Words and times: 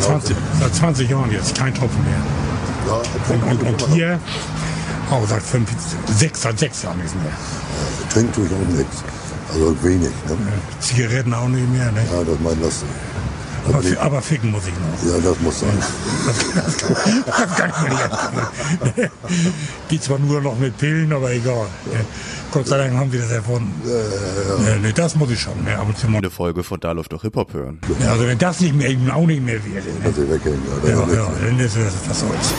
Seit 0.00 0.22
20, 0.22 0.36
seit 0.60 0.74
20 0.74 1.10
Jahren 1.10 1.30
jetzt, 1.30 1.54
kein 1.54 1.74
Tropfen 1.74 2.02
mehr. 2.04 2.22
Ja, 2.86 3.34
Und, 3.34 3.62
und, 3.62 3.82
und 3.82 3.92
hier 3.92 4.18
auch 5.10 5.26
seit 5.26 5.42
fünf, 5.42 5.70
sechs, 6.06 6.42
seit 6.42 6.58
sechs 6.58 6.82
Jahren 6.82 6.98
nicht 6.98 7.14
mehr. 7.22 7.32
trinkt 8.10 8.34
tue 8.34 8.46
ich 8.46 8.52
auch 8.52 8.76
nichts. 8.76 9.02
Also 9.52 9.74
wenig. 9.82 10.10
Ne? 10.28 10.36
Zigaretten 10.80 11.32
auch 11.34 11.48
nicht 11.48 11.68
mehr. 11.70 11.90
Ne? 11.92 12.04
Ja, 12.12 12.22
das 12.24 12.38
mein 12.42 12.60
das. 12.60 12.84
Aber, 13.68 13.82
fi- 13.82 13.96
aber 13.96 14.22
ficken 14.22 14.50
muss 14.50 14.62
ich 14.66 14.72
noch. 14.74 15.12
Ja, 15.14 15.18
das 15.22 15.40
muss 15.40 15.60
sein. 15.60 15.70
Das 17.26 17.56
kann 17.56 17.70
ich 17.70 17.82
mir 17.82 17.88
nicht 17.90 18.00
erklären. 18.02 19.10
Geht 19.88 20.02
zwar 20.02 20.18
nur 20.18 20.40
noch 20.40 20.58
mit 20.58 20.76
Pillen, 20.78 21.12
aber 21.12 21.30
egal. 21.32 21.66
Ne? 21.92 22.00
Gott 22.52 22.66
sei 22.66 22.78
Dank 22.78 22.94
haben 22.94 23.10
sie 23.10 23.18
das 23.18 23.30
erfunden. 23.30 23.72
Ne, 24.64 24.76
ne, 24.80 24.92
das 24.92 25.14
muss 25.16 25.30
ich 25.30 25.40
schon. 25.40 25.62
Ne? 25.64 25.78
Aber 25.78 25.94
zum 25.94 26.16
Eine 26.16 26.30
Folge 26.30 26.62
von 26.64 26.80
Da 26.80 26.92
läuft 26.92 27.12
doch 27.12 27.22
Hip-Hop 27.22 27.52
hören. 27.52 27.78
Ja, 28.02 28.12
also 28.12 28.26
wenn 28.26 28.38
das 28.38 28.60
nicht 28.60 28.74
mehr, 28.74 28.88
eben 28.88 29.10
auch 29.10 29.26
nicht 29.26 29.42
mehr 29.44 29.60
wäre. 29.64 29.84
Ne? 29.84 30.10
Ich 30.10 30.16
weghängen. 30.16 30.62
Ja, 30.84 30.90
Ja, 30.90 31.06
das 31.06 31.14
ja, 31.14 31.30
dann 31.44 31.58
ist 31.60 31.76
es 31.76 31.92
was 32.08 32.20
soll's. 32.20 32.54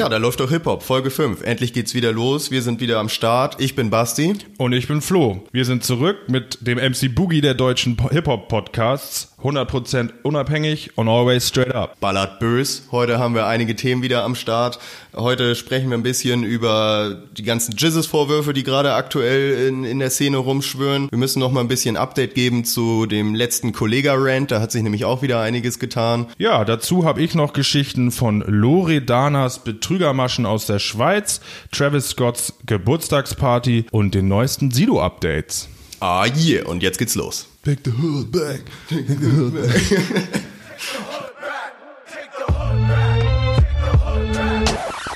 Ja, 0.00 0.08
da 0.08 0.16
läuft 0.16 0.40
doch 0.40 0.48
Hip-Hop, 0.50 0.82
Folge 0.82 1.10
5. 1.10 1.42
Endlich 1.42 1.72
geht's 1.72 1.94
wieder 1.94 2.10
los. 2.12 2.50
Wir 2.50 2.62
sind 2.62 2.80
wieder 2.80 2.98
am 2.98 3.08
Start. 3.08 3.60
Ich 3.60 3.74
bin 3.76 3.90
Basti. 3.90 4.34
Und 4.58 4.72
ich 4.72 4.88
bin 4.88 5.00
Flo. 5.02 5.44
Wir 5.52 5.64
sind 5.66 5.84
zurück 5.84 6.16
mit 6.28 6.58
dem 6.66 6.78
MC 6.78 7.14
Boogie 7.14 7.40
der 7.42 7.52
deutschen 7.54 7.96
Po- 7.96 8.10
Hip-Hop-Podcasts. 8.10 9.29
100% 9.42 10.10
unabhängig 10.22 10.96
und 10.96 11.08
always 11.08 11.48
straight 11.48 11.74
up. 11.74 11.98
Ballard 12.00 12.38
Bös. 12.38 12.84
Heute 12.90 13.18
haben 13.18 13.34
wir 13.34 13.46
einige 13.46 13.76
Themen 13.76 14.02
wieder 14.02 14.24
am 14.24 14.34
Start. 14.34 14.78
Heute 15.14 15.54
sprechen 15.54 15.90
wir 15.90 15.98
ein 15.98 16.02
bisschen 16.02 16.44
über 16.44 17.22
die 17.36 17.42
ganzen 17.42 17.74
Jizzes-Vorwürfe, 17.76 18.52
die 18.52 18.62
gerade 18.62 18.94
aktuell 18.94 19.68
in, 19.68 19.84
in 19.84 19.98
der 19.98 20.10
Szene 20.10 20.36
rumschwören. 20.36 21.10
Wir 21.10 21.18
müssen 21.18 21.40
noch 21.40 21.50
mal 21.50 21.60
ein 21.60 21.68
bisschen 21.68 21.96
Update 21.96 22.34
geben 22.34 22.64
zu 22.64 23.06
dem 23.06 23.34
letzten 23.34 23.72
Kollega-Rant. 23.72 24.50
Da 24.50 24.60
hat 24.60 24.72
sich 24.72 24.82
nämlich 24.82 25.04
auch 25.04 25.22
wieder 25.22 25.40
einiges 25.40 25.78
getan. 25.78 26.26
Ja, 26.38 26.64
dazu 26.64 27.04
habe 27.04 27.22
ich 27.22 27.34
noch 27.34 27.52
Geschichten 27.52 28.10
von 28.10 28.42
Loredanas 28.46 29.64
Betrügermaschen 29.64 30.46
aus 30.46 30.66
der 30.66 30.78
Schweiz, 30.78 31.40
Travis 31.72 32.10
Scotts 32.10 32.54
Geburtstagsparty 32.66 33.86
und 33.90 34.14
den 34.14 34.28
neuesten 34.28 34.70
Sido-Updates. 34.70 35.68
Ah, 36.00 36.26
yeah. 36.26 36.66
Und 36.66 36.82
jetzt 36.82 36.98
geht's 36.98 37.14
los. 37.14 37.49
Pick 37.62 37.84
the 37.84 37.90
hood 37.90 38.32
back. 38.32 38.62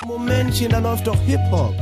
Momentchen, 0.05 0.69
da 0.69 0.79
läuft 0.79 1.07
doch 1.07 1.19
Hip-Hop. 1.23 1.75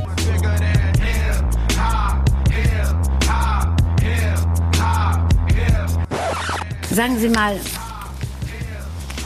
Sagen 6.89 7.19
Sie 7.19 7.27
mal, 7.27 7.59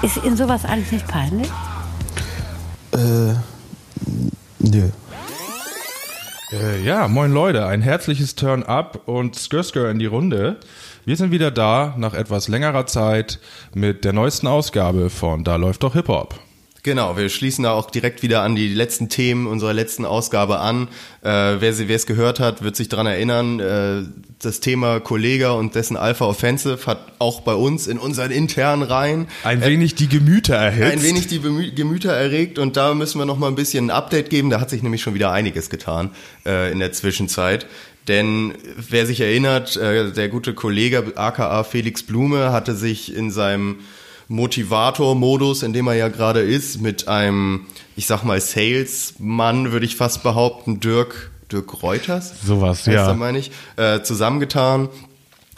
ist 0.01 0.17
Ihnen 0.23 0.37
sowas 0.37 0.65
eigentlich 0.65 0.91
nicht 0.91 1.07
peinlich? 1.07 1.51
Nö. 2.93 4.89
Äh, 6.51 6.81
ja, 6.81 7.07
moin 7.07 7.31
Leute, 7.31 7.67
ein 7.67 7.81
herzliches 7.81 8.35
Turn-up 8.35 9.07
und 9.07 9.35
Skr 9.35 9.91
in 9.91 9.99
die 9.99 10.05
Runde. 10.07 10.59
Wir 11.07 11.15
sind 11.15 11.31
wieder 11.31 11.51
da 11.51 11.95
nach 11.97 12.13
etwas 12.13 12.49
längerer 12.49 12.85
Zeit 12.85 13.39
mit 13.73 14.03
der 14.03 14.11
neuesten 14.11 14.45
Ausgabe 14.45 15.09
von 15.09 15.45
Da 15.45 15.55
läuft 15.55 15.83
doch 15.83 15.93
Hip-Hop. 15.93 16.37
Genau, 16.83 17.17
wir 17.17 17.27
schließen 17.29 17.63
da 17.65 17.71
auch 17.71 17.89
direkt 17.91 18.21
wieder 18.23 18.43
an 18.43 18.55
die 18.55 18.69
letzten 18.73 19.09
Themen 19.09 19.45
unserer 19.47 19.73
letzten 19.73 20.05
Ausgabe 20.05 20.59
an. 20.59 20.87
Äh, 21.21 21.29
wer 21.59 21.73
sie- 21.73 21.87
wer 21.89 21.95
es 21.97 22.05
gehört 22.05 22.39
hat, 22.39 22.63
wird 22.63 22.75
sich 22.77 22.87
dran 22.87 23.07
erinnern. 23.07 23.59
Äh, 23.59 24.03
das 24.41 24.59
Thema 24.61 24.99
Kollega 25.01 25.51
und 25.51 25.75
dessen 25.75 25.97
Alpha 25.97 26.25
Offensive 26.25 26.85
hat 26.85 26.99
auch 27.19 27.41
bei 27.41 27.55
uns 27.55 27.87
in 27.87 27.97
unseren 27.97 28.31
internen 28.31 28.83
Reihen 28.83 29.27
Ein 29.43 29.61
wenig 29.65 29.95
die 29.95 30.07
Gemüter 30.07 30.55
erhitzt. 30.55 30.93
ein 30.93 31.03
wenig 31.03 31.27
die 31.27 31.39
Bemü 31.39 31.71
Gemüter 31.71 32.13
erregt 32.13 32.57
und 32.59 32.77
da 32.77 32.93
müssen 32.93 33.19
wir 33.19 33.25
noch 33.25 33.37
mal 33.39 33.47
ein 33.47 33.55
bisschen 33.55 33.87
ein 33.87 33.91
Update 33.91 34.29
geben. 34.29 34.49
Da 34.49 34.61
hat 34.61 34.69
sich 34.69 34.83
nämlich 34.83 35.01
schon 35.01 35.13
wieder 35.15 35.31
einiges 35.31 35.69
getan 35.69 36.11
äh, 36.45 36.71
in 36.71 36.79
der 36.79 36.93
Zwischenzeit. 36.93 37.65
Denn 38.07 38.53
wer 38.77 39.05
sich 39.05 39.19
erinnert, 39.19 39.75
äh, 39.75 40.11
der 40.13 40.29
gute 40.29 40.53
Kollege 40.53 41.11
aka 41.15 41.63
Felix 41.65 42.03
Blume 42.03 42.53
hatte 42.53 42.75
sich 42.75 43.13
in 43.13 43.31
seinem 43.31 43.79
Motivator-Modus, 44.27 45.63
in 45.63 45.73
dem 45.73 45.87
er 45.87 45.93
ja 45.93 46.07
gerade 46.09 46.41
ist, 46.41 46.81
mit 46.81 47.07
einem, 47.07 47.65
ich 47.95 48.07
sag 48.07 48.23
mal, 48.23 48.39
Salesmann, 48.41 49.71
würde 49.71 49.85
ich 49.85 49.95
fast 49.95 50.23
behaupten, 50.23 50.79
Dirk, 50.79 51.31
Dirk 51.51 51.81
Reuters. 51.81 52.33
Sowas, 52.45 52.85
ja. 52.85 53.13
meine 53.13 53.39
ich, 53.39 53.51
äh, 53.77 54.01
zusammengetan, 54.01 54.89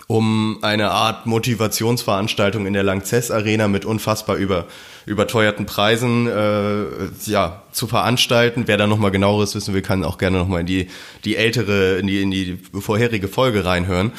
um 0.07 0.59
eine 0.63 0.89
Art 0.91 1.25
Motivationsveranstaltung 1.27 2.65
in 2.65 2.73
der 2.73 2.83
Langzess 2.83 3.29
Arena 3.29 3.67
mit 3.67 3.85
unfassbar 3.85 4.37
über, 4.37 4.65
überteuerten 5.05 5.67
Preisen 5.67 6.27
äh, 6.27 6.83
ja, 7.25 7.63
zu 7.71 7.87
veranstalten. 7.87 8.63
Wer 8.65 8.77
da 8.77 8.87
nochmal 8.87 9.11
genaueres 9.11 9.53
wissen 9.53 9.73
will, 9.73 9.83
kann 9.83 10.03
auch 10.03 10.17
gerne 10.17 10.39
nochmal 10.39 10.61
in 10.61 10.65
die, 10.65 10.87
die 11.25 11.35
ältere, 11.35 11.97
in 11.97 12.07
die, 12.07 12.21
in 12.21 12.31
die 12.31 12.59
vorherige 12.73 13.27
Folge 13.27 13.65
reinhören. 13.65 14.11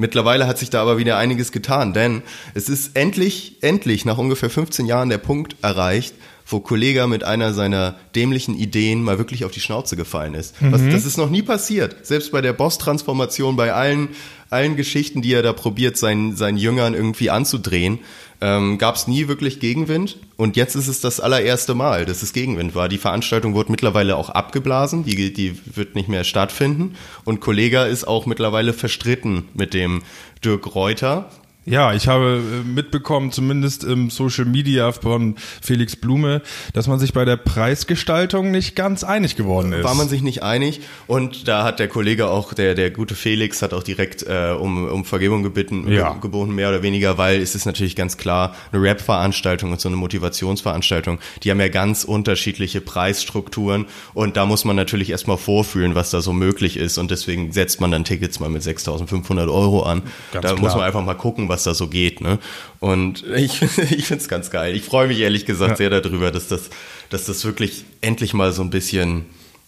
Mittlerweile 0.00 0.46
hat 0.46 0.58
sich 0.58 0.70
da 0.70 0.80
aber 0.80 0.96
wieder 0.96 1.18
einiges 1.18 1.50
getan, 1.50 1.92
denn 1.92 2.22
es 2.54 2.68
ist 2.68 2.96
endlich, 2.96 3.56
endlich 3.62 4.04
nach 4.04 4.16
ungefähr 4.16 4.48
15 4.48 4.86
Jahren 4.86 5.08
der 5.08 5.18
Punkt 5.18 5.56
erreicht, 5.60 6.14
wo 6.46 6.60
Kollega 6.60 7.08
mit 7.08 7.24
einer 7.24 7.52
seiner 7.52 7.96
dämlichen 8.14 8.56
Ideen 8.56 9.02
mal 9.02 9.18
wirklich 9.18 9.44
auf 9.44 9.50
die 9.50 9.60
Schnauze 9.60 9.96
gefallen 9.96 10.34
ist. 10.34 10.54
Was, 10.60 10.82
das 10.88 11.04
ist 11.04 11.18
noch 11.18 11.30
nie 11.30 11.42
passiert. 11.42 12.06
Selbst 12.06 12.30
bei 12.32 12.40
der 12.40 12.52
Boss-Transformation, 12.52 13.56
bei 13.56 13.74
allen, 13.74 14.10
allen 14.50 14.76
Geschichten, 14.76 15.22
die 15.22 15.32
er 15.32 15.42
da 15.42 15.52
probiert, 15.52 15.96
seinen, 15.96 16.36
seinen 16.36 16.58
Jüngern 16.58 16.94
irgendwie 16.94 17.30
anzudrehen, 17.30 18.00
ähm, 18.40 18.78
gab 18.78 18.94
es 18.94 19.08
nie 19.08 19.28
wirklich 19.28 19.60
Gegenwind. 19.60 20.16
Und 20.36 20.56
jetzt 20.56 20.76
ist 20.76 20.88
es 20.88 21.00
das 21.00 21.20
allererste 21.20 21.74
Mal, 21.74 22.04
dass 22.04 22.22
es 22.22 22.32
Gegenwind 22.32 22.74
war. 22.74 22.88
Die 22.88 22.98
Veranstaltung 22.98 23.54
wurde 23.54 23.70
mittlerweile 23.70 24.16
auch 24.16 24.30
abgeblasen, 24.30 25.04
die, 25.04 25.32
die 25.32 25.58
wird 25.74 25.94
nicht 25.94 26.08
mehr 26.08 26.24
stattfinden. 26.24 26.94
Und 27.24 27.40
Kollega 27.40 27.86
ist 27.86 28.06
auch 28.06 28.26
mittlerweile 28.26 28.72
verstritten 28.72 29.48
mit 29.54 29.74
dem 29.74 30.02
Dirk 30.44 30.74
Reuter. 30.74 31.30
Ja, 31.68 31.92
ich 31.92 32.08
habe 32.08 32.40
äh, 32.42 32.66
mitbekommen, 32.68 33.30
zumindest 33.32 33.84
im 33.84 34.10
Social 34.10 34.44
Media 34.44 34.92
von 34.92 35.36
Felix 35.62 35.96
Blume, 35.96 36.42
dass 36.72 36.86
man 36.86 36.98
sich 36.98 37.12
bei 37.12 37.24
der 37.24 37.36
Preisgestaltung 37.36 38.50
nicht 38.50 38.74
ganz 38.74 39.04
einig 39.04 39.36
geworden 39.36 39.72
ist. 39.72 39.84
war 39.84 39.94
man 39.94 40.08
sich 40.08 40.22
nicht 40.22 40.42
einig 40.42 40.80
und 41.06 41.46
da 41.48 41.64
hat 41.64 41.78
der 41.78 41.88
Kollege 41.88 42.28
auch, 42.28 42.54
der, 42.54 42.74
der 42.74 42.90
gute 42.90 43.14
Felix, 43.14 43.62
hat 43.62 43.72
auch 43.74 43.82
direkt 43.82 44.22
äh, 44.22 44.52
um, 44.58 44.86
um 44.88 45.04
Vergebung 45.04 45.42
gebeten, 45.42 45.86
Ja. 45.92 46.12
ge- 46.12 46.20
geboten, 46.22 46.54
mehr 46.54 46.68
oder 46.70 46.82
weniger, 46.82 47.18
weil 47.18 47.40
es 47.40 47.54
ist 47.54 47.66
natürlich 47.66 47.94
ganz 47.96 48.16
klar, 48.16 48.54
eine 48.72 48.82
Rap-Veranstaltung 48.82 49.72
und 49.72 49.80
so 49.80 49.88
eine 49.88 49.96
Motivationsveranstaltung, 49.96 51.18
die 51.42 51.50
haben 51.50 51.60
ja 51.60 51.68
ganz 51.68 52.04
unterschiedliche 52.04 52.80
Preisstrukturen 52.80 53.86
und 54.14 54.36
da 54.36 54.46
muss 54.46 54.64
man 54.64 54.76
natürlich 54.76 55.10
erstmal 55.10 55.36
vorfühlen, 55.38 55.94
was 55.94 56.10
da 56.10 56.20
so 56.20 56.32
möglich 56.32 56.76
ist 56.76 56.98
und 56.98 57.10
deswegen 57.10 57.52
setzt 57.52 57.80
man 57.80 57.90
dann 57.90 58.04
Tickets 58.04 58.40
mal 58.40 58.48
mit 58.48 58.62
6.500 58.62 59.52
Euro 59.52 59.82
an. 59.82 60.02
Ganz 60.02 60.12
da 60.32 60.40
klar. 60.40 60.58
muss 60.60 60.74
man 60.74 60.84
einfach 60.84 61.04
mal 61.04 61.14
gucken, 61.14 61.48
was 61.48 61.57
da 61.64 61.74
so 61.74 61.88
geht. 61.88 62.20
Ne? 62.20 62.38
Und 62.80 63.24
ich, 63.36 63.62
ich 63.62 64.06
finde 64.06 64.22
es 64.22 64.28
ganz 64.28 64.50
geil. 64.50 64.74
Ich 64.74 64.82
freue 64.82 65.08
mich 65.08 65.18
ehrlich 65.20 65.46
gesagt 65.46 65.78
sehr 65.78 65.90
darüber, 65.90 66.30
dass 66.30 66.48
das, 66.48 66.70
dass 67.10 67.26
das 67.26 67.44
wirklich 67.44 67.84
endlich 68.00 68.34
mal 68.34 68.52
so 68.52 68.62
ein 68.62 68.70
bisschen, 68.70 69.26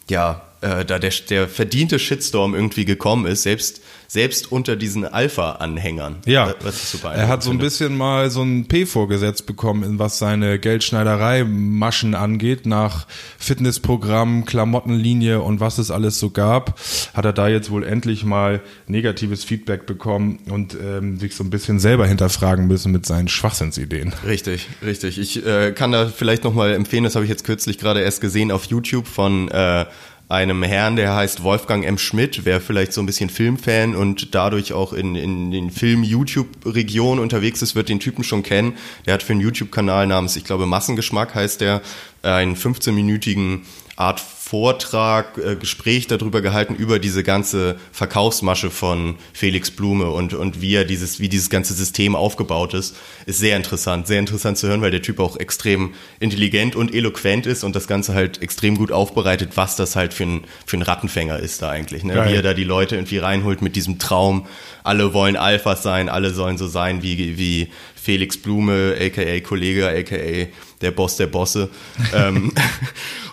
ja, 0.08 0.42
äh, 0.60 0.84
da 0.84 0.98
der, 0.98 1.12
der 1.28 1.48
verdiente 1.48 1.98
Shitstorm 1.98 2.54
irgendwie 2.54 2.84
gekommen 2.84 3.26
ist, 3.26 3.44
selbst, 3.44 3.80
selbst 4.08 4.52
unter 4.52 4.76
diesen 4.76 5.06
Alpha-Anhängern. 5.06 6.16
Ja, 6.26 6.54
super 6.70 7.12
er 7.14 7.28
hat 7.28 7.42
so 7.42 7.50
ein 7.50 7.58
bisschen 7.58 7.96
mal 7.96 8.30
so 8.30 8.42
ein 8.42 8.66
P 8.66 8.84
vorgesetzt 8.84 9.46
bekommen, 9.46 9.82
in 9.84 9.98
was 9.98 10.18
seine 10.18 10.58
Geldschneiderei-Maschen 10.58 12.14
angeht, 12.14 12.66
nach 12.66 13.06
Fitnessprogramm, 13.38 14.44
Klamottenlinie 14.44 15.40
und 15.40 15.60
was 15.60 15.78
es 15.78 15.90
alles 15.90 16.18
so 16.18 16.30
gab, 16.30 16.78
hat 17.14 17.24
er 17.24 17.32
da 17.32 17.48
jetzt 17.48 17.70
wohl 17.70 17.84
endlich 17.84 18.24
mal 18.24 18.60
negatives 18.86 19.44
Feedback 19.44 19.86
bekommen 19.86 20.40
und 20.50 20.74
ähm, 20.74 21.18
sich 21.18 21.34
so 21.34 21.44
ein 21.44 21.50
bisschen 21.50 21.78
selber 21.78 22.06
hinterfragen 22.06 22.66
müssen 22.66 22.92
mit 22.92 23.06
seinen 23.06 23.28
Schwachsinnsideen. 23.28 24.12
Richtig, 24.26 24.68
richtig. 24.84 25.18
Ich 25.18 25.46
äh, 25.46 25.72
kann 25.72 25.92
da 25.92 26.08
vielleicht 26.08 26.44
nochmal 26.44 26.74
empfehlen, 26.74 27.04
das 27.04 27.14
habe 27.14 27.24
ich 27.24 27.30
jetzt 27.30 27.44
kürzlich 27.44 27.78
gerade 27.78 28.00
erst 28.00 28.20
gesehen 28.20 28.50
auf 28.50 28.64
YouTube 28.64 29.06
von 29.06 29.48
äh, 29.48 29.86
einem 30.30 30.62
Herrn, 30.62 30.94
der 30.94 31.16
heißt 31.16 31.42
Wolfgang 31.42 31.84
M. 31.84 31.98
Schmidt, 31.98 32.44
wer 32.44 32.60
vielleicht 32.60 32.92
so 32.92 33.02
ein 33.02 33.06
bisschen 33.06 33.30
Filmfan 33.30 33.96
und 33.96 34.32
dadurch 34.32 34.72
auch 34.72 34.92
in, 34.92 35.16
in 35.16 35.50
den 35.50 35.72
Film-YouTube-Regionen 35.72 37.20
unterwegs 37.20 37.62
ist, 37.62 37.74
wird 37.74 37.88
den 37.88 37.98
Typen 37.98 38.22
schon 38.22 38.44
kennen. 38.44 38.74
Der 39.06 39.14
hat 39.14 39.24
für 39.24 39.32
einen 39.32 39.40
YouTube-Kanal 39.40 40.06
namens, 40.06 40.36
ich 40.36 40.44
glaube, 40.44 40.66
Massengeschmack 40.66 41.34
heißt 41.34 41.60
der, 41.60 41.82
einen 42.22 42.54
15-minütigen 42.54 43.62
Art 44.00 44.18
Vortrag, 44.18 45.38
äh, 45.38 45.54
Gespräch 45.54 46.08
darüber 46.08 46.40
gehalten, 46.40 46.74
über 46.74 46.98
diese 46.98 47.22
ganze 47.22 47.76
Verkaufsmasche 47.92 48.70
von 48.70 49.16
Felix 49.32 49.70
Blume 49.70 50.10
und, 50.10 50.34
und 50.34 50.60
wie 50.60 50.74
er 50.74 50.84
dieses, 50.84 51.20
wie 51.20 51.28
dieses 51.28 51.50
ganze 51.50 51.74
System 51.74 52.16
aufgebaut 52.16 52.74
ist, 52.74 52.96
ist 53.26 53.38
sehr 53.38 53.56
interessant. 53.56 54.08
Sehr 54.08 54.18
interessant 54.18 54.58
zu 54.58 54.66
hören, 54.66 54.80
weil 54.80 54.90
der 54.90 55.02
Typ 55.02 55.20
auch 55.20 55.36
extrem 55.36 55.94
intelligent 56.18 56.74
und 56.74 56.92
eloquent 56.92 57.46
ist 57.46 57.62
und 57.62 57.76
das 57.76 57.86
Ganze 57.86 58.14
halt 58.14 58.42
extrem 58.42 58.76
gut 58.76 58.90
aufbereitet, 58.90 59.50
was 59.54 59.76
das 59.76 59.94
halt 59.94 60.14
für 60.14 60.24
ein, 60.24 60.44
für 60.66 60.78
ein 60.78 60.82
Rattenfänger 60.82 61.38
ist 61.38 61.62
da 61.62 61.68
eigentlich. 61.68 62.02
Ne? 62.02 62.14
Geil. 62.14 62.30
Wie 62.30 62.34
er 62.34 62.42
da 62.42 62.54
die 62.54 62.64
Leute 62.64 62.96
irgendwie 62.96 63.18
reinholt 63.18 63.62
mit 63.62 63.76
diesem 63.76 63.98
Traum, 63.98 64.46
alle 64.82 65.12
wollen 65.12 65.36
Alphas 65.36 65.82
sein, 65.82 66.08
alle 66.08 66.30
sollen 66.30 66.58
so 66.58 66.66
sein 66.66 67.02
wie, 67.02 67.38
wie 67.38 67.68
Felix 67.94 68.38
Blume, 68.38 68.96
aka 68.98 69.40
Kollege, 69.40 69.86
aka 69.88 70.48
der 70.80 70.90
Boss 70.90 71.16
der 71.16 71.26
Bosse. 71.26 71.68
ähm, 72.14 72.52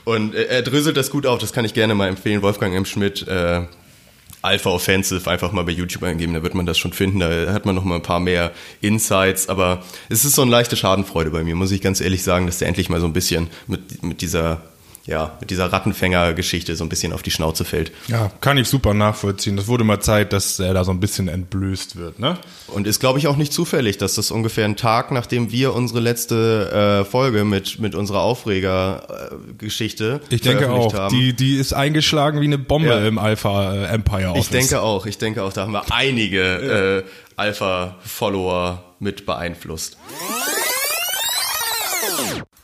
und 0.08 0.34
er 0.36 0.48
er 0.50 0.62
dröselt 0.62 0.96
das 0.96 1.12
gut 1.12 1.26
auf, 1.26 1.38
das 1.38 1.52
kann 1.52 1.66
ich 1.66 1.74
gerne 1.74 1.94
mal 1.94 2.08
empfehlen. 2.08 2.42
Wolfgang 2.42 2.74
M. 2.74 2.86
Schmidt, 2.86 3.28
äh, 3.28 3.64
Alpha 4.42 4.70
Offensive, 4.70 5.30
einfach 5.30 5.52
mal 5.52 5.64
bei 5.66 5.74
YouTube 5.74 6.02
eingeben, 6.04 6.34
da 6.34 6.44
wird 6.44 6.56
man 6.56 6.66
das 6.66 6.78
schon 6.78 6.94
finden. 6.94 7.20
Da 7.20 7.52
hat 7.52 7.66
man 7.66 7.76
noch 7.76 7.84
mal 7.84 7.96
ein 7.96 8.04
paar 8.04 8.22
mehr 8.22 8.54
Insights, 8.80 9.50
aber 9.50 9.84
es 10.08 10.24
ist 10.24 10.36
so 10.36 10.44
eine 10.44 10.52
leichte 10.52 10.78
Schadenfreude 10.78 11.30
bei 11.30 11.44
mir, 11.44 11.56
muss 11.56 11.72
ich 11.72 11.82
ganz 11.82 12.00
ehrlich 12.00 12.24
sagen, 12.24 12.46
dass 12.46 12.60
der 12.60 12.70
endlich 12.70 12.88
mal 12.88 13.02
so 13.02 13.06
ein 13.06 13.12
bisschen 13.12 13.50
mit, 13.68 14.02
mit 14.02 14.22
dieser, 14.22 14.62
ja, 15.08 15.38
mit 15.40 15.50
dieser 15.50 15.72
Rattenfänger-Geschichte 15.72 16.76
so 16.76 16.84
ein 16.84 16.90
bisschen 16.90 17.14
auf 17.14 17.24
die 17.24 17.32
Schnauze 17.32 17.64
fällt. 17.66 17.92
Ja, 18.08 18.30
kann 18.42 18.58
ich 18.58 18.68
super 18.68 18.94
nachvollziehen. 18.94 19.56
Das 19.56 19.68
wurde 19.68 19.84
mal 19.86 20.02
Zeit, 20.02 20.34
dass 20.34 20.60
er 20.60 20.74
da 20.74 20.84
so 20.84 20.92
ein 20.92 21.00
bisschen 21.00 21.30
entblößt 21.30 21.96
wird, 21.96 22.20
ne? 22.20 22.38
Und 22.68 22.86
ist, 22.88 23.00
glaube 23.00 23.18
ich, 23.18 23.28
auch 23.28 23.38
nicht 23.38 23.54
zufällig, 23.54 23.98
dass 23.98 24.16
das 24.16 24.30
ungefähr 24.32 24.66
ein 24.66 24.76
Tag, 24.76 25.12
nachdem 25.12 25.52
wir 25.52 25.74
unsere 25.74 26.02
letzte 26.02 27.04
äh, 27.06 27.10
Folge 27.10 27.46
mit, 27.46 27.80
mit 27.80 27.96
unserer 27.96 28.20
Aufreger-Geschichte 28.20 30.20
Ich 30.30 30.42
denke 30.42 30.70
auch. 30.70 30.94
haben. 30.94 31.16
Die, 31.16 31.34
die 31.34 31.56
ist 31.56 31.72
eingeschlagen 31.74 32.42
wie 32.42 32.46
eine 32.46 32.58
Bombe 32.58 32.90
Ja. 32.90 33.08
im 33.08 33.18
Alpha 33.18 33.74
äh, 33.74 33.86
Empire 33.86 34.32
Office. 34.32 34.46
Ich 34.46 34.50
denke 34.52 34.82
auch, 34.82 35.06
ich 35.06 35.18
denke 35.18 35.44
auch, 35.44 35.54
da 35.54 35.62
haben 35.62 35.72
wir 35.72 35.86
einige 35.92 37.04
äh, 37.06 37.10
Alpha-Follower 37.38 38.84
mit 39.00 39.26
beeinflusst. 39.26 39.98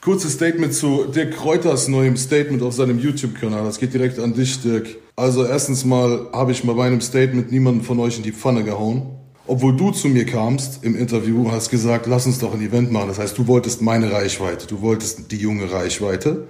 Kurzes 0.01 0.33
Statement 0.33 0.73
zu 0.73 1.05
Dirk 1.05 1.37
Kräuters 1.37 1.87
neuem 1.87 2.17
Statement 2.17 2.61
auf 2.61 2.73
seinem 2.73 2.99
YouTube-Kanal. 2.99 3.63
Das 3.63 3.79
geht 3.79 3.93
direkt 3.93 4.19
an 4.19 4.33
dich, 4.33 4.61
Dirk. 4.61 4.97
Also 5.15 5.45
erstens 5.45 5.85
mal 5.85 6.27
habe 6.33 6.51
ich 6.51 6.63
bei 6.63 6.83
einem 6.83 6.99
Statement 6.99 7.51
niemanden 7.51 7.83
von 7.83 7.99
euch 7.99 8.17
in 8.17 8.23
die 8.23 8.33
Pfanne 8.33 8.65
gehauen. 8.65 9.03
Obwohl 9.47 9.75
du 9.75 9.91
zu 9.91 10.09
mir 10.09 10.25
kamst 10.25 10.83
im 10.83 10.97
Interview, 10.97 11.51
hast 11.51 11.69
gesagt, 11.69 12.07
lass 12.07 12.25
uns 12.25 12.39
doch 12.39 12.53
ein 12.53 12.61
Event 12.61 12.91
machen. 12.91 13.07
Das 13.09 13.19
heißt, 13.19 13.37
du 13.37 13.47
wolltest 13.47 13.81
meine 13.81 14.11
Reichweite, 14.11 14.67
du 14.67 14.81
wolltest 14.81 15.31
die 15.31 15.37
junge 15.37 15.71
Reichweite. 15.71 16.47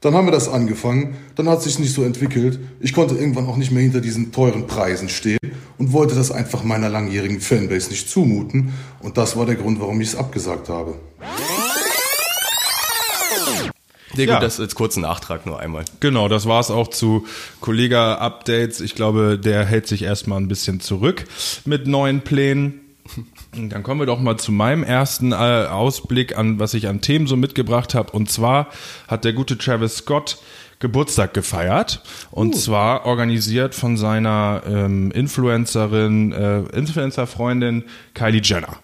Dann 0.00 0.14
haben 0.14 0.26
wir 0.26 0.32
das 0.32 0.48
angefangen, 0.48 1.16
dann 1.34 1.48
hat 1.48 1.62
sich 1.62 1.78
nicht 1.78 1.94
so 1.94 2.02
entwickelt. 2.02 2.58
Ich 2.80 2.92
konnte 2.92 3.14
irgendwann 3.14 3.46
auch 3.46 3.56
nicht 3.56 3.72
mehr 3.72 3.82
hinter 3.82 4.00
diesen 4.00 4.30
teuren 4.30 4.66
Preisen 4.66 5.08
stehen 5.08 5.38
und 5.78 5.92
wollte 5.92 6.14
das 6.14 6.30
einfach 6.30 6.62
meiner 6.62 6.88
langjährigen 6.88 7.40
Fanbase 7.40 7.90
nicht 7.90 8.08
zumuten. 8.08 8.72
Und 9.02 9.18
das 9.18 9.36
war 9.36 9.46
der 9.46 9.56
Grund, 9.56 9.80
warum 9.80 10.00
ich 10.00 10.08
es 10.08 10.16
abgesagt 10.16 10.68
habe. 10.68 10.94
Sehr 14.16 14.26
gut, 14.26 14.34
Ja. 14.34 14.40
das 14.40 14.58
als 14.58 14.74
kurzen 14.74 15.02
Nachtrag 15.02 15.46
nur 15.46 15.60
einmal. 15.60 15.84
Genau, 16.00 16.28
das 16.28 16.46
war's 16.46 16.70
auch 16.70 16.88
zu 16.88 17.26
Kollega-Updates. 17.60 18.80
Ich 18.80 18.94
glaube, 18.94 19.38
der 19.38 19.64
hält 19.64 19.86
sich 19.86 20.02
erstmal 20.02 20.40
ein 20.40 20.48
bisschen 20.48 20.80
zurück 20.80 21.24
mit 21.64 21.86
neuen 21.86 22.22
Plänen. 22.22 22.80
Dann 23.52 23.82
kommen 23.84 24.00
wir 24.00 24.06
doch 24.06 24.18
mal 24.18 24.36
zu 24.36 24.50
meinem 24.50 24.82
ersten 24.82 25.30
äh, 25.32 25.34
Ausblick 25.34 26.36
an, 26.36 26.58
was 26.58 26.74
ich 26.74 26.88
an 26.88 27.00
Themen 27.00 27.26
so 27.28 27.36
mitgebracht 27.36 27.94
habe. 27.94 28.10
Und 28.12 28.30
zwar 28.30 28.68
hat 29.06 29.24
der 29.24 29.32
gute 29.32 29.56
Travis 29.56 29.98
Scott 29.98 30.38
Geburtstag 30.78 31.32
gefeiert. 31.32 32.02
Und 32.30 32.54
zwar 32.56 33.06
organisiert 33.06 33.74
von 33.74 33.96
seiner 33.96 34.62
ähm, 34.66 35.10
Influencerin, 35.12 36.32
äh, 36.32 36.58
Influencer-Freundin 36.76 37.84
Kylie 38.12 38.42
Jenner. 38.42 38.76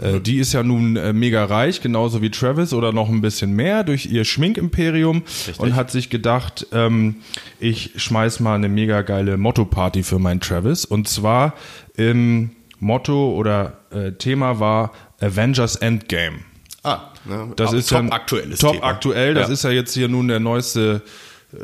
Äh, 0.00 0.20
Die 0.20 0.38
ist 0.38 0.52
ja 0.52 0.62
nun 0.62 0.96
äh, 0.96 1.12
mega 1.12 1.44
reich, 1.44 1.80
genauso 1.80 2.22
wie 2.22 2.30
Travis 2.30 2.72
oder 2.72 2.92
noch 2.92 3.08
ein 3.08 3.20
bisschen 3.20 3.52
mehr 3.52 3.84
durch 3.84 4.06
ihr 4.06 4.24
Schminkimperium 4.24 5.22
und 5.58 5.74
hat 5.76 5.90
sich 5.90 6.10
gedacht, 6.10 6.66
ähm, 6.72 7.16
ich 7.58 7.92
schmeiß 7.96 8.40
mal 8.40 8.54
eine 8.54 8.68
mega 8.68 9.02
geile 9.02 9.36
Motto-Party 9.36 10.02
für 10.02 10.18
meinen 10.18 10.40
Travis. 10.40 10.84
Und 10.84 11.08
zwar 11.08 11.54
im 11.96 12.50
Motto 12.78 13.32
oder 13.34 13.78
äh, 13.90 14.12
Thema 14.12 14.58
war 14.60 14.92
Avengers 15.20 15.76
Endgame. 15.76 16.38
Ah, 16.82 17.10
ne, 17.26 17.52
Das 17.56 17.74
ist 17.74 17.90
top 17.90 18.04
ja 18.04 18.12
aktuelles 18.12 18.58
top 18.60 18.72
Thema. 18.72 18.84
aktuell. 18.86 19.34
Das 19.34 19.48
Ja. 19.48 19.52
ist 19.52 19.64
ja 19.64 19.70
jetzt 19.70 19.92
hier 19.92 20.08
nun 20.08 20.28
der 20.28 20.40
neueste 20.40 21.02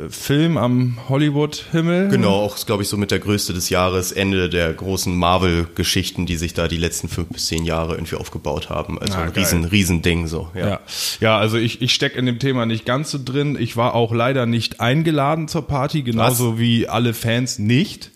Film 0.09 0.57
am 0.57 0.97
Hollywood-Himmel. 1.07 2.09
Genau, 2.09 2.33
auch, 2.33 2.57
glaube 2.65 2.83
ich, 2.83 2.89
so 2.89 2.97
mit 2.97 3.09
der 3.09 3.19
größte 3.19 3.53
des 3.53 3.69
Jahres, 3.69 4.11
Ende 4.11 4.49
der 4.49 4.73
großen 4.73 5.15
Marvel-Geschichten, 5.15 6.25
die 6.25 6.35
sich 6.35 6.53
da 6.53 6.67
die 6.67 6.77
letzten 6.77 7.07
fünf 7.07 7.29
bis 7.29 7.45
zehn 7.47 7.63
Jahre 7.63 7.95
irgendwie 7.95 8.17
aufgebaut 8.17 8.69
haben. 8.69 8.99
Also 8.99 9.13
Ah, 9.13 9.21
ein 9.23 9.33
geil. 9.33 9.43
riesen, 9.43 9.63
riesen 9.63 10.01
Ding 10.01 10.27
so. 10.27 10.49
Ja. 10.53 10.67
Ja, 10.67 10.79
ja 11.21 11.37
also 11.37 11.57
ich, 11.57 11.81
ich 11.81 11.93
stecke 11.93 12.19
in 12.19 12.25
dem 12.25 12.39
Thema 12.39 12.65
nicht 12.65 12.85
ganz 12.85 13.11
so 13.11 13.19
drin. 13.23 13.57
Ich 13.59 13.77
war 13.77 13.95
auch 13.95 14.13
leider 14.13 14.45
nicht 14.45 14.81
eingeladen 14.81 15.47
zur 15.47 15.65
Party, 15.67 16.03
genauso 16.03 16.59
wie 16.59 16.87
alle 16.89 17.13
Fans 17.13 17.57
nicht. 17.57 18.11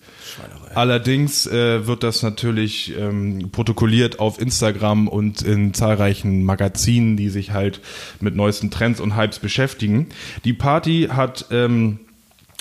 Allerdings 0.73 1.47
äh, 1.47 1.85
wird 1.85 2.03
das 2.03 2.23
natürlich 2.23 2.97
ähm, 2.97 3.49
protokolliert 3.51 4.19
auf 4.19 4.39
Instagram 4.39 5.07
und 5.07 5.41
in 5.41 5.73
zahlreichen 5.73 6.43
Magazinen, 6.43 7.17
die 7.17 7.29
sich 7.29 7.51
halt 7.51 7.81
mit 8.19 8.35
neuesten 8.35 8.71
Trends 8.71 8.99
und 8.99 9.15
Hypes 9.17 9.39
beschäftigen. 9.39 10.09
Die 10.45 10.53
Party 10.53 11.09
hat 11.11 11.45
ähm, 11.51 11.99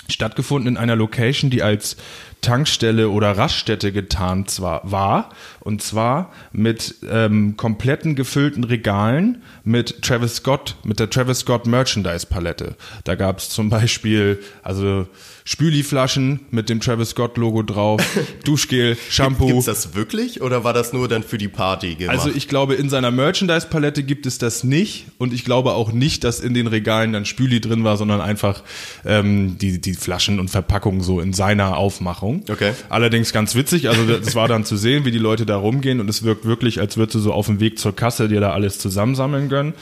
stattgefunden 0.09 0.73
in 0.73 0.77
einer 0.77 0.95
Location, 0.95 1.49
die 1.49 1.63
als 1.63 1.97
Tankstelle 2.41 3.09
oder 3.09 3.37
Raststätte 3.37 3.91
getarnt 3.91 4.49
zwar 4.49 4.81
war 4.91 5.29
und 5.59 5.81
zwar 5.81 6.31
mit 6.51 6.95
ähm, 7.09 7.55
kompletten 7.55 8.15
gefüllten 8.15 8.63
Regalen 8.63 9.43
mit 9.63 10.01
Travis 10.01 10.37
Scott, 10.37 10.75
mit 10.83 10.99
der 10.99 11.09
Travis 11.09 11.39
Scott 11.39 11.67
Merchandise 11.67 12.25
Palette. 12.25 12.75
Da 13.03 13.15
gab 13.15 13.37
es 13.37 13.49
zum 13.49 13.69
Beispiel 13.69 14.39
also 14.63 15.07
Spüliflaschen 15.43 16.41
mit 16.49 16.69
dem 16.69 16.79
Travis 16.79 17.09
Scott 17.09 17.37
Logo 17.37 17.61
drauf, 17.61 18.01
Duschgel, 18.43 18.97
Shampoo. 19.09 19.47
Gibt's 19.47 19.65
das 19.65 19.95
wirklich 19.95 20.41
oder 20.41 20.63
war 20.63 20.73
das 20.73 20.93
nur 20.93 21.07
dann 21.07 21.23
für 21.23 21.37
die 21.37 21.47
Party 21.47 21.95
gemacht? 21.95 22.17
Also 22.17 22.29
ich 22.29 22.47
glaube, 22.47 22.75
in 22.75 22.89
seiner 22.89 23.11
Merchandise-Palette 23.11 24.03
gibt 24.03 24.25
es 24.25 24.37
das 24.37 24.63
nicht 24.63 25.07
und 25.17 25.33
ich 25.33 25.43
glaube 25.43 25.73
auch 25.73 25.91
nicht, 25.91 26.23
dass 26.23 26.39
in 26.39 26.53
den 26.53 26.67
Regalen 26.67 27.13
dann 27.13 27.25
Spüli 27.25 27.61
drin 27.61 27.83
war, 27.83 27.97
sondern 27.97 28.21
einfach 28.21 28.63
ähm, 29.05 29.57
die, 29.59 29.81
die 29.81 29.93
Flaschen 29.93 30.39
und 30.39 30.49
Verpackungen 30.49 31.01
so 31.01 31.19
in 31.19 31.33
seiner 31.33 31.77
Aufmachung. 31.77 32.30
Okay. 32.49 32.73
Allerdings 32.89 33.33
ganz 33.33 33.55
witzig, 33.55 33.89
also 33.89 34.05
das 34.05 34.35
war 34.35 34.47
dann 34.47 34.65
zu 34.65 34.77
sehen, 34.77 35.05
wie 35.05 35.11
die 35.11 35.17
Leute 35.19 35.45
da 35.45 35.57
rumgehen 35.57 35.99
und 35.99 36.09
es 36.09 36.23
wirkt 36.23 36.45
wirklich, 36.45 36.79
als 36.79 36.97
würdest 36.97 37.15
du 37.15 37.19
so 37.19 37.33
auf 37.33 37.45
dem 37.47 37.59
Weg 37.59 37.77
zur 37.79 37.95
Kasse 37.95 38.27
dir 38.27 38.39
da 38.41 38.51
alles 38.51 38.79
zusammensammeln 38.79 39.49
können. 39.49 39.73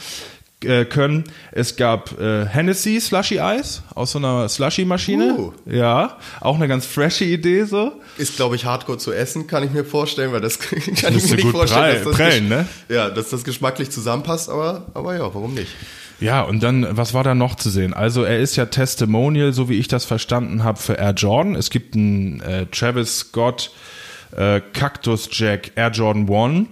Äh, 0.62 0.84
können. 0.84 1.24
Es 1.54 1.78
gab 1.78 2.20
äh, 2.20 2.46
Hennessy 2.46 3.00
Slushy 3.00 3.40
Eis 3.40 3.82
aus 3.96 4.12
so 4.12 4.20
einer 4.20 4.50
Slushy-Maschine. 4.50 5.36
Uh. 5.38 5.54
Ja, 5.66 6.18
auch 6.42 6.56
eine 6.58 6.68
ganz 6.68 6.86
frische 6.86 7.24
Idee 7.24 7.64
so. 7.64 7.94
ist, 8.18 8.36
glaube 8.36 8.58
ich, 8.58 8.66
hardcore 8.66 8.98
zu 8.98 9.14
essen, 9.14 9.48
kann 9.48 9.64
ich 9.64 9.72
mir 9.72 9.86
vorstellen, 9.86 10.34
weil 10.34 10.42
das 10.42 10.60
kann 10.60 10.80
ich 10.80 11.02
müsste 11.12 11.30
mir 11.38 11.44
nicht 11.44 11.52
vorstellen, 11.52 11.82
prall- 11.82 11.94
dass 11.94 12.04
das, 12.04 12.16
prellen, 12.16 12.50
ne? 12.50 12.68
ja, 12.90 13.10
dass 13.10 13.30
das 13.30 13.46
geschmacklich 13.46 13.90
zusammenpasst, 13.90 14.50
aber, 14.50 14.88
aber 14.94 15.14
ja, 15.14 15.22
warum 15.34 15.54
nicht? 15.54 15.72
Ja, 16.20 16.42
und 16.42 16.62
dann, 16.62 16.86
was 16.92 17.14
war 17.14 17.24
da 17.24 17.34
noch 17.34 17.56
zu 17.56 17.70
sehen? 17.70 17.94
Also 17.94 18.24
er 18.24 18.40
ist 18.40 18.56
ja 18.56 18.66
Testimonial, 18.66 19.54
so 19.54 19.70
wie 19.70 19.80
ich 19.80 19.88
das 19.88 20.06
verstanden 20.06 20.64
habe, 20.64 20.78
für 20.78 20.94
Air 20.94 21.14
Jordan. 21.14 21.56
Es 21.56 21.70
gibt 21.70 21.96
einen 21.96 22.42
äh, 22.42 22.66
Travis 22.66 23.20
Scott 23.20 23.72
äh, 24.36 24.62
Cactus 24.74 25.30
Jack 25.32 25.72
Air 25.76 25.92
Jordan 25.92 26.28
One. 26.30 26.68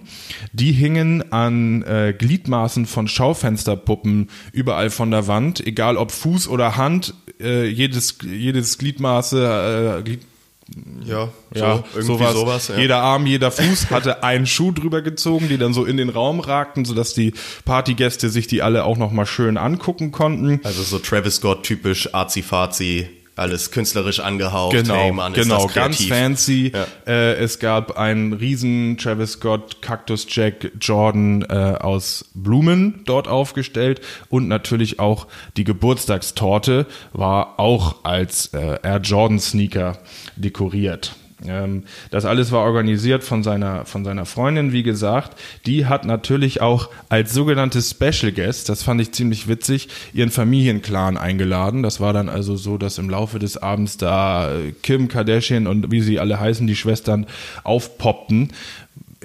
Die 0.52 0.72
hingen 0.72 1.32
an 1.32 1.82
äh, 1.82 2.14
Gliedmaßen 2.16 2.86
von 2.86 3.08
Schaufensterpuppen 3.08 4.28
überall 4.52 4.90
von 4.90 5.10
der 5.10 5.26
Wand, 5.26 5.66
egal 5.66 5.96
ob 5.96 6.10
Fuß 6.12 6.48
oder 6.48 6.76
Hand, 6.76 7.14
äh, 7.40 7.66
jedes, 7.66 8.18
jedes 8.22 8.78
Gliedmaße, 8.78 10.04
äh, 10.04 10.18
Ja, 11.04 11.30
so, 11.54 11.60
ja, 11.60 11.84
irgendwie 11.94 12.04
sowas. 12.04 12.32
sowas. 12.34 12.68
ja. 12.68 12.78
Jeder 12.78 12.98
Arm, 12.98 13.24
jeder 13.24 13.50
Fuß 13.50 13.90
hatte 13.90 14.22
einen 14.22 14.46
Schuh 14.46 14.70
drüber 14.72 15.00
gezogen, 15.00 15.48
die 15.48 15.56
dann 15.56 15.72
so 15.72 15.84
in 15.84 15.96
den 15.96 16.10
Raum 16.10 16.40
ragten, 16.40 16.84
sodass 16.84 17.14
die 17.14 17.32
Partygäste 17.64 18.28
sich 18.28 18.46
die 18.46 18.60
alle 18.60 18.84
auch 18.84 18.98
nochmal 18.98 19.26
schön 19.26 19.56
angucken 19.56 20.12
konnten. 20.12 20.60
Also 20.64 20.82
so 20.82 20.98
Travis 20.98 21.36
Scott 21.36 21.62
typisch 21.62 22.14
arzi-fazi, 22.14 23.08
alles 23.38 23.70
künstlerisch 23.70 24.20
angehaucht. 24.20 24.72
Genau, 24.72 24.94
hey, 24.94 25.12
Mann, 25.12 25.32
genau, 25.32 25.66
ganz 25.66 26.04
fancy. 26.04 26.72
Ja. 26.74 26.86
Äh, 27.06 27.34
es 27.36 27.58
gab 27.58 27.98
einen 27.98 28.32
riesen 28.32 28.96
Travis 28.98 29.32
Scott 29.32 29.80
Cactus 29.82 30.26
Jack 30.28 30.72
Jordan 30.80 31.42
äh, 31.42 31.76
aus 31.78 32.26
Blumen 32.34 33.02
dort 33.04 33.28
aufgestellt 33.28 34.00
und 34.28 34.48
natürlich 34.48 34.98
auch 34.98 35.26
die 35.56 35.64
Geburtstagstorte 35.64 36.86
war 37.12 37.58
auch 37.60 38.04
als 38.04 38.46
äh, 38.54 38.78
Air 38.82 39.00
Jordan 39.02 39.38
Sneaker 39.38 39.98
dekoriert. 40.36 41.14
Ähm, 41.46 41.84
das 42.10 42.24
alles 42.24 42.50
war 42.50 42.62
organisiert 42.62 43.22
von 43.22 43.42
seiner, 43.42 43.84
von 43.84 44.04
seiner 44.04 44.26
Freundin, 44.26 44.72
wie 44.72 44.82
gesagt. 44.82 45.38
Die 45.66 45.86
hat 45.86 46.04
natürlich 46.04 46.60
auch 46.60 46.90
als 47.08 47.32
sogenannte 47.32 47.80
Special 47.80 48.32
Guest, 48.32 48.68
das 48.68 48.82
fand 48.82 49.00
ich 49.00 49.12
ziemlich 49.12 49.46
witzig, 49.48 49.88
ihren 50.12 50.30
Familienclan 50.30 51.16
eingeladen. 51.16 51.82
Das 51.82 52.00
war 52.00 52.12
dann 52.12 52.28
also 52.28 52.56
so, 52.56 52.76
dass 52.78 52.98
im 52.98 53.08
Laufe 53.08 53.38
des 53.38 53.56
Abends 53.56 53.96
da 53.98 54.52
äh, 54.52 54.72
Kim 54.82 55.08
Kardashian 55.08 55.66
und 55.66 55.90
wie 55.92 56.00
sie 56.00 56.18
alle 56.18 56.40
heißen, 56.40 56.66
die 56.66 56.76
Schwestern 56.76 57.26
aufpoppten. 57.64 58.52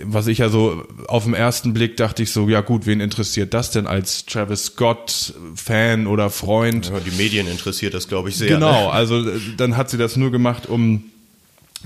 Was 0.04 0.26
ich 0.26 0.40
ja 0.40 0.50
so 0.50 0.84
auf 1.08 1.26
den 1.26 1.36
ersten 1.36 1.74
Blick 1.74 1.98
dachte 1.98 2.24
ich 2.24 2.32
so, 2.32 2.50
ja 2.50 2.62
gut, 2.62 2.88
wen 2.88 3.00
interessiert 3.00 3.54
das 3.54 3.70
denn 3.70 3.86
als 3.86 4.26
Travis 4.26 4.66
Scott 4.66 5.34
Fan 5.56 6.08
oder 6.08 6.32
Freund? 6.32 6.90
Ja, 6.92 7.00
die 7.00 7.16
Medien 7.16 7.48
interessiert 7.48 7.94
das, 7.94 8.08
glaube 8.08 8.30
ich, 8.30 8.36
sehr. 8.38 8.48
Genau, 8.50 8.88
Ne? 8.88 8.92
also 8.92 9.20
äh, 9.28 9.40
dann 9.58 9.78
hat 9.78 9.92
sie 9.92 9.98
das 9.98 10.16
nur 10.16 10.32
gemacht, 10.32 10.68
um 10.68 11.04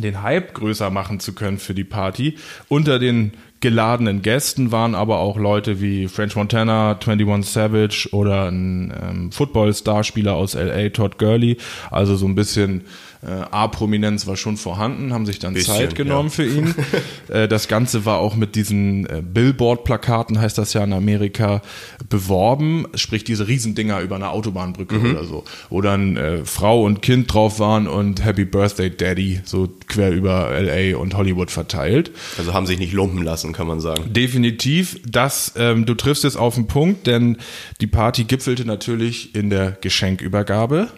den 0.04 0.22
Hype 0.22 0.54
größer 0.54 0.90
machen 0.90 1.20
zu 1.20 1.34
können 1.34 1.58
für 1.58 1.74
die 1.74 1.84
Party. 1.84 2.38
Unter 2.70 3.00
den 3.00 3.34
geladenen 3.60 4.22
Gästen 4.22 4.72
waren 4.72 4.94
aber 4.94 5.18
auch 5.18 5.38
Leute 5.38 5.82
wie 5.82 6.08
French 6.08 6.36
Montana, 6.36 6.92
21 6.92 7.52
Savage 7.52 8.10
oder 8.12 8.52
ein 8.52 8.94
ähm, 9.02 9.32
Football-Starspieler 9.32 10.36
aus 10.36 10.54
LA, 10.54 10.90
Todd 10.90 11.18
Gurley. 11.18 11.58
Also 11.90 12.16
so 12.16 12.28
ein 12.28 12.36
bisschen 12.36 12.84
äh, 13.26 13.30
A-Prominenz 13.52 14.28
war 14.28 14.38
schon 14.38 14.58
vorhanden, 14.58 15.14
haben 15.14 15.26
sich 15.26 15.40
dann 15.40 15.54
Bisschen, 15.54 15.76
Zeit 15.76 15.96
genommen 15.96 16.30
ja. 16.30 16.36
für 16.36 16.46
ihn. 16.46 16.76
äh, 17.30 17.48
das 17.48 17.68
Ganze 17.68 18.06
war 18.06 18.20
auch 18.20 18.36
mit 18.36 18.56
diesen 18.56 19.06
äh, 19.08 19.22
Billboard-Plakaten, 19.22 20.40
heißt 20.40 20.58
das 20.58 20.74
ja 20.74 20.84
in 20.84 20.94
Amerika, 20.94 21.62
beworben. 22.10 22.86
Sprich 22.96 23.24
diese 23.24 23.48
Riesendinger 23.48 24.00
über 24.02 24.16
eine 24.16 24.30
Autobahnbrücke 24.30 24.96
Mhm. 24.96 25.12
oder 25.12 25.24
so. 25.24 25.44
Wo 25.70 25.82
dann 25.82 26.18
äh, 26.18 26.46
Frau 26.46 26.84
und 26.84 27.02
Kind 27.02 27.34
drauf 27.34 27.60
waren 27.60 27.88
und 27.88 28.24
Happy 28.24 28.46
Birthday 28.46 28.90
Daddy 28.90 29.42
so 29.44 29.70
quer 29.88 30.12
über 30.12 30.52
LA 30.60 30.98
und 30.98 31.16
Hollywood 31.16 31.52
verteilt. 31.52 32.12
Also 32.38 32.54
haben 32.54 32.66
sich 32.68 32.80
nicht 32.80 32.94
lumpen 32.94 33.24
lassen, 33.24 33.54
kann 33.54 33.68
man 33.68 33.80
sagen. 33.80 34.14
Definitiv, 34.14 35.00
das, 35.08 35.54
ähm, 35.58 35.86
du 35.86 35.94
triffst 35.96 36.26
es 36.26 36.36
auf 36.38 36.56
den 36.56 36.68
Punkt, 36.68 37.08
denn 37.08 37.38
die 37.82 37.88
Party 37.88 38.24
gipfelte 38.26 38.66
natürlich 38.66 39.36
in 39.36 39.50
der 39.50 39.72
Geschenkübergabe. 39.82 40.90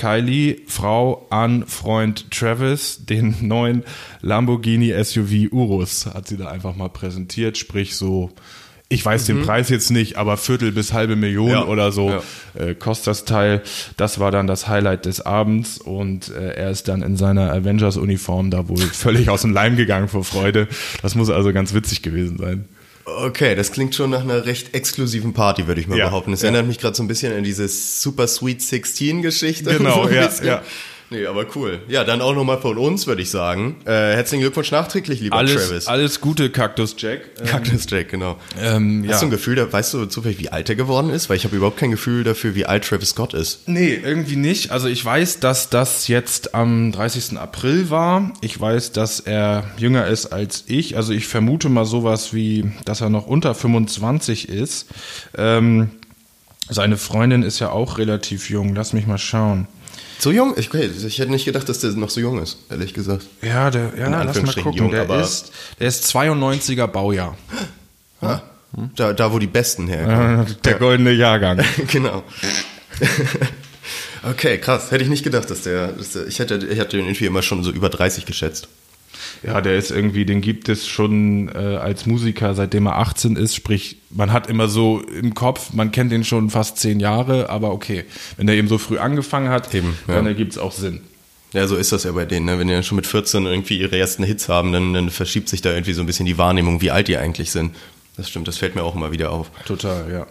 Kylie, 0.00 0.62
Frau 0.66 1.26
an 1.28 1.66
Freund 1.66 2.30
Travis, 2.30 3.04
den 3.04 3.36
neuen 3.42 3.84
Lamborghini 4.22 4.94
SUV 5.04 5.52
Urus, 5.52 6.06
hat 6.06 6.26
sie 6.26 6.38
da 6.38 6.48
einfach 6.48 6.74
mal 6.74 6.88
präsentiert, 6.88 7.58
sprich 7.58 7.96
so, 7.96 8.30
ich 8.88 9.04
weiß 9.04 9.26
den 9.26 9.42
Preis 9.42 9.68
jetzt 9.68 9.90
nicht, 9.90 10.16
aber 10.16 10.38
Viertel 10.38 10.72
bis 10.72 10.94
halbe 10.94 11.16
Million 11.16 11.50
Ja, 11.50 11.66
oder 11.66 11.92
so 11.92 12.08
ja. 12.08 12.22
äh, 12.54 12.74
kostet 12.74 13.08
das 13.08 13.24
Teil. 13.26 13.62
Das 13.98 14.18
war 14.18 14.30
dann 14.30 14.46
das 14.46 14.68
Highlight 14.68 15.04
des 15.04 15.20
Abends 15.20 15.78
und 15.78 16.30
äh, 16.30 16.54
er 16.54 16.70
ist 16.70 16.88
dann 16.88 17.02
in 17.02 17.18
seiner 17.18 17.52
Avengers-Uniform 17.52 18.50
da 18.50 18.68
wohl 18.68 18.78
völlig 18.78 19.28
aus 19.28 19.42
dem 19.42 19.52
Leim 19.52 19.76
gegangen 19.76 20.08
vor 20.08 20.24
Freude. 20.24 20.66
Das 21.02 21.14
muss 21.14 21.28
also 21.28 21.52
ganz 21.52 21.74
witzig 21.74 22.00
gewesen 22.00 22.38
sein. 22.38 22.64
Okay, 23.18 23.54
das 23.54 23.72
klingt 23.72 23.94
schon 23.94 24.10
nach 24.10 24.22
einer 24.22 24.44
recht 24.46 24.74
exklusiven 24.74 25.32
Party, 25.32 25.66
würde 25.66 25.80
ich 25.80 25.86
mal 25.88 25.98
Ja, 25.98 26.06
behaupten. 26.06 26.32
Es 26.32 26.42
ja. 26.42 26.48
erinnert 26.48 26.66
mich 26.66 26.78
gerade 26.78 26.96
so 26.96 27.02
ein 27.02 27.08
bisschen 27.08 27.36
an 27.36 27.42
diese 27.44 27.68
Super 27.68 28.26
Sweet 28.26 28.62
16 28.62 29.22
Geschichte. 29.22 29.70
Genau, 29.80 30.04
so 30.04 30.10
ja, 30.10 30.30
ja. 30.42 30.62
Nee, 31.12 31.26
aber 31.26 31.44
cool. 31.56 31.80
Ja, 31.88 32.04
dann 32.04 32.20
auch 32.20 32.34
nochmal 32.36 32.60
von 32.60 32.78
uns, 32.78 33.08
würde 33.08 33.20
ich 33.20 33.30
sagen. 33.30 33.76
Äh, 33.84 33.90
herzlichen 33.90 34.42
Glückwunsch 34.42 34.70
nachträglich, 34.70 35.20
lieber 35.20 35.36
Alles, 35.36 35.66
Travis. 35.66 35.86
alles 35.88 36.20
Gute, 36.20 36.50
Cactus 36.50 36.94
Jack. 36.96 37.22
Ähm, 37.40 37.46
Cactus 37.46 37.86
Jack, 37.88 38.10
genau. 38.10 38.36
Ähm, 38.60 39.02
Hast 39.08 39.12
ja. 39.14 39.20
du 39.20 39.26
ein 39.26 39.30
Gefühl, 39.30 39.56
da, 39.56 39.72
weißt 39.72 39.94
du 39.94 40.06
zufällig, 40.06 40.38
wie 40.38 40.50
alt 40.50 40.68
er 40.68 40.76
geworden 40.76 41.10
ist? 41.10 41.28
Weil 41.28 41.36
ich 41.36 41.44
habe 41.44 41.56
überhaupt 41.56 41.78
kein 41.78 41.90
Gefühl 41.90 42.22
dafür, 42.22 42.54
wie 42.54 42.66
alt 42.66 42.84
Travis 42.84 43.10
Scott 43.10 43.34
ist. 43.34 43.66
Nee, 43.66 43.94
irgendwie 43.94 44.36
nicht. 44.36 44.70
Also 44.70 44.88
ich 44.88 45.04
weiß, 45.04 45.40
dass 45.40 45.68
das 45.70 46.06
jetzt 46.06 46.54
am 46.54 46.92
30. 46.92 47.38
April 47.38 47.90
war. 47.90 48.32
Ich 48.40 48.60
weiß, 48.60 48.92
dass 48.92 49.20
er 49.20 49.64
jünger 49.78 50.06
ist 50.06 50.26
als 50.26 50.64
ich. 50.66 50.96
Also 50.96 51.12
ich 51.12 51.26
vermute 51.26 51.68
mal 51.70 51.86
sowas 51.86 52.32
wie, 52.34 52.70
dass 52.84 53.00
er 53.00 53.08
noch 53.10 53.26
unter 53.26 53.54
25 53.54 54.48
ist. 54.48 54.86
Ähm, 55.36 55.90
seine 56.68 56.98
Freundin 56.98 57.42
ist 57.42 57.58
ja 57.58 57.70
auch 57.70 57.98
relativ 57.98 58.48
jung. 58.50 58.74
Lass 58.76 58.92
mich 58.92 59.06
mal 59.06 59.18
schauen. 59.18 59.66
So 60.20 60.30
jung? 60.30 60.54
Ich, 60.56 60.68
okay, 60.68 60.90
ich 61.06 61.18
hätte 61.18 61.30
nicht 61.30 61.46
gedacht, 61.46 61.68
dass 61.68 61.80
der 61.80 61.92
noch 61.92 62.10
so 62.10 62.20
jung 62.20 62.42
ist, 62.42 62.58
ehrlich 62.68 62.92
gesagt. 62.92 63.26
Ja, 63.40 63.70
der, 63.70 63.92
ja, 63.98 64.22
lass 64.22 64.42
mal 64.42 64.52
gucken. 64.54 64.74
jung, 64.74 64.90
der, 64.90 65.08
ist, 65.18 65.50
der 65.78 65.88
ist 65.88 66.04
92er 66.14 66.86
Baujahr. 66.86 67.36
Da, 68.94 69.12
da 69.12 69.32
wo 69.32 69.40
die 69.40 69.48
Besten 69.48 69.88
herkommen. 69.88 70.46
Der 70.64 70.74
goldene 70.74 71.10
Jahrgang. 71.10 71.58
genau. 71.88 72.22
okay, 74.22 74.58
krass. 74.58 74.92
Hätte 74.92 75.02
ich 75.02 75.10
nicht 75.10 75.24
gedacht, 75.24 75.50
dass 75.50 75.62
der, 75.62 75.88
dass 75.88 76.12
der 76.12 76.28
ich 76.28 76.38
hätte, 76.38 76.54
ich 76.70 76.78
hatte 76.78 76.96
den 76.96 77.06
irgendwie 77.06 77.26
immer 77.26 77.42
schon 77.42 77.64
so 77.64 77.72
über 77.72 77.88
30 77.88 78.26
geschätzt. 78.26 78.68
Ja, 79.42 79.60
der 79.60 79.76
ist 79.76 79.90
irgendwie, 79.90 80.26
den 80.26 80.40
gibt 80.40 80.68
es 80.68 80.86
schon 80.86 81.48
äh, 81.48 81.76
als 81.76 82.06
Musiker, 82.06 82.54
seitdem 82.54 82.86
er 82.86 82.98
18 82.98 83.36
ist. 83.36 83.54
Sprich, 83.54 83.96
man 84.10 84.32
hat 84.32 84.48
immer 84.48 84.68
so 84.68 85.00
im 85.00 85.34
Kopf, 85.34 85.72
man 85.72 85.92
kennt 85.92 86.12
den 86.12 86.24
schon 86.24 86.50
fast 86.50 86.78
zehn 86.78 87.00
Jahre, 87.00 87.48
aber 87.48 87.72
okay, 87.72 88.04
wenn 88.36 88.46
der 88.46 88.56
eben 88.56 88.68
so 88.68 88.76
früh 88.78 88.98
angefangen 88.98 89.48
hat, 89.48 89.74
Eben, 89.74 89.96
ja. 90.06 90.14
dann 90.14 90.26
ergibt 90.26 90.52
es 90.52 90.58
auch 90.58 90.72
Sinn. 90.72 91.00
Ja, 91.52 91.66
so 91.66 91.76
ist 91.76 91.90
das 91.90 92.04
ja 92.04 92.12
bei 92.12 92.26
denen. 92.26 92.46
Ne? 92.46 92.58
Wenn 92.58 92.68
die 92.68 92.74
dann 92.74 92.84
schon 92.84 92.96
mit 92.96 93.06
14 93.06 93.46
irgendwie 93.46 93.78
ihre 93.78 93.98
ersten 93.98 94.22
Hits 94.22 94.48
haben, 94.48 94.72
dann, 94.72 94.92
dann 94.92 95.10
verschiebt 95.10 95.48
sich 95.48 95.62
da 95.62 95.72
irgendwie 95.72 95.94
so 95.94 96.02
ein 96.02 96.06
bisschen 96.06 96.26
die 96.26 96.38
Wahrnehmung, 96.38 96.80
wie 96.80 96.90
alt 96.90 97.08
die 97.08 97.16
eigentlich 97.16 97.50
sind. 97.50 97.74
Das 98.16 98.28
stimmt, 98.28 98.46
das 98.48 98.58
fällt 98.58 98.74
mir 98.74 98.82
auch 98.82 98.94
immer 98.94 99.12
wieder 99.12 99.32
auf. 99.32 99.50
Total, 99.64 100.10
ja. 100.12 100.26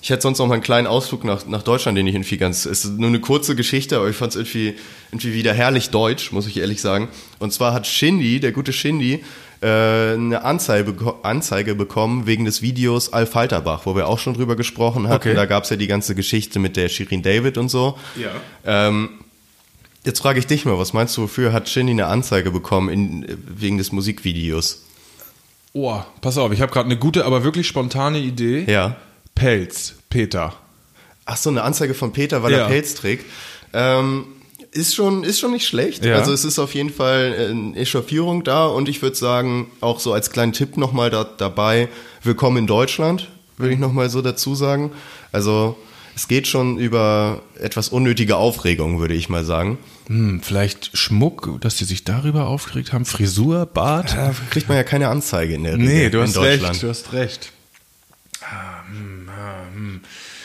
Ich 0.00 0.10
hätte 0.10 0.22
sonst 0.22 0.38
noch 0.38 0.46
mal 0.46 0.54
einen 0.54 0.62
kleinen 0.62 0.86
Ausflug 0.86 1.24
nach, 1.24 1.46
nach 1.46 1.62
Deutschland, 1.62 1.98
den 1.98 2.06
ich 2.06 2.14
irgendwie 2.14 2.36
ganz. 2.36 2.66
Es 2.66 2.84
ist 2.84 2.98
nur 2.98 3.08
eine 3.08 3.20
kurze 3.20 3.56
Geschichte, 3.56 3.96
aber 3.96 4.08
ich 4.08 4.16
fand 4.16 4.30
es 4.30 4.36
irgendwie, 4.36 4.74
irgendwie 5.10 5.34
wieder 5.34 5.52
herrlich 5.52 5.90
deutsch, 5.90 6.32
muss 6.32 6.46
ich 6.46 6.56
ehrlich 6.56 6.80
sagen. 6.80 7.08
Und 7.38 7.52
zwar 7.52 7.72
hat 7.72 7.86
Shindy, 7.86 8.40
der 8.40 8.52
gute 8.52 8.72
Shindy, 8.72 9.24
äh, 9.60 10.14
eine 10.14 10.44
Anzeige, 10.44 10.94
Anzeige 11.22 11.74
bekommen 11.74 12.26
wegen 12.26 12.44
des 12.44 12.62
Videos 12.62 13.12
Al 13.12 13.26
Falterbach, 13.26 13.86
wo 13.86 13.96
wir 13.96 14.06
auch 14.06 14.20
schon 14.20 14.34
drüber 14.34 14.54
gesprochen 14.54 15.08
hatten. 15.08 15.30
Okay. 15.30 15.34
Da 15.34 15.46
gab 15.46 15.64
es 15.64 15.70
ja 15.70 15.76
die 15.76 15.88
ganze 15.88 16.14
Geschichte 16.14 16.60
mit 16.60 16.76
der 16.76 16.88
Shirin 16.88 17.22
David 17.22 17.58
und 17.58 17.68
so. 17.68 17.98
Ja. 18.14 18.30
Ähm, 18.64 19.10
jetzt 20.04 20.20
frage 20.20 20.38
ich 20.38 20.46
dich 20.46 20.64
mal, 20.64 20.78
was 20.78 20.92
meinst 20.92 21.16
du, 21.16 21.22
wofür 21.22 21.52
hat 21.52 21.68
Shindy 21.68 21.92
eine 21.92 22.06
Anzeige 22.06 22.52
bekommen 22.52 22.88
in, 22.88 23.38
wegen 23.48 23.78
des 23.78 23.90
Musikvideos? 23.90 24.84
Oh, 25.72 26.00
pass 26.20 26.38
auf, 26.38 26.52
ich 26.52 26.60
habe 26.60 26.72
gerade 26.72 26.86
eine 26.86 26.96
gute, 26.96 27.24
aber 27.24 27.42
wirklich 27.42 27.66
spontane 27.66 28.18
Idee. 28.18 28.64
Ja. 28.68 28.96
Pelz, 29.38 29.94
Peter. 30.10 30.52
Ach 31.24 31.36
so, 31.36 31.50
eine 31.50 31.62
Anzeige 31.62 31.94
von 31.94 32.12
Peter, 32.12 32.42
weil 32.42 32.52
Ja. 32.52 32.58
er 32.60 32.66
Pelz 32.68 32.94
trägt. 32.94 33.24
Ähm, 33.72 34.24
ist 34.72 34.94
schon, 34.94 35.24
ist 35.24 35.38
schon 35.40 35.52
nicht 35.52 35.66
schlecht. 35.66 36.04
Ja. 36.04 36.16
Also 36.16 36.32
es 36.32 36.44
ist 36.44 36.58
auf 36.58 36.74
jeden 36.74 36.90
Fall 36.90 37.48
eine 37.50 37.76
Echauffierung 37.76 38.44
da 38.44 38.66
und 38.66 38.88
ich 38.88 39.00
würde 39.02 39.16
sagen, 39.16 39.70
auch 39.80 40.00
so 40.00 40.12
als 40.12 40.30
kleinen 40.30 40.52
Tipp 40.52 40.76
nochmal 40.76 41.10
da, 41.10 41.24
dabei, 41.24 41.88
willkommen 42.22 42.58
in 42.58 42.66
Deutschland, 42.66 43.28
würde 43.56 43.72
ich 43.74 43.78
nochmal 43.78 44.10
so 44.10 44.20
dazu 44.22 44.54
sagen. 44.54 44.92
Also 45.32 45.76
es 46.14 46.28
geht 46.28 46.46
schon 46.48 46.78
über 46.78 47.42
etwas 47.60 47.88
unnötige 47.90 48.36
Aufregung, 48.36 48.98
würde 49.00 49.14
ich 49.14 49.28
mal 49.28 49.44
sagen. 49.44 49.78
Hm, 50.08 50.40
vielleicht 50.42 50.90
Schmuck, 50.96 51.58
dass 51.60 51.76
die 51.76 51.84
sich 51.84 52.04
darüber 52.04 52.46
aufgeregt 52.48 52.92
haben. 52.92 53.04
Frisur, 53.04 53.66
Bart. 53.66 54.14
Da 54.14 54.34
kriegt 54.50 54.68
man 54.68 54.76
ja 54.76 54.84
keine 54.84 55.08
Anzeige 55.08 55.54
in 55.54 55.64
der 55.64 55.74
Regel 55.74 55.86
Nee, 55.86 56.10
du 56.10 56.18
in 56.18 56.24
hast 56.24 56.36
Deutschland. 56.36 56.70
recht, 56.72 56.82
du 56.82 56.88
hast 56.88 57.12
recht. 57.12 57.52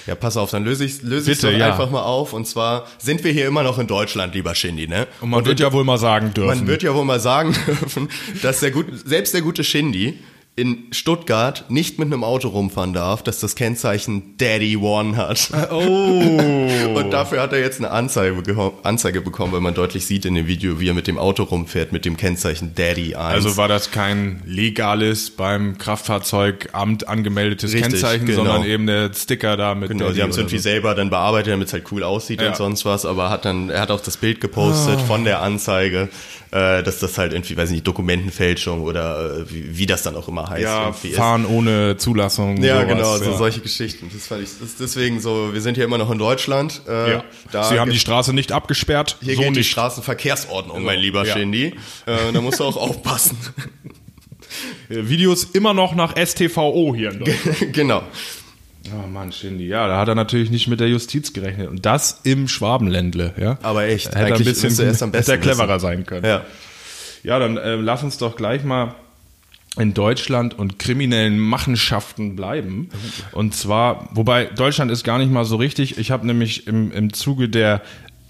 Ja, 0.05 0.15
pass 0.15 0.35
auf, 0.35 0.51
dann 0.51 0.65
löse 0.65 0.83
ich 0.83 1.01
löse 1.01 1.31
ich 1.31 1.37
Bitte, 1.37 1.53
doch 1.53 1.57
ja. 1.57 1.71
einfach 1.71 1.89
mal 1.89 2.01
auf. 2.01 2.33
Und 2.33 2.45
zwar 2.45 2.87
sind 2.97 3.23
wir 3.23 3.31
hier 3.31 3.47
immer 3.47 3.63
noch 3.63 3.79
in 3.79 3.87
Deutschland, 3.87 4.35
lieber 4.35 4.53
Shindy, 4.53 4.87
ne? 4.87 5.07
Und 5.21 5.29
man 5.29 5.45
wird 5.45 5.59
ja 5.59 5.71
wohl 5.71 5.85
mal 5.85 5.97
sagen 5.97 6.33
dürfen. 6.33 6.57
Man 6.57 6.67
wird 6.67 6.83
ja 6.83 6.93
wohl 6.93 7.05
mal 7.05 7.19
sagen 7.19 7.55
dürfen, 7.67 8.09
dass 8.41 8.59
der 8.59 8.71
gut, 8.71 8.87
selbst 9.05 9.33
der 9.33 9.41
gute 9.41 9.63
Shindy 9.63 10.19
in 10.55 10.83
Stuttgart 10.91 11.65
nicht 11.69 11.97
mit 11.97 12.05
einem 12.07 12.23
Auto 12.23 12.47
rumfahren 12.49 12.93
darf, 12.93 13.23
das 13.23 13.39
das 13.39 13.55
Kennzeichen 13.55 14.37
Daddy 14.37 14.77
One 14.77 15.17
hat. 15.17 15.49
oh. 15.71 15.79
Und 16.95 17.09
dafür 17.11 17.41
hat 17.41 17.53
er 17.53 17.59
jetzt 17.59 17.79
eine 17.79 17.89
Anzeige, 17.89 18.39
bekommen- 18.39 18.77
Anzeige 18.83 19.21
bekommen, 19.21 19.51
weil 19.51 19.61
man 19.61 19.73
deutlich 19.73 20.05
sieht 20.05 20.25
in 20.25 20.35
dem 20.35 20.45
Video, 20.45 20.79
wie 20.79 20.89
er 20.89 20.93
mit 20.93 21.07
dem 21.07 21.17
Auto 21.17 21.41
rumfährt, 21.43 21.91
mit 21.91 22.05
dem 22.05 22.17
Kennzeichen 22.17 22.75
Daddy 22.75 23.15
1. 23.15 23.33
Also 23.33 23.57
war 23.57 23.67
das 23.67 23.89
kein 23.89 24.43
legales 24.45 25.31
beim 25.31 25.77
Kraftfahrzeugamt 25.79 27.07
angemeldetes 27.07 27.73
Richtig, 27.73 27.89
Kennzeichen, 27.91 28.25
genau. 28.25 28.43
sondern 28.45 28.63
eben 28.65 28.85
der 28.87 29.11
Sticker 29.13 29.57
da 29.57 29.75
mit 29.75 29.89
Genau, 29.89 30.05
Daddy 30.05 30.15
sie 30.15 30.21
haben 30.21 30.29
es 30.29 30.37
irgendwie 30.37 30.57
so. 30.57 30.63
selber 30.63 30.95
dann 30.95 31.09
bearbeitet, 31.09 31.53
damit 31.53 31.67
es 31.67 31.73
halt 31.73 31.85
cool 31.91 32.03
aussieht 32.03 32.41
Ja. 32.41 32.49
und 32.49 32.55
sonst 32.55 32.85
was, 32.85 33.05
aber 33.05 33.29
hat 33.29 33.45
dann, 33.45 33.69
er 33.69 33.81
hat 33.81 33.91
auch 33.91 34.01
das 34.01 34.17
Bild 34.17 34.39
gepostet 34.41 34.99
Ah. 34.99 35.05
von 35.05 35.23
der 35.25 35.41
Anzeige, 35.41 36.09
äh, 36.53 36.83
dass 36.83 36.99
das 36.99 37.17
halt 37.17 37.33
irgendwie, 37.33 37.57
weiß 37.57 37.69
ich 37.69 37.73
nicht, 37.75 37.87
Dokumentenfälschung 37.87 38.81
oder 38.81 39.39
äh, 39.39 39.51
wie, 39.51 39.75
wie 39.77 39.85
das 39.87 40.03
dann 40.03 40.15
auch 40.15 40.27
immer 40.27 40.49
heißt. 40.49 40.61
Ja, 40.61 40.83
irgendwie 40.87 41.07
ist. 41.09 41.15
fahren 41.17 41.45
ohne 41.47 41.97
Zulassung. 41.97 42.61
Ja, 42.61 42.75
sowas, 42.81 42.87
genau, 42.87 43.17
so 43.17 43.31
ja. 43.31 43.37
solche 43.37 43.59
Geschichten. 43.61 44.09
Das 44.13 44.27
fand 44.27 44.43
ich, 44.43 44.49
das 44.59 44.69
ist 44.69 44.79
deswegen 44.79 45.19
so, 45.19 45.53
wir 45.53 45.61
sind 45.61 45.75
hier 45.75 45.85
immer 45.85 45.97
noch 45.97 46.11
in 46.11 46.19
Deutschland. 46.19 46.81
Äh, 46.87 47.11
Ja. 47.13 47.23
da 47.51 47.63
Sie 47.63 47.79
haben 47.79 47.89
die 47.91 47.97
Straße 47.99 48.33
nicht 48.33 48.51
abgesperrt. 48.51 49.17
hier 49.21 49.35
so 49.35 49.41
die 49.41 49.49
nicht. 49.49 49.71
Straßenverkehrsordnung, 49.71 50.83
mein 50.83 50.99
lieber 50.99 51.25
Ja. 51.25 51.33
Shindy. 51.33 51.73
Äh, 52.05 52.31
da 52.31 52.39
musst 52.41 52.59
du 52.59 52.65
auch 52.65 52.77
aufpassen. 52.89 53.35
Äh, 54.89 55.07
Videos 55.09 55.45
immer 55.45 55.73
noch 55.73 55.95
nach 55.95 56.15
STVO 56.15 56.93
hier 56.95 57.11
in 57.11 57.19
Deutschland. 57.25 57.73
genau. 57.73 58.03
Oh 58.91 59.07
Mann, 59.07 59.31
Shindy. 59.31 59.67
Ja, 59.67 59.87
da 59.87 59.97
hat 59.97 60.07
er 60.07 60.15
natürlich 60.15 60.49
nicht 60.49 60.67
mit 60.67 60.79
der 60.79 60.89
Justiz 60.89 61.33
gerechnet. 61.33 61.69
Und 61.69 61.85
das 61.85 62.21
im 62.23 62.47
Schwabenländle, 62.47 63.33
ja. 63.39 63.57
Aber 63.61 63.85
echt, 63.85 64.07
Hätte 64.07 64.17
er 64.17 64.25
ein 64.25 64.33
eigentlich 64.33 64.47
bisschen 64.47 64.69
müsste 64.69 64.85
er 64.85 64.91
es 64.91 65.03
am 65.03 65.11
besten 65.11 65.31
hätte 65.33 65.49
er 65.49 65.53
cleverer 65.53 65.79
sein 65.79 66.05
können. 66.05 66.25
Ja. 66.25 66.45
Ja, 67.23 67.39
dann 67.39 67.57
äh, 67.57 67.75
lass 67.75 68.03
uns 68.03 68.17
doch 68.17 68.35
gleich 68.35 68.63
mal 68.63 68.95
in 69.77 69.93
Deutschland 69.93 70.57
und 70.57 70.77
kriminellen 70.77 71.39
Machenschaften 71.39 72.35
bleiben. 72.35 72.89
Und 73.31 73.55
zwar, 73.55 74.09
wobei 74.11 74.45
Deutschland 74.45 74.91
ist 74.91 75.03
gar 75.03 75.17
nicht 75.17 75.31
mal 75.31 75.45
so 75.45 75.55
richtig. 75.55 75.97
Ich 75.97 76.11
habe 76.11 76.27
nämlich 76.27 76.67
im, 76.67 76.91
im 76.91 77.13
Zuge 77.13 77.49
der 77.49 77.81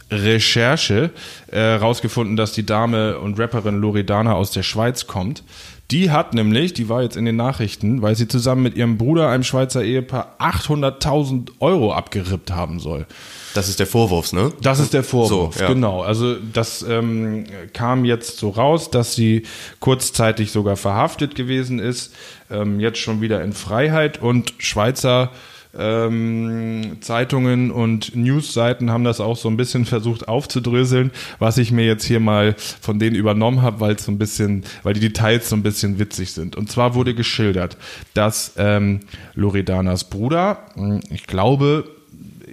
Recherche 0.10 1.10
äh, 1.48 1.60
rausgefunden, 1.60 2.38
dass 2.38 2.54
die 2.54 2.66
Dame 2.66 3.18
und 3.18 3.40
Rapperin 3.40 3.80
Loredana 3.82 4.34
aus 4.34 4.52
der 4.52 4.64
Schweiz 4.64 5.08
kommt. 5.08 5.44
Die 5.92 6.10
hat 6.12 6.34
nämlich, 6.34 6.74
die 6.74 6.90
war 6.90 7.04
jetzt 7.04 7.18
in 7.18 7.26
den 7.26 7.36
Nachrichten, 7.36 8.02
weil 8.02 8.16
sie 8.16 8.28
zusammen 8.28 8.64
mit 8.64 8.76
ihrem 8.76 8.98
Bruder, 8.98 9.30
einem 9.30 9.44
Schweizer 9.44 9.84
Ehepaar, 9.84 10.36
800.000 10.40 11.50
Euro 11.60 11.94
abgerippt 11.94 12.52
haben 12.52 12.80
soll. 12.80 13.06
Das 13.54 13.70
ist 13.70 13.80
der 13.80 13.86
Vorwurf, 13.86 14.34
ne? 14.34 14.52
Das 14.62 14.80
ist 14.80 14.94
der 14.94 15.04
Vorwurf, 15.04 15.56
So, 15.56 15.62
ja. 15.62 15.68
genau. 15.68 16.02
Also 16.02 16.36
das 16.36 16.82
ähm, 16.84 17.46
kam 17.74 18.06
jetzt 18.06 18.38
so 18.38 18.50
raus, 18.50 18.90
dass 18.90 19.14
sie 19.14 19.44
kurzzeitig 19.82 20.52
sogar 20.52 20.78
verhaftet 20.78 21.36
gewesen 21.36 21.80
ist, 21.80 22.14
ähm, 22.50 22.80
jetzt 22.80 22.98
schon 23.00 23.22
wieder 23.22 23.44
in 23.44 23.54
Freiheit 23.54 24.22
und 24.22 24.54
Schweizer 24.58 25.32
ähm, 25.78 26.98
Zeitungen 27.02 27.72
und 27.72 28.16
Newsseiten 28.16 28.92
haben 28.92 29.04
das 29.04 29.20
auch 29.20 29.38
so 29.38 29.50
ein 29.50 29.58
bisschen 29.58 29.86
versucht 29.94 30.28
aufzudröseln, 30.28 31.12
was 31.40 31.58
ich 31.58 31.72
mir 31.72 31.86
jetzt 31.86 32.06
hier 32.06 32.20
mal 32.20 32.56
von 32.58 33.00
denen 33.00 33.16
übernommen 33.16 33.62
habe, 33.62 33.80
weil 33.80 33.96
es 33.96 34.06
so 34.06 34.12
ein 34.12 34.18
bisschen, 34.18 34.64
weil 34.84 34.94
die 34.94 35.00
Details 35.00 35.50
so 35.50 35.56
ein 35.56 35.64
bisschen 35.64 36.00
witzig 36.00 36.32
sind. 36.32 36.56
Und 36.56 36.72
zwar 36.72 36.96
wurde 36.96 37.16
geschildert, 37.16 37.78
dass 38.14 38.54
ähm, 38.58 39.02
Loredanas 39.36 40.10
Bruder, 40.10 40.66
mh, 40.76 41.02
ich 41.10 41.28
glaube, 41.28 41.86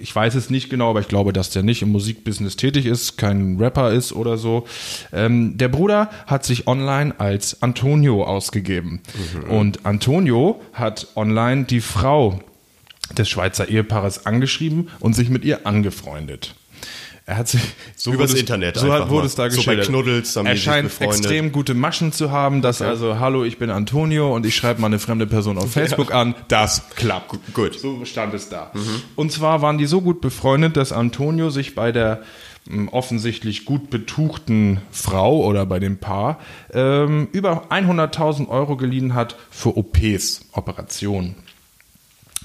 ich 0.01 0.15
weiß 0.15 0.33
es 0.33 0.49
nicht 0.49 0.69
genau, 0.69 0.89
aber 0.89 0.99
ich 1.01 1.07
glaube, 1.07 1.31
dass 1.31 1.51
der 1.51 1.61
nicht 1.61 1.83
im 1.83 1.91
Musikbusiness 1.91 2.55
tätig 2.55 2.87
ist, 2.87 3.17
kein 3.17 3.57
Rapper 3.59 3.91
ist 3.91 4.13
oder 4.13 4.37
so. 4.37 4.65
Ähm, 5.13 5.57
der 5.57 5.67
Bruder 5.67 6.09
hat 6.25 6.43
sich 6.43 6.65
online 6.67 7.13
als 7.19 7.61
Antonio 7.61 8.23
ausgegeben. 8.23 9.01
Und 9.47 9.85
Antonio 9.85 10.59
hat 10.73 11.07
online 11.15 11.65
die 11.65 11.81
Frau 11.81 12.39
des 13.17 13.29
Schweizer 13.29 13.67
Ehepaares 13.67 14.25
angeschrieben 14.25 14.89
und 14.99 15.13
sich 15.13 15.29
mit 15.29 15.43
ihr 15.45 15.65
angefreundet. 15.67 16.55
Er 17.27 17.37
hat 17.37 17.47
sich 17.47 17.61
so 17.95 18.11
Übers 18.11 18.33
Internet 18.33 18.77
so 18.77 18.87
einfach 18.87 19.05
hat, 19.05 19.09
wurde 19.09 19.27
es 19.27 19.35
da 19.35 19.49
So 19.49 19.61
bei. 19.63 19.75
Knuddels 19.75 20.35
er 20.35 20.55
scheint 20.57 20.91
extrem 20.99 21.51
gute 21.51 21.73
Maschen 21.75 22.11
zu 22.11 22.31
haben, 22.31 22.61
dass 22.61 22.81
also 22.81 23.19
hallo, 23.19 23.45
ich 23.45 23.57
bin 23.57 23.69
Antonio 23.69 24.35
und 24.35 24.45
ich 24.45 24.55
schreibe 24.55 24.81
mal 24.81 24.87
eine 24.87 24.99
fremde 24.99 25.27
Person 25.27 25.57
auf 25.57 25.71
Facebook 25.71 26.13
an. 26.13 26.35
Das 26.47 26.89
klappt. 26.95 27.53
Gut. 27.53 27.79
So 27.79 28.03
stand 28.05 28.33
es 28.33 28.49
da. 28.49 28.71
Und 29.15 29.31
zwar 29.31 29.61
waren 29.61 29.77
die 29.77 29.85
so 29.85 30.01
gut 30.01 30.19
befreundet, 30.19 30.75
dass 30.75 30.91
Antonio 30.91 31.51
sich 31.51 31.75
bei 31.75 31.91
der 31.91 32.23
m, 32.69 32.89
offensichtlich 32.89 33.65
gut 33.65 33.89
betuchten 33.91 34.81
Frau 34.91 35.45
oder 35.45 35.65
bei 35.65 35.79
dem 35.79 35.99
Paar 35.99 36.39
ähm, 36.73 37.27
über 37.31 37.71
100.000 37.71 38.49
Euro 38.49 38.77
geliehen 38.77 39.13
hat 39.13 39.35
für 39.51 39.77
OPs, 39.77 40.49
Operationen. 40.53 41.35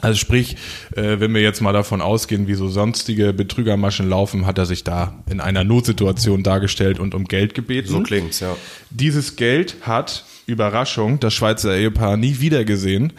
Also 0.03 0.19
sprich, 0.19 0.57
äh, 0.95 1.21
wenn 1.21 1.33
wir 1.33 1.41
jetzt 1.41 1.63
mal 1.63 1.73
davon 1.73 2.03
ausgehen, 2.03 2.47
wie 2.49 2.55
so 2.55 2.69
sonstige 2.69 3.33
Betrügermaschen 3.33 4.09
laufen, 4.09 4.47
hat 4.47 4.59
er 4.59 4.67
sich 4.67 4.85
da 4.85 5.23
in 5.31 5.41
einer 5.41 5.65
Notsituation 5.65 6.43
dargestellt 6.43 6.99
und 6.99 7.15
um 7.15 7.25
Geld 7.25 7.55
gebeten. 7.55 7.89
So 7.89 8.03
klingt's, 8.03 8.41
ja. 8.41 8.57
Dieses 8.91 9.37
Geld 9.37 9.77
hat, 9.83 10.25
Überraschung, 10.47 11.19
das 11.19 11.33
Schweizer 11.33 11.75
Ehepaar 11.75 12.19
nie 12.19 12.41
wiedergesehen, 12.41 13.15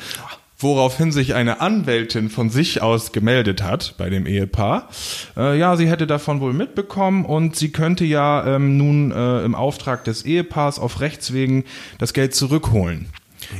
woraufhin 0.59 1.11
sich 1.11 1.33
eine 1.33 1.61
Anwältin 1.61 2.29
von 2.29 2.49
sich 2.49 2.81
aus 2.81 3.11
gemeldet 3.11 3.63
hat 3.63 3.95
bei 3.97 4.09
dem 4.09 4.25
Ehepaar. 4.25 4.89
Äh, 5.35 5.57
ja, 5.57 5.75
sie 5.77 5.89
hätte 5.89 6.05
davon 6.05 6.41
wohl 6.41 6.53
mitbekommen 6.53 7.25
und 7.25 7.55
sie 7.55 7.71
könnte 7.71 8.05
ja 8.05 8.55
ähm, 8.55 8.77
nun 8.77 9.11
äh, 9.11 9.43
im 9.43 9.55
Auftrag 9.55 10.03
des 10.03 10.25
Ehepaars 10.25 10.79
auf 10.79 10.99
Rechtswegen 10.99 11.63
das 11.97 12.13
Geld 12.13 12.35
zurückholen. 12.35 13.07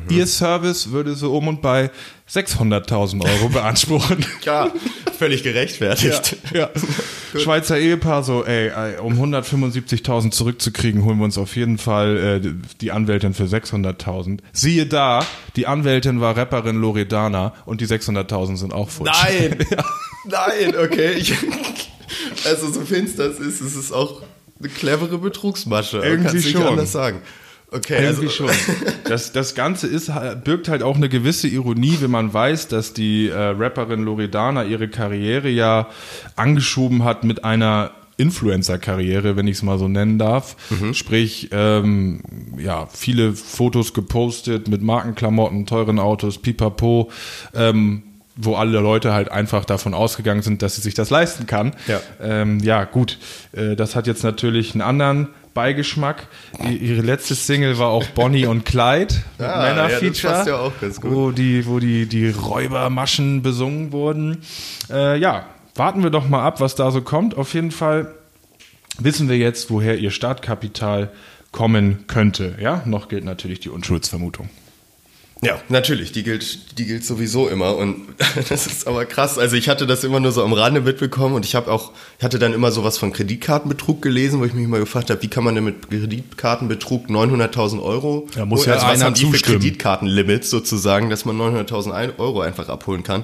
Ihr 0.10 0.28
Service 0.28 0.92
würde 0.92 1.16
so 1.16 1.36
um 1.36 1.48
und 1.48 1.62
bei 1.62 1.92
600.000 2.32 3.24
Euro 3.24 3.50
beanspruchen. 3.54 4.26
Ja, 4.44 4.72
völlig 5.18 5.44
gerechtfertigt. 5.44 6.38
Ja. 6.54 6.70
Schweizer 7.40 7.78
Ehepaar 7.78 8.24
so, 8.24 8.44
ey, 8.46 8.72
um 9.00 9.14
175.000 9.14 10.32
zurückzukriegen, 10.32 11.04
holen 11.04 11.18
wir 11.18 11.26
uns 11.26 11.38
auf 11.38 11.56
jeden 11.56 11.78
Fall 11.78 12.42
äh, 12.44 12.52
die 12.82 12.92
Anwältin 12.92 13.34
für 13.34 13.46
600.000. 13.46 14.40
Siehe 14.54 14.86
da, 14.86 15.26
die 15.56 15.68
Anwältin 15.68 16.22
war 16.22 16.36
Rapperin 16.36 16.78
Loredana 16.78 17.54
und 17.66 17.82
die 17.82 17.88
600.000 17.88 18.58
sind 18.58 18.74
auch 18.74 18.90
futsch. 18.90 19.12
Nein! 19.24 19.58
Nein, 20.26 20.76
okay. 20.78 21.14
Ich, 21.14 21.34
also 22.46 22.72
so 22.72 22.82
finster 22.82 23.26
es 23.26 23.40
ist, 23.40 23.62
es 23.62 23.76
ist 23.76 23.92
auch 23.94 24.22
eine 24.60 24.70
clevere 24.70 25.18
Betrugsmasche. 25.18 26.00
Irgendwie 26.00 26.24
Kannst 26.30 26.46
nicht 26.46 26.52
schon. 26.52 26.64
anders 26.68 26.92
sagen. 26.92 27.22
Okay, 27.70 28.02
Irgendwie 28.02 28.28
also, 28.28 28.30
schon. 28.30 28.50
Das, 29.04 29.34
das 29.34 29.54
Ganze 29.56 29.88
ist, 29.88 30.12
birgt 30.44 30.70
halt 30.70 30.84
auch 30.84 30.96
eine 30.96 31.10
gewisse 31.10 31.48
Ironie, 31.48 31.98
wenn 32.00 32.12
man 32.12 32.34
weiß, 32.34 32.70
dass 32.70 32.94
die 32.94 33.28
äh, 33.28 33.36
Rapperin 33.38 34.04
Loredana 34.04 34.64
ihre 34.64 34.88
Karriere 34.88 35.50
ja 35.50 35.90
angeschoben 36.36 37.04
hat 37.04 37.24
mit 37.24 37.44
einer 37.44 37.92
Influencer-Karriere, 38.18 39.36
wenn 39.36 39.48
ich 39.48 39.58
es 39.58 39.64
mal 39.64 39.78
so 39.78 39.88
nennen 39.88 40.18
darf. 40.18 40.56
Sprich, 40.94 41.50
ähm, 41.52 42.22
ja, 42.58 42.88
viele 42.92 43.34
Fotos 43.34 43.94
gepostet 43.94 44.68
mit 44.68 44.82
Markenklamotten, 44.82 45.66
teuren 45.66 46.00
Autos, 46.00 46.40
pipapo, 46.40 47.12
ähm, 47.54 48.04
wo 48.36 48.56
alle 48.56 48.80
Leute 48.80 49.14
halt 49.14 49.32
einfach 49.32 49.66
davon 49.66 49.94
ausgegangen 49.94 50.42
sind, 50.42 50.62
dass 50.62 50.76
sie 50.76 50.82
sich 50.82 50.94
das 50.94 51.10
leisten 51.10 51.48
kann. 51.48 51.74
Ja. 51.88 52.02
Ähm, 52.22 52.60
ja, 52.60 52.86
gut. 52.86 53.18
Äh, 53.52 53.76
das 53.76 53.96
hat 53.96 54.08
jetzt 54.08 54.24
natürlich 54.24 54.74
einen 54.74 54.82
anderen 54.82 55.30
Beigeschmack. 55.58 56.28
Ihre 56.70 57.02
letzte 57.02 57.34
Single 57.34 57.80
war 57.80 57.88
auch 57.88 58.06
Bonnie 58.06 58.46
und 58.46 58.64
Clyde, 58.64 59.16
Ah, 59.40 59.64
Männerfeature, 59.64 60.46
ja, 60.46 60.68
ja 60.68 60.72
wo 61.02 61.32
die, 61.32 61.66
wo 61.66 61.80
die, 61.80 62.06
die 62.06 62.30
Räubermaschen 62.30 63.42
besungen 63.42 63.92
wurden. 63.92 64.44
Äh, 64.88 65.18
ja, 65.18 65.48
warten 65.74 66.04
wir 66.04 66.12
doch 66.12 66.30
mal 66.30 66.44
ab, 66.46 66.62
was 66.62 66.76
da 66.76 66.92
so 66.92 67.02
kommt. 67.02 67.36
Auf 67.36 67.56
jeden 67.56 67.72
Fall 67.72 68.14
wissen 69.00 69.30
wir 69.30 69.38
jetzt, 69.38 69.72
woher 69.72 69.98
ihr 69.98 70.12
Startkapital 70.12 71.10
kommen 71.52 72.06
könnte. 72.06 72.56
Ja, 72.62 72.84
noch 72.86 73.08
gilt 73.08 73.26
natürlich 73.26 73.60
die 73.60 73.70
Unschuldsvermutung. 73.70 74.52
Ja, 75.42 75.62
natürlich, 75.70 76.12
die 76.12 76.24
gilt, 76.24 76.78
die 76.80 76.86
gilt 76.86 77.06
sowieso 77.06 77.48
immer 77.48 77.76
und 77.78 78.08
das 78.50 78.66
ist 78.66 78.88
aber 78.88 79.06
krass. 79.06 79.38
Also 79.38 79.56
ich 79.56 79.70
hatte 79.70 79.86
das 79.86 80.04
immer 80.04 80.20
nur 80.20 80.32
so 80.32 80.44
am 80.44 80.54
Rande 80.54 80.82
mitbekommen 80.82 81.36
und 81.36 81.46
ich 81.46 81.54
habe 81.56 81.72
auch, 81.72 81.92
ich 82.18 82.24
hatte 82.24 82.40
dann 82.40 82.54
immer 82.54 82.72
sowas 82.72 82.98
von 82.98 83.14
Kreditkartenbetrug 83.14 84.02
gelesen, 84.02 84.40
wo 84.40 84.46
ich 84.46 84.54
mich 84.54 84.68
mal 84.68 84.80
gefragt 84.80 85.10
habe, 85.12 85.22
wie 85.22 85.28
kann 85.28 85.44
man 85.44 85.54
denn 85.56 85.64
mit 85.64 85.90
Kreditkartenbetrug 85.90 87.08
900.000 87.10 87.82
Euro? 87.84 88.28
Da 88.36 88.46
muss 88.46 88.66
ja 88.66 88.74
also 88.74 88.86
was 88.88 88.94
einer 88.94 89.06
haben 89.06 89.14
die 89.14 89.26
für 89.26 89.32
zustimmen. 89.32 89.60
Kreditkartenlimits 89.60 90.50
sozusagen, 90.50 91.10
dass 91.10 91.26
man 91.26 91.38
900.000 91.40 91.92
Ein- 91.92 92.14
Euro 92.18 92.42
einfach 92.42 92.68
abholen 92.70 93.04
kann? 93.04 93.24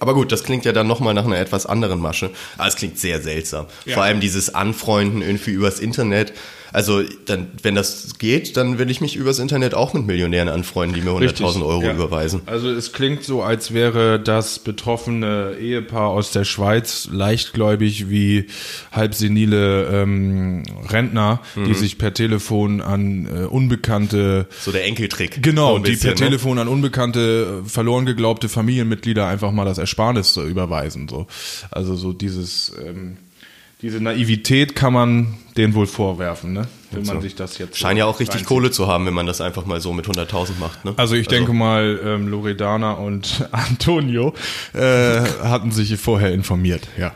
Aber 0.00 0.14
gut, 0.14 0.30
das 0.30 0.44
klingt 0.44 0.64
ja 0.64 0.72
dann 0.72 0.86
nochmal 0.86 1.12
nach 1.12 1.24
einer 1.24 1.38
etwas 1.38 1.66
anderen 1.66 2.00
Masche. 2.00 2.30
Aber 2.56 2.68
es 2.68 2.76
klingt 2.76 2.98
sehr 2.98 3.20
seltsam. 3.20 3.66
Vor 3.92 4.02
allem 4.04 4.20
dieses 4.20 4.54
Anfreunden 4.54 5.22
irgendwie 5.22 5.50
übers 5.50 5.80
Internet. 5.80 6.32
Also 6.72 7.02
dann, 7.26 7.48
wenn 7.62 7.74
das 7.74 8.18
geht, 8.18 8.56
dann 8.56 8.78
will 8.78 8.90
ich 8.90 9.00
mich 9.00 9.16
übers 9.16 9.38
Internet 9.38 9.74
auch 9.74 9.94
mit 9.94 10.06
Millionären 10.06 10.48
anfreunden, 10.48 10.94
die 10.94 11.00
mir 11.06 11.12
100.000 11.16 11.64
Euro 11.64 11.82
ja. 11.82 11.92
überweisen. 11.92 12.42
Also 12.46 12.70
es 12.70 12.92
klingt 12.92 13.24
so, 13.24 13.42
als 13.42 13.72
wäre 13.72 14.20
das 14.20 14.58
betroffene 14.58 15.54
Ehepaar 15.60 16.08
aus 16.10 16.30
der 16.30 16.44
Schweiz 16.44 17.08
leichtgläubig 17.10 18.10
wie 18.10 18.46
halbsenile 18.92 19.86
ähm, 20.02 20.62
Rentner, 20.88 21.40
Mhm. 21.54 21.64
die 21.66 21.74
sich 21.74 21.98
per 21.98 22.12
Telefon 22.14 22.80
an 22.80 23.26
äh, 23.26 23.44
unbekannte 23.46 24.46
So 24.60 24.72
der 24.72 24.84
Enkeltrick. 24.84 25.34
So 25.36 25.40
Genau, 25.40 25.78
die 25.78 25.92
bisschen, 25.92 26.14
per 26.14 26.20
ne? 26.20 26.26
Telefon 26.30 26.58
an 26.58 26.68
unbekannte, 26.68 27.62
äh, 27.64 27.68
verloren 27.68 28.06
geglaubte 28.06 28.48
Familienmitglieder 28.48 29.26
einfach 29.26 29.52
mal 29.52 29.64
das 29.64 29.78
Ersparnis 29.78 30.32
so 30.34 30.44
überweisen. 30.44 31.08
So. 31.08 31.26
Also 31.70 31.94
so 31.96 32.12
dieses, 32.12 32.72
ähm, 32.84 33.16
diese 33.80 34.00
Naivität 34.00 34.74
kann 34.74 34.92
man 34.92 35.34
denen 35.56 35.74
wohl 35.74 35.86
vorwerfen, 35.86 36.52
ne? 36.52 36.68
wenn 36.90 37.04
man 37.04 37.20
sich 37.20 37.34
das 37.34 37.58
jetzt 37.58 37.74
so 37.74 37.80
Scheint 37.80 37.98
ja 37.98 38.06
auch 38.06 38.18
richtig 38.18 38.36
reinzieht. 38.36 38.48
Kohle 38.48 38.70
zu 38.70 38.86
haben, 38.86 39.06
wenn 39.06 39.14
man 39.14 39.26
das 39.26 39.40
einfach 39.40 39.66
mal 39.66 39.80
so 39.80 39.92
mit 39.92 40.06
100.000 40.06 40.58
macht. 40.58 40.84
Ne? 40.84 40.94
Also 40.96 41.14
ich 41.14 41.28
denke 41.28 41.52
mal, 41.52 42.00
ähm, 42.02 42.28
Loredana 42.28 42.92
und 42.92 43.46
Antonio 43.52 44.34
äh, 44.72 45.20
hatten 45.42 45.70
sich 45.70 45.96
vorher 45.98 46.32
informiert, 46.32 46.88
ja. 46.98 47.14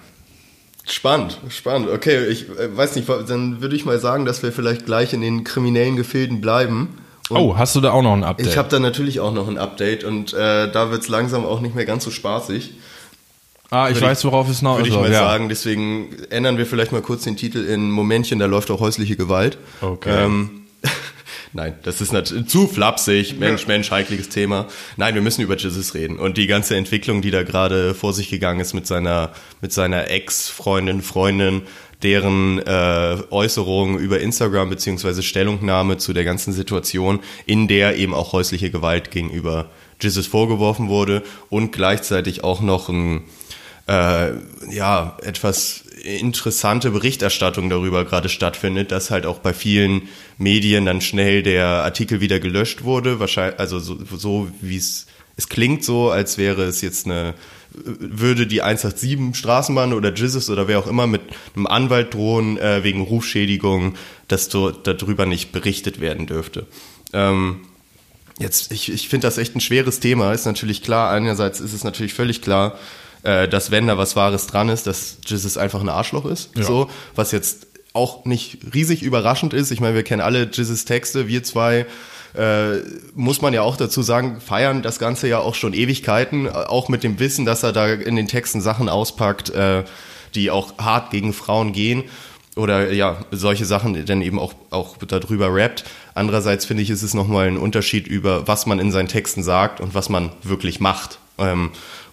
Spannend, 0.84 1.38
spannend. 1.48 1.88
Okay, 1.88 2.26
ich 2.26 2.48
äh, 2.50 2.76
weiß 2.76 2.96
nicht, 2.96 3.08
dann 3.08 3.60
würde 3.60 3.76
ich 3.76 3.84
mal 3.84 3.98
sagen, 3.98 4.24
dass 4.24 4.42
wir 4.42 4.52
vielleicht 4.52 4.84
gleich 4.84 5.12
in 5.12 5.20
den 5.20 5.44
kriminellen 5.44 5.96
Gefilden 5.96 6.40
bleiben. 6.40 6.98
Und 7.28 7.36
Oh, 7.38 7.56
hast 7.56 7.76
du 7.76 7.80
da 7.80 7.92
auch 7.92 8.02
noch 8.02 8.12
ein 8.12 8.24
Update? 8.24 8.48
Ich 8.48 8.56
habe 8.56 8.68
da 8.68 8.80
natürlich 8.80 9.20
auch 9.20 9.32
noch 9.32 9.48
ein 9.48 9.58
Update 9.58 10.04
und 10.04 10.34
äh, 10.34 10.70
da 10.70 10.90
wird's 10.90 11.08
langsam 11.08 11.46
auch 11.46 11.60
nicht 11.60 11.74
mehr 11.74 11.86
ganz 11.86 12.04
so 12.04 12.10
spaßig. 12.10 12.72
Ah, 13.72 13.90
ich 13.90 14.00
weiß, 14.00 14.24
worauf 14.24 14.48
es 14.48 14.58
hinaus 14.58 14.78
Würde 14.78 14.90
ich 14.90 14.94
mal 14.94 15.10
ja. 15.10 15.20
sagen. 15.20 15.48
Deswegen 15.48 16.14
ändern 16.30 16.58
wir 16.58 16.66
vielleicht 16.66 16.92
mal 16.92 17.02
kurz 17.02 17.24
den 17.24 17.36
Titel 17.36 17.64
in 17.64 17.90
Momentchen, 17.90 18.38
da 18.38 18.46
läuft 18.46 18.70
auch 18.70 18.80
häusliche 18.80 19.16
Gewalt. 19.16 19.58
Okay. 19.80 20.24
Ähm, 20.24 20.62
Nein, 21.54 21.74
das 21.82 22.00
ist 22.00 22.12
natürlich 22.12 22.46
zu 22.46 22.66
flapsig. 22.66 23.38
Mensch, 23.38 23.66
Mensch, 23.66 23.90
heikliges 23.90 24.28
Thema. 24.28 24.66
Nein, 24.96 25.14
wir 25.14 25.22
müssen 25.22 25.42
über 25.42 25.56
Jesus 25.56 25.94
reden. 25.94 26.18
Und 26.18 26.38
die 26.38 26.46
ganze 26.46 26.76
Entwicklung, 26.76 27.20
die 27.20 27.30
da 27.30 27.42
gerade 27.42 27.94
vor 27.94 28.12
sich 28.12 28.30
gegangen 28.30 28.60
ist 28.60 28.72
mit 28.72 28.86
seiner, 28.86 29.32
mit 29.60 29.72
seiner 29.72 30.10
Ex-Freundin, 30.10 31.02
Freundin, 31.02 31.62
deren 32.02 32.58
äh, 32.58 33.18
Äußerungen 33.30 33.98
über 33.98 34.20
Instagram 34.20 34.70
beziehungsweise 34.70 35.22
Stellungnahme 35.22 35.98
zu 35.98 36.12
der 36.12 36.24
ganzen 36.24 36.52
Situation, 36.52 37.20
in 37.46 37.68
der 37.68 37.96
eben 37.96 38.14
auch 38.14 38.32
häusliche 38.32 38.70
Gewalt 38.70 39.10
gegenüber 39.10 39.70
Jesus 40.00 40.26
vorgeworfen 40.26 40.88
wurde 40.88 41.22
und 41.48 41.70
gleichzeitig 41.70 42.42
auch 42.42 42.60
noch 42.60 42.88
ein 42.88 43.22
äh, 43.88 44.32
ja 44.70 45.16
etwas 45.22 45.84
interessante 46.02 46.90
Berichterstattung 46.90 47.70
darüber 47.70 48.04
gerade 48.04 48.28
stattfindet, 48.28 48.90
dass 48.90 49.10
halt 49.10 49.24
auch 49.26 49.38
bei 49.38 49.54
vielen 49.54 50.08
Medien 50.38 50.84
dann 50.84 51.00
schnell 51.00 51.42
der 51.42 51.66
Artikel 51.66 52.20
wieder 52.20 52.40
gelöscht 52.40 52.82
wurde, 52.82 53.20
wahrscheinlich 53.20 53.60
also 53.60 53.78
so, 53.78 53.98
so 54.16 54.48
wie 54.60 54.76
es 54.76 55.06
es 55.34 55.48
klingt 55.48 55.82
so, 55.82 56.10
als 56.10 56.36
wäre 56.36 56.64
es 56.64 56.82
jetzt 56.82 57.06
eine 57.06 57.34
würde 57.74 58.46
die 58.46 58.62
187 58.62 59.34
Straßenbahn 59.34 59.92
oder 59.92 60.12
Jesus 60.12 60.50
oder 60.50 60.68
wer 60.68 60.78
auch 60.78 60.86
immer 60.86 61.06
mit 61.06 61.22
einem 61.54 61.66
Anwalt 61.66 62.14
drohen 62.14 62.58
äh, 62.58 62.84
wegen 62.84 63.00
Rufschädigung, 63.00 63.94
dass 64.28 64.50
so 64.50 64.70
darüber 64.70 65.26
nicht 65.26 65.52
berichtet 65.52 66.00
werden 66.00 66.26
dürfte. 66.26 66.66
Ähm, 67.12 67.62
jetzt, 68.38 68.72
ich, 68.72 68.92
ich 68.92 69.08
finde 69.08 69.26
das 69.26 69.38
echt 69.38 69.56
ein 69.56 69.60
schweres 69.60 70.00
Thema. 70.00 70.32
Ist 70.32 70.44
natürlich 70.44 70.82
klar, 70.82 71.10
einerseits 71.10 71.60
ist 71.60 71.72
es 71.72 71.84
natürlich 71.84 72.14
völlig 72.14 72.42
klar, 72.42 72.78
äh, 73.22 73.48
dass 73.48 73.70
wenn 73.70 73.86
da 73.86 73.98
was 73.98 74.16
Wahres 74.16 74.46
dran 74.46 74.68
ist, 74.68 74.86
dass 74.86 75.18
Jesus 75.24 75.56
einfach 75.56 75.80
ein 75.80 75.88
Arschloch 75.88 76.26
ist. 76.26 76.50
Ja. 76.56 76.64
So, 76.64 76.90
was 77.14 77.32
jetzt 77.32 77.66
auch 77.92 78.24
nicht 78.24 78.58
riesig 78.74 79.02
überraschend 79.02 79.52
ist. 79.52 79.70
Ich 79.70 79.80
meine, 79.80 79.94
wir 79.94 80.02
kennen 80.02 80.22
alle 80.22 80.48
Jesus 80.50 80.84
Texte, 80.84 81.28
wir 81.28 81.42
zwei 81.42 81.86
äh, 82.34 82.78
muss 83.14 83.42
man 83.42 83.52
ja 83.52 83.62
auch 83.62 83.76
dazu 83.76 84.02
sagen, 84.02 84.40
feiern 84.40 84.82
das 84.82 84.98
Ganze 84.98 85.28
ja 85.28 85.38
auch 85.38 85.54
schon 85.54 85.74
Ewigkeiten, 85.74 86.48
auch 86.48 86.88
mit 86.88 87.02
dem 87.02 87.18
Wissen, 87.18 87.44
dass 87.44 87.62
er 87.62 87.72
da 87.72 87.88
in 87.88 88.16
den 88.16 88.26
Texten 88.26 88.62
Sachen 88.62 88.88
auspackt, 88.88 89.50
äh, 89.50 89.84
die 90.34 90.50
auch 90.50 90.78
hart 90.78 91.10
gegen 91.10 91.34
Frauen 91.34 91.72
gehen 91.72 92.04
oder 92.56 92.92
ja, 92.92 93.18
solche 93.30 93.64
Sachen 93.64 94.04
dann 94.06 94.22
eben 94.22 94.38
auch, 94.38 94.54
auch 94.70 94.96
darüber 94.96 95.54
rappt. 95.54 95.84
Andererseits 96.14 96.64
finde 96.64 96.82
ich, 96.82 96.90
ist 96.90 97.02
es 97.02 97.14
nochmal 97.14 97.48
ein 97.48 97.58
Unterschied 97.58 98.06
über, 98.06 98.48
was 98.48 98.66
man 98.66 98.78
in 98.78 98.92
seinen 98.92 99.08
Texten 99.08 99.42
sagt 99.42 99.80
und 99.80 99.94
was 99.94 100.08
man 100.08 100.32
wirklich 100.42 100.80
macht. 100.80 101.18
Ähm, 101.38 101.70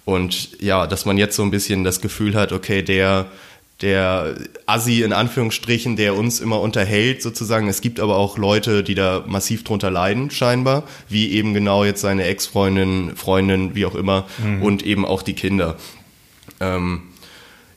und 0.09 0.59
ja, 0.59 0.87
dass 0.87 1.05
man 1.05 1.17
jetzt 1.17 1.35
so 1.35 1.43
ein 1.43 1.51
bisschen 1.51 1.83
das 1.83 2.01
Gefühl 2.01 2.33
hat, 2.33 2.51
okay, 2.51 2.81
der, 2.81 3.27
der 3.79 4.35
Assi 4.65 5.03
in 5.03 5.13
Anführungsstrichen, 5.13 5.95
der 5.95 6.15
uns 6.15 6.39
immer 6.39 6.59
unterhält 6.61 7.21
sozusagen. 7.21 7.67
Es 7.67 7.81
gibt 7.81 7.99
aber 7.99 8.17
auch 8.17 8.39
Leute, 8.39 8.83
die 8.83 8.95
da 8.95 9.23
massiv 9.27 9.63
drunter 9.63 9.91
leiden 9.91 10.31
scheinbar, 10.31 10.83
wie 11.09 11.31
eben 11.31 11.53
genau 11.53 11.83
jetzt 11.83 12.01
seine 12.01 12.23
Ex-Freundin, 12.23 13.15
Freundin, 13.15 13.75
wie 13.75 13.85
auch 13.85 13.93
immer 13.93 14.25
und 14.61 14.83
eben 14.83 15.05
auch 15.05 15.21
die 15.21 15.35
Kinder. 15.35 15.77
Ähm, 16.59 17.03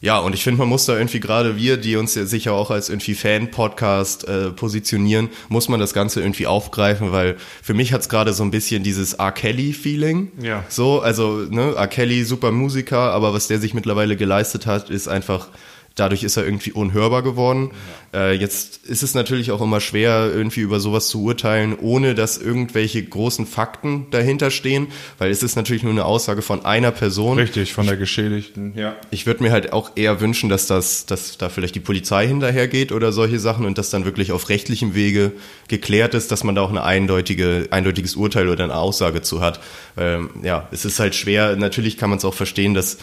ja, 0.02 0.18
und 0.18 0.34
ich 0.34 0.42
finde, 0.42 0.58
man 0.58 0.68
muss 0.68 0.84
da 0.84 0.96
irgendwie 0.96 1.20
gerade 1.20 1.56
wir, 1.56 1.76
die 1.76 1.94
uns 1.94 2.16
ja 2.16 2.26
sicher 2.26 2.54
auch 2.54 2.72
als 2.72 2.88
irgendwie 2.88 3.14
Fan-Podcast 3.14 4.26
äh, 4.26 4.50
positionieren, 4.50 5.28
muss 5.48 5.68
man 5.68 5.78
das 5.78 5.94
Ganze 5.94 6.20
irgendwie 6.20 6.48
aufgreifen, 6.48 7.12
weil 7.12 7.36
für 7.62 7.72
mich 7.72 7.92
hat's 7.92 8.08
gerade 8.08 8.32
so 8.32 8.42
ein 8.42 8.50
bisschen 8.50 8.82
dieses 8.82 9.14
R. 9.14 9.30
Kelly-Feeling. 9.30 10.32
Ja. 10.42 10.64
So, 10.68 11.00
also, 11.00 11.46
ne, 11.48 11.76
R. 11.76 11.86
Kelly, 11.86 12.24
super 12.24 12.50
Musiker, 12.50 13.12
aber 13.12 13.32
was 13.32 13.46
der 13.46 13.60
sich 13.60 13.74
mittlerweile 13.74 14.16
geleistet 14.16 14.66
hat, 14.66 14.90
ist 14.90 15.06
einfach 15.06 15.46
Dadurch 15.94 16.22
ist 16.22 16.37
er 16.37 16.44
irgendwie 16.44 16.72
unhörbar 16.72 17.22
geworden. 17.22 17.70
Äh, 18.14 18.35
jetzt 18.35 18.87
ist 18.87 19.02
es 19.02 19.14
natürlich 19.14 19.50
auch 19.50 19.61
immer 19.61 19.81
schwer, 19.81 20.31
irgendwie 20.33 20.61
über 20.61 20.81
sowas 20.81 21.09
zu 21.09 21.22
urteilen, 21.22 21.76
ohne 21.78 22.14
dass 22.14 22.38
irgendwelche 22.38 23.02
großen 23.02 23.46
Fakten 23.46 24.07
dahinter 24.11 24.50
stehen, 24.50 24.88
weil 25.18 25.31
es 25.31 25.42
ist 25.42 25.57
natürlich 25.57 25.83
nur 25.83 25.92
eine 25.92 26.05
Aussage 26.05 26.42
von 26.42 26.64
einer 26.64 26.90
Person. 26.90 27.38
Richtig, 27.38 27.72
von 27.72 27.87
der 27.87 27.96
Geschädigten, 27.96 28.72
ja. 28.76 28.96
Ich 29.11 29.26
würde 29.26 29.42
mir 29.42 29.52
halt 29.52 29.72
auch 29.72 29.92
eher 29.96 30.20
wünschen, 30.20 30.48
dass 30.48 30.66
das, 30.66 31.07
dass 31.07 31.38
da 31.38 31.48
vielleicht 31.48 31.74
die 31.74 31.81
Polizei 31.81 32.26
hinterhergeht 32.26 32.92
oder 32.92 33.12
solche 33.12 33.38
Sachen 33.38 33.66
und 33.66 33.78
das 33.78 33.90
dann 33.90 34.05
wirklich 34.05 34.33
auf 34.33 34.48
rechtlichem 34.48 34.94
Wege 34.94 35.33
geklärt 35.68 36.14
ist, 36.14 36.31
dass 36.31 36.44
man 36.44 36.55
da 36.55 36.62
auch 36.62 36.70
eine 36.70 36.85
eindeutige, 36.85 37.68
eindeutiges 37.70 38.16
Urteil 38.16 38.48
oder 38.48 38.64
eine 38.64 38.74
Aussage 38.76 39.22
zu 39.22 39.40
hat. 39.40 39.61
Ähm, 39.96 40.31
ja, 40.42 40.68
es 40.72 40.85
ist 40.85 40.98
halt 41.00 41.14
schwer. 41.14 41.57
Natürlich 41.57 41.96
kann 41.96 42.11
man 42.11 42.18
es 42.18 42.24
auch 42.24 42.35
verstehen, 42.35 42.74
dass 42.74 42.98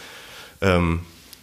ähm, 0.60 1.00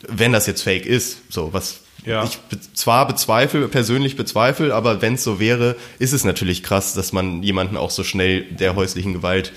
wenn 0.07 0.33
das 0.33 0.47
jetzt 0.47 0.61
Fake 0.61 0.85
ist, 0.85 1.17
so 1.29 1.53
was 1.53 1.81
Ja. 2.05 2.23
ich 2.23 2.37
be 2.37 2.57
zwar 2.73 3.07
bezweifle, 3.07 3.67
persönlich 3.67 4.15
bezweifle, 4.15 4.73
aber 4.73 5.01
wenn 5.01 5.15
es 5.15 5.23
so 5.23 5.39
wäre, 5.39 5.75
ist 5.99 6.13
es 6.13 6.23
natürlich 6.23 6.63
krass, 6.63 6.93
dass 6.93 7.11
man 7.13 7.43
jemanden 7.43 7.77
auch 7.77 7.89
so 7.91 8.03
schnell 8.03 8.43
der 8.43 8.75
häuslichen 8.75 9.13
Gewalt 9.13 9.51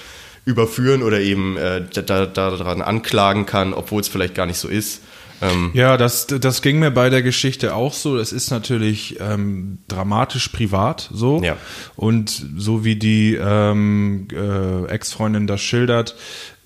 überführen 0.47 1.03
oder 1.03 1.21
eben 1.21 1.57
äh, 1.57 1.83
da, 1.93 2.03
da, 2.03 2.27
daran 2.27 2.83
anklagen 2.83 3.47
kann, 3.47 3.75
obwohl 3.75 4.01
es 4.01 4.09
vielleicht 4.09 4.35
gar 4.35 4.47
nicht 4.47 4.59
so 4.59 4.69
ist. 4.69 5.03
Ähm, 5.43 5.71
Ja, 5.75 5.97
das, 5.97 6.27
das 6.27 6.61
ging 6.63 6.79
mir 6.79 6.91
bei 6.91 7.09
der 7.11 7.23
Geschichte 7.23 7.75
auch 7.75 7.93
so. 7.95 8.19
Es 8.19 8.33
ist 8.33 8.51
natürlich 8.51 9.19
ähm, 9.21 9.79
dramatisch 9.89 10.49
privat 10.49 11.09
so. 11.13 11.41
Ja. 11.43 11.57
Und 11.97 12.45
so 12.57 12.85
wie 12.85 12.97
die 12.97 13.35
ähm, 13.41 14.29
äh, 14.33 14.87
Ex-Freundin 14.87 15.47
das 15.47 15.61
schildert, 15.61 16.17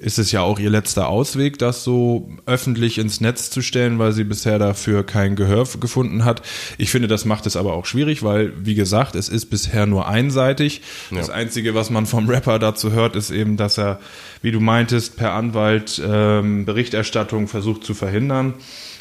ist 0.05 0.19
es 0.19 0.33
ja 0.33 0.43
auch 0.43 0.59
ihr 0.59 0.69
letzter 0.69 1.09
Ausweg, 1.09 1.59
das 1.59 1.83
so 1.83 2.29
öffentlich 2.45 2.99
ins 2.99 3.23
Netz 3.23 3.49
zu 3.49 3.63
stellen, 3.63 3.99
weil 3.99 4.13
sie 4.13 4.25
bisher 4.25 4.59
dafür 4.59 5.03
kein 5.03 5.35
Gehör 5.35 5.67
gefunden 5.81 6.27
hat. 6.27 6.43
Ich 6.77 6.91
finde, 6.91 7.09
das 7.09 7.25
macht 7.25 7.47
es 7.47 7.57
aber 7.57 7.73
auch 7.73 7.87
schwierig, 7.87 8.23
weil, 8.23 8.53
wie 8.63 8.75
gesagt, 8.75 9.15
es 9.15 9.31
ist 9.31 9.47
bisher 9.47 9.87
nur 9.87 10.07
einseitig. 10.07 10.83
Das 11.11 11.31
Einzige, 11.31 11.75
was 11.75 11.89
man 11.89 12.05
vom 12.05 12.29
Rapper 12.29 12.59
dazu 12.59 12.93
hört, 12.93 13.17
ist 13.17 13.31
eben, 13.31 13.57
dass 13.57 13.79
er, 13.79 13.99
wie 14.43 14.53
du 14.53 14.61
meintest, 14.61 15.17
per 15.17 15.33
Anwalt 15.33 16.03
ähm, 16.07 16.67
Berichterstattung 16.67 17.49
versucht 17.49 17.83
zu 17.85 17.95
verhindern. 17.95 18.53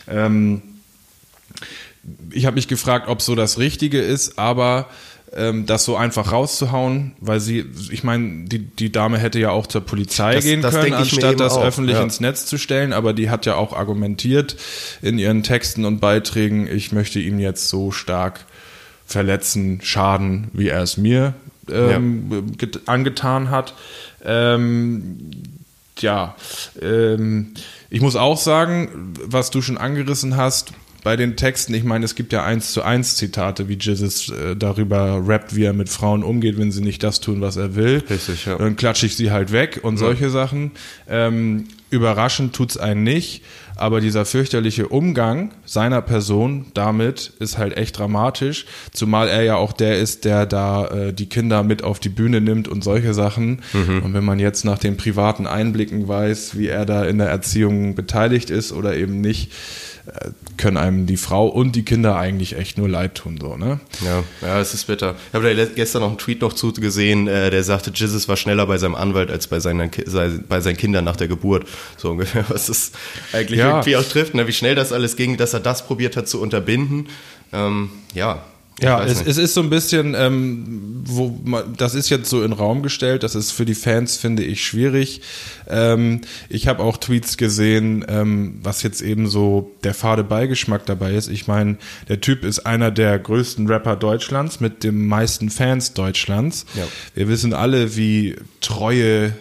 Ähm, 0.07 0.61
ich 2.31 2.45
habe 2.45 2.55
mich 2.55 2.69
gefragt, 2.69 3.09
ob 3.09 3.21
so 3.21 3.35
das 3.35 3.59
Richtige 3.59 3.99
ist, 3.99 4.39
aber 4.39 4.87
ähm, 5.35 5.65
das 5.65 5.83
so 5.85 5.95
einfach 5.95 6.31
rauszuhauen, 6.31 7.13
weil 7.19 7.39
sie, 7.39 7.65
ich 7.91 8.03
meine, 8.03 8.45
die, 8.45 8.59
die 8.59 8.91
Dame 8.91 9.17
hätte 9.17 9.39
ja 9.39 9.49
auch 9.51 9.67
zur 9.67 9.81
Polizei 9.81 10.35
Das- 10.35 10.43
gehen 10.43 10.61
das 10.61 10.75
können, 10.75 10.93
anstatt 10.93 11.39
das 11.39 11.53
auch, 11.53 11.63
öffentlich 11.63 11.97
ja. 11.97 12.03
ins 12.03 12.19
Netz 12.19 12.45
zu 12.45 12.57
stellen, 12.57 12.93
aber 12.93 13.13
die 13.13 13.29
hat 13.29 13.45
ja 13.45 13.55
auch 13.55 13.73
argumentiert 13.73 14.55
in 15.01 15.17
ihren 15.19 15.43
Texten 15.43 15.85
und 15.85 15.99
Beiträgen, 15.99 16.67
ich 16.67 16.91
möchte 16.91 17.19
ihn 17.19 17.39
jetzt 17.39 17.69
so 17.69 17.91
stark 17.91 18.45
verletzen, 19.05 19.79
schaden, 19.83 20.49
wie 20.53 20.69
er 20.69 20.81
es 20.81 20.97
mir 20.97 21.33
ähm, 21.71 22.55
get- 22.57 22.81
angetan 22.87 23.49
hat. 23.49 23.73
Ähm, 24.23 25.31
ja, 25.99 26.35
ähm, 26.81 27.53
ich 27.89 28.01
muss 28.01 28.15
auch 28.15 28.37
sagen, 28.37 29.13
was 29.25 29.51
du 29.51 29.61
schon 29.61 29.77
angerissen 29.77 30.35
hast, 30.37 30.71
bei 31.03 31.17
den 31.17 31.35
Texten, 31.35 31.73
ich 31.73 31.83
meine, 31.83 32.05
es 32.05 32.15
gibt 32.15 32.31
ja 32.31 32.43
eins 32.43 32.71
zu 32.71 32.81
eins 32.81 33.15
Zitate, 33.17 33.67
wie 33.67 33.77
Jesus 33.79 34.29
äh, 34.29 34.55
darüber 34.55 35.21
rappt, 35.25 35.55
wie 35.55 35.65
er 35.65 35.73
mit 35.73 35.89
Frauen 35.89 36.23
umgeht, 36.23 36.57
wenn 36.57 36.71
sie 36.71 36.81
nicht 36.81 37.03
das 37.03 37.19
tun, 37.19 37.41
was 37.41 37.57
er 37.57 37.75
will. 37.75 38.03
Richtig, 38.09 38.45
ja. 38.45 38.57
Dann 38.57 38.77
klatsche 38.77 39.05
ich 39.05 39.15
sie 39.15 39.31
halt 39.31 39.51
weg 39.51 39.81
und 39.83 39.97
solche 39.97 40.29
Sachen. 40.29 40.71
Ähm, 41.09 41.65
überraschend 41.89 42.55
tut's 42.55 42.77
einen 42.77 43.03
nicht, 43.03 43.43
aber 43.75 44.01
dieser 44.01 44.25
fürchterliche 44.25 44.87
Umgang 44.87 45.51
seiner 45.65 46.01
Person 46.01 46.67
damit 46.73 47.33
ist 47.39 47.57
halt 47.57 47.75
echt 47.75 47.97
dramatisch, 47.99 48.65
zumal 48.91 49.27
er 49.27 49.43
ja 49.43 49.55
auch 49.57 49.73
der 49.73 49.99
ist, 49.99 50.25
der 50.25 50.45
da 50.45 50.87
äh, 50.87 51.13
die 51.13 51.27
Kinder 51.27 51.63
mit 51.63 51.83
auf 51.83 51.99
die 51.99 52.09
Bühne 52.09 52.39
nimmt 52.39 52.67
und 52.67 52.83
solche 52.83 53.13
Sachen. 53.13 53.61
Und 53.73 54.13
wenn 54.13 54.23
man 54.23 54.39
jetzt 54.39 54.63
nach 54.63 54.79
den 54.79 54.95
privaten 54.97 55.47
Einblicken 55.47 56.07
weiß, 56.07 56.57
wie 56.57 56.67
er 56.67 56.85
da 56.85 57.03
in 57.03 57.17
der 57.17 57.27
Erziehung 57.27 57.95
beteiligt 57.95 58.49
ist 58.49 58.71
oder 58.71 58.95
eben 58.95 59.21
nicht, 59.21 59.51
können 60.57 60.77
einem 60.77 61.05
die 61.05 61.15
Frau 61.17 61.47
und 61.47 61.75
die 61.77 61.83
Kinder 61.85 62.15
eigentlich 62.17 62.57
echt 62.57 62.77
nur 62.77 62.89
leid 62.89 63.15
tun, 63.15 63.37
so, 63.41 63.55
ne? 63.55 63.79
Ja, 64.03 64.23
ja, 64.41 64.59
es 64.59 64.73
ist 64.73 64.85
bitter. 64.87 65.15
Ich 65.29 65.33
habe 65.33 65.55
da 65.55 65.65
gestern 65.65 66.01
noch 66.01 66.09
einen 66.09 66.17
Tweet 66.17 66.41
noch 66.41 66.53
zu 66.53 66.73
gesehen, 66.73 67.27
äh, 67.27 67.49
der 67.49 67.63
sagte, 67.63 67.91
Jesus 67.93 68.27
war 68.27 68.35
schneller 68.35 68.65
bei 68.67 68.77
seinem 68.77 68.95
Anwalt 68.95 69.31
als 69.31 69.47
bei 69.47 69.59
seinen, 69.61 69.89
Ki- 69.91 70.03
sei- 70.05 70.39
bei 70.49 70.59
seinen 70.61 70.75
Kindern 70.77 71.05
nach 71.05 71.15
der 71.15 71.27
Geburt. 71.29 71.67
So 71.97 72.11
ungefähr, 72.11 72.43
was 72.49 72.67
es 72.69 72.91
eigentlich 73.31 73.59
Ja. 73.59 73.69
irgendwie 73.69 73.95
auch 73.95 74.03
trifft, 74.03 74.33
ne? 74.33 74.45
wie 74.47 74.53
schnell 74.53 74.75
das 74.75 74.91
alles 74.91 75.15
ging, 75.15 75.37
dass 75.37 75.53
er 75.53 75.61
das 75.61 75.85
probiert 75.87 76.17
hat 76.17 76.27
zu 76.27 76.41
unterbinden. 76.41 77.07
Ähm, 77.53 77.89
ja. 78.13 78.43
Ja, 78.81 79.03
es, 79.03 79.21
es 79.21 79.37
ist 79.37 79.53
so 79.53 79.61
ein 79.61 79.69
bisschen, 79.69 80.15
ähm, 80.17 81.03
wo 81.05 81.39
man, 81.43 81.75
das 81.77 81.95
ist 81.95 82.09
jetzt 82.09 82.29
so 82.29 82.43
in 82.43 82.51
den 82.51 82.57
Raum 82.57 82.81
gestellt, 82.81 83.23
das 83.23 83.35
ist 83.35 83.51
für 83.51 83.65
die 83.65 83.75
Fans, 83.75 84.17
finde 84.17 84.43
ich, 84.43 84.65
schwierig. 84.65 85.21
Ähm, 85.67 86.21
ich 86.49 86.67
habe 86.67 86.83
auch 86.83 86.97
Tweets 86.97 87.37
gesehen, 87.37 88.03
ähm, 88.07 88.59
was 88.63 88.83
jetzt 88.83 89.01
eben 89.01 89.27
so 89.27 89.71
der 89.83 89.93
fade 89.93 90.23
Beigeschmack 90.23 90.85
dabei 90.85 91.13
ist. 91.13 91.29
Ich 91.29 91.47
meine, 91.47 91.77
der 92.09 92.19
Typ 92.19 92.43
ist 92.43 92.59
einer 92.59 92.91
der 92.91 93.19
größten 93.19 93.67
Rapper 93.67 93.95
Deutschlands 93.95 94.59
mit 94.59 94.83
den 94.83 95.07
meisten 95.07 95.49
Fans 95.49 95.93
Deutschlands. 95.93 96.65
Ja. 96.75 96.87
Wir 97.13 97.27
wissen 97.27 97.53
alle, 97.53 97.95
wie 97.95 98.35
treue 98.59 99.33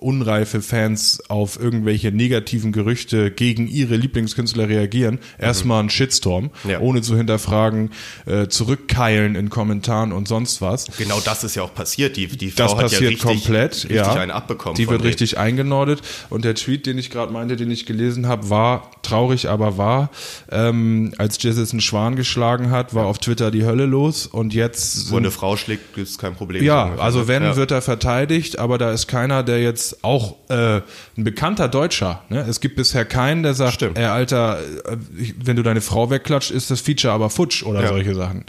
unreife 0.00 0.62
Fans 0.62 1.22
auf 1.28 1.60
irgendwelche 1.60 2.12
negativen 2.12 2.72
Gerüchte 2.72 3.30
gegen 3.30 3.68
ihre 3.68 3.96
Lieblingskünstler 3.96 4.68
reagieren. 4.68 5.18
Erstmal 5.38 5.82
ein 5.82 5.90
Shitstorm. 5.90 6.50
Ja. 6.64 6.80
ohne 6.80 7.02
zu 7.02 7.16
hinterfragen, 7.16 7.90
äh, 8.26 8.48
zurückkeilen 8.48 9.34
in 9.34 9.50
Kommentaren 9.50 10.12
und 10.12 10.28
sonst 10.28 10.60
was. 10.60 10.86
Genau 10.98 11.20
das 11.20 11.44
ist 11.44 11.54
ja 11.54 11.62
auch 11.62 11.74
passiert. 11.74 12.16
Die, 12.16 12.26
die 12.26 12.50
Frau 12.50 12.64
Das 12.64 12.72
hat 12.72 12.78
ja 12.78 12.82
passiert 12.84 13.10
richtig, 13.12 13.22
komplett, 13.22 13.72
richtig 13.72 13.96
ja. 13.96 14.14
einen 14.14 14.30
abbekommen. 14.30 14.76
Die 14.76 14.88
wird 14.88 15.02
richtig 15.04 15.38
eingenordet. 15.38 16.02
Und 16.28 16.44
der 16.44 16.54
Tweet, 16.54 16.86
den 16.86 16.98
ich 16.98 17.10
gerade 17.10 17.32
meinte, 17.32 17.56
den 17.56 17.70
ich 17.70 17.86
gelesen 17.86 18.26
habe, 18.26 18.50
war 18.50 18.90
traurig 19.02 19.48
aber 19.48 19.78
wahr. 19.78 20.10
Ähm, 20.50 21.12
als 21.18 21.42
Jesus 21.42 21.72
einen 21.72 21.80
Schwan 21.80 22.16
geschlagen 22.16 22.70
hat, 22.70 22.94
war 22.94 23.06
auf 23.06 23.18
Twitter 23.18 23.50
die 23.50 23.64
Hölle 23.64 23.86
los 23.86 24.26
und 24.26 24.54
jetzt 24.54 25.10
Wo 25.10 25.16
eine 25.16 25.30
Frau 25.30 25.56
schlägt, 25.56 25.96
ist 25.96 26.18
kein 26.18 26.34
Problem. 26.34 26.62
ja, 26.62 26.94
also 26.98 27.28
wenn 27.28 27.42
ja. 27.42 27.56
wird 27.56 27.70
er 27.70 27.82
verteidigt, 27.82 28.58
aber 28.58 28.78
da 28.78 28.92
ist 28.92 29.06
keiner, 29.06 29.42
der 29.42 29.60
jetzt 29.62 29.89
auch 30.02 30.36
äh, 30.48 30.76
ein 31.16 31.24
bekannter 31.24 31.68
Deutscher. 31.68 32.22
Ne? 32.28 32.40
Es 32.48 32.60
gibt 32.60 32.76
bisher 32.76 33.04
keinen, 33.04 33.42
der 33.42 33.54
sagt, 33.54 33.74
Stimmt. 33.74 33.98
ey 33.98 34.04
Alter, 34.06 34.58
äh, 34.60 34.96
wenn 35.42 35.56
du 35.56 35.62
deine 35.62 35.80
Frau 35.80 36.10
wegklatscht, 36.10 36.50
ist 36.50 36.70
das 36.70 36.80
Feature 36.80 37.12
aber 37.12 37.30
futsch 37.30 37.62
oder 37.62 37.82
Ja. 37.82 37.88
solche 37.88 38.14
Sachen. 38.14 38.44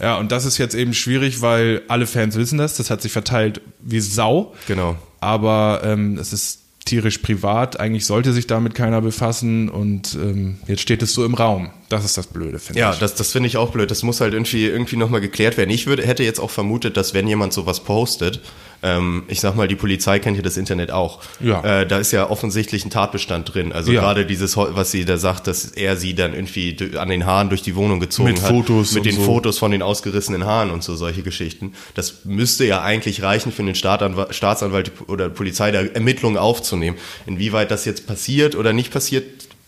Ja. 0.00 0.16
und 0.18 0.32
das 0.32 0.44
ist 0.44 0.58
jetzt 0.58 0.74
eben 0.74 0.94
schwierig, 0.94 1.40
weil 1.42 1.82
alle 1.88 2.06
Fans 2.06 2.36
wissen 2.36 2.58
das. 2.58 2.76
Das 2.76 2.90
hat 2.90 3.02
sich 3.02 3.12
verteilt 3.12 3.60
wie 3.80 4.00
Sau. 4.00 4.54
Genau. 4.66 4.96
Aber 5.20 5.80
ähm, 5.84 6.16
es 6.18 6.32
ist 6.32 6.58
tierisch 6.86 7.18
privat. 7.18 7.78
Eigentlich 7.78 8.06
sollte 8.06 8.32
sich 8.32 8.46
damit 8.46 8.74
keiner 8.74 9.00
befassen 9.02 9.68
und 9.68 10.14
ähm, 10.14 10.58
jetzt 10.66 10.80
steht 10.80 11.02
es 11.02 11.12
so 11.12 11.24
im 11.26 11.34
Raum. 11.34 11.70
Das 11.90 12.04
ist 12.04 12.16
das 12.16 12.26
Blöde, 12.26 12.58
finde 12.58 12.80
Ja, 12.80 12.92
ich. 12.92 12.98
das, 12.98 13.14
das 13.14 13.30
finde 13.32 13.48
ich 13.48 13.58
auch 13.58 13.70
blöd. 13.70 13.90
Das 13.90 14.02
muss 14.02 14.20
halt 14.20 14.32
irgendwie, 14.32 14.66
irgendwie 14.66 14.96
nochmal 14.96 15.20
geklärt 15.20 15.56
werden. 15.58 15.70
Ich 15.70 15.86
würde, 15.86 16.06
hätte 16.06 16.24
jetzt 16.24 16.40
auch 16.40 16.50
vermutet, 16.50 16.96
dass 16.96 17.12
wenn 17.12 17.28
jemand 17.28 17.52
sowas 17.52 17.80
postet, 17.80 18.40
ähm, 18.82 19.24
ich 19.28 19.40
sag 19.40 19.56
mal, 19.56 19.68
die 19.68 19.76
Polizei 19.76 20.18
kennt 20.18 20.36
ja 20.36 20.42
das 20.42 20.56
Internet 20.56 20.90
auch. 20.90 21.20
Ja. 21.40 21.80
Äh, 21.82 21.86
da 21.86 21.98
ist 21.98 22.12
ja 22.12 22.30
offensichtlich 22.30 22.84
ein 22.84 22.90
Tatbestand 22.90 23.52
drin. 23.54 23.72
Also 23.72 23.92
Ja. 23.92 24.00
gerade 24.00 24.24
dieses, 24.26 24.56
was 24.56 24.90
sie 24.90 25.04
da 25.04 25.18
sagt, 25.18 25.46
dass 25.46 25.64
er 25.66 25.96
sie 25.96 26.14
dann 26.14 26.32
irgendwie 26.34 26.76
an 26.96 27.08
den 27.08 27.26
Haaren 27.26 27.48
durch 27.50 27.62
die 27.62 27.76
Wohnung 27.76 28.00
gezogen 28.00 28.30
Mit 28.32 28.42
hat. 28.42 28.48
Fotos 28.50 28.92
Mit 28.92 29.04
den 29.04 29.16
so. 29.16 29.22
Fotos 29.22 29.58
von 29.58 29.70
den 29.70 29.82
ausgerissenen 29.82 30.44
Haaren 30.44 30.70
und 30.70 30.82
so 30.82 30.96
solche 30.96 31.22
Geschichten. 31.22 31.74
Das 31.94 32.24
müsste 32.24 32.64
ja 32.64 32.82
eigentlich 32.82 33.22
reichen 33.22 33.52
für 33.52 33.62
den 33.62 33.74
Staatsanwalt, 33.74 34.34
Staatsanwalt 34.34 34.92
oder 35.08 35.28
Polizei, 35.28 35.70
da 35.70 35.80
Ermittlungen 35.82 36.38
aufzunehmen. 36.38 36.96
Inwieweit 37.26 37.70
das 37.70 37.84
jetzt 37.84 38.06
passiert 38.06 38.54
oder 38.54 38.72
nicht 38.72 38.92
passiert, 38.92 39.24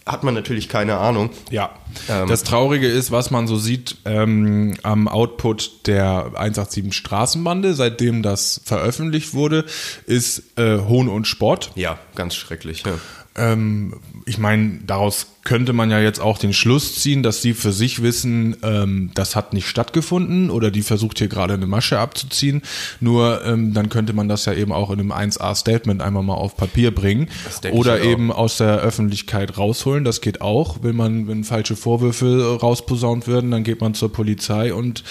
hat 0.06 0.24
man 0.24 0.34
natürlich 0.34 0.68
keine 0.68 0.96
Ahnung. 0.98 1.30
Ja. 1.50 1.70
Ähm. 2.08 2.28
das 2.28 2.42
Traurige 2.42 2.88
ist, 2.88 3.10
was 3.12 3.30
man 3.30 3.46
so 3.46 3.56
sieht 3.56 3.98
ähm, 4.04 4.74
am 4.82 5.08
Output 5.08 5.86
der 5.86 6.32
187 6.34 6.92
Straßenbande, 6.92 7.74
seitdem 7.74 8.22
das 8.22 8.60
veröffentlicht 8.64 9.34
wurde, 9.34 9.64
ist 10.06 10.58
äh, 10.58 10.78
Hohn 10.78 11.08
und 11.08 11.26
Spott. 11.26 11.70
Ja, 11.74 11.98
ganz 12.14 12.34
schrecklich. 12.34 12.84
Ja. 12.84 12.92
Ähm, 13.34 14.00
ich 14.26 14.38
meine, 14.38 14.80
daraus 14.86 15.26
könnte 15.44 15.72
man 15.72 15.90
ja 15.90 15.98
jetzt 15.98 16.20
auch 16.20 16.38
den 16.38 16.52
Schluss 16.52 17.00
ziehen, 17.00 17.22
dass 17.22 17.42
sie 17.42 17.54
für 17.54 17.72
sich 17.72 18.02
wissen, 18.02 18.56
ähm, 18.62 19.10
das 19.14 19.34
hat 19.34 19.52
nicht 19.52 19.66
stattgefunden 19.66 20.50
oder 20.50 20.70
die 20.70 20.82
versucht 20.82 21.18
hier 21.18 21.28
gerade 21.28 21.54
eine 21.54 21.66
Masche 21.66 21.98
abzuziehen. 21.98 22.62
Nur 23.00 23.44
ähm, 23.44 23.74
dann 23.74 23.88
könnte 23.88 24.12
man 24.12 24.28
das 24.28 24.44
ja 24.44 24.52
eben 24.52 24.72
auch 24.72 24.90
in 24.90 25.00
einem 25.00 25.12
1A-Statement 25.12 26.00
einmal 26.00 26.22
mal 26.22 26.34
auf 26.34 26.56
Papier 26.56 26.94
bringen 26.94 27.28
oder 27.72 27.94
auch. 27.94 28.04
eben 28.04 28.30
aus 28.30 28.58
der 28.58 28.78
Öffentlichkeit 28.78 29.58
rausholen. 29.58 30.04
Das 30.04 30.20
geht 30.20 30.40
auch, 30.40 30.78
wenn 30.82 30.94
man 30.94 31.26
wenn 31.26 31.42
falsche 31.42 31.74
Vorwürfe 31.74 32.58
rausposaunt 32.60 33.26
werden, 33.26 33.50
dann 33.50 33.64
geht 33.64 33.80
man 33.80 33.94
zur 33.94 34.12
Polizei 34.12 34.72
und 34.72 35.02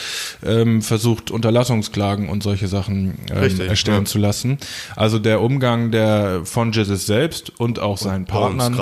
ähm, 0.46 0.82
versucht 0.82 1.30
Unterlassungsklagen 1.30 2.30
und 2.30 2.41
solche 2.41 2.70
Sachen 2.70 3.17
ähm, 3.30 3.38
Richtig, 3.38 3.67
erstellen 3.67 4.04
ja. 4.04 4.06
zu 4.06 4.17
lassen. 4.17 4.60
Also 4.96 5.20
der 5.20 5.41
Umgang 5.41 5.91
der 5.91 6.41
von 6.46 6.72
Jesus 6.72 7.06
selbst 7.06 7.52
und 7.60 7.80
auch 7.80 7.98
seinen 7.98 8.22
uns, 8.22 8.30
Partnern, 8.30 8.74
uns, 8.74 8.78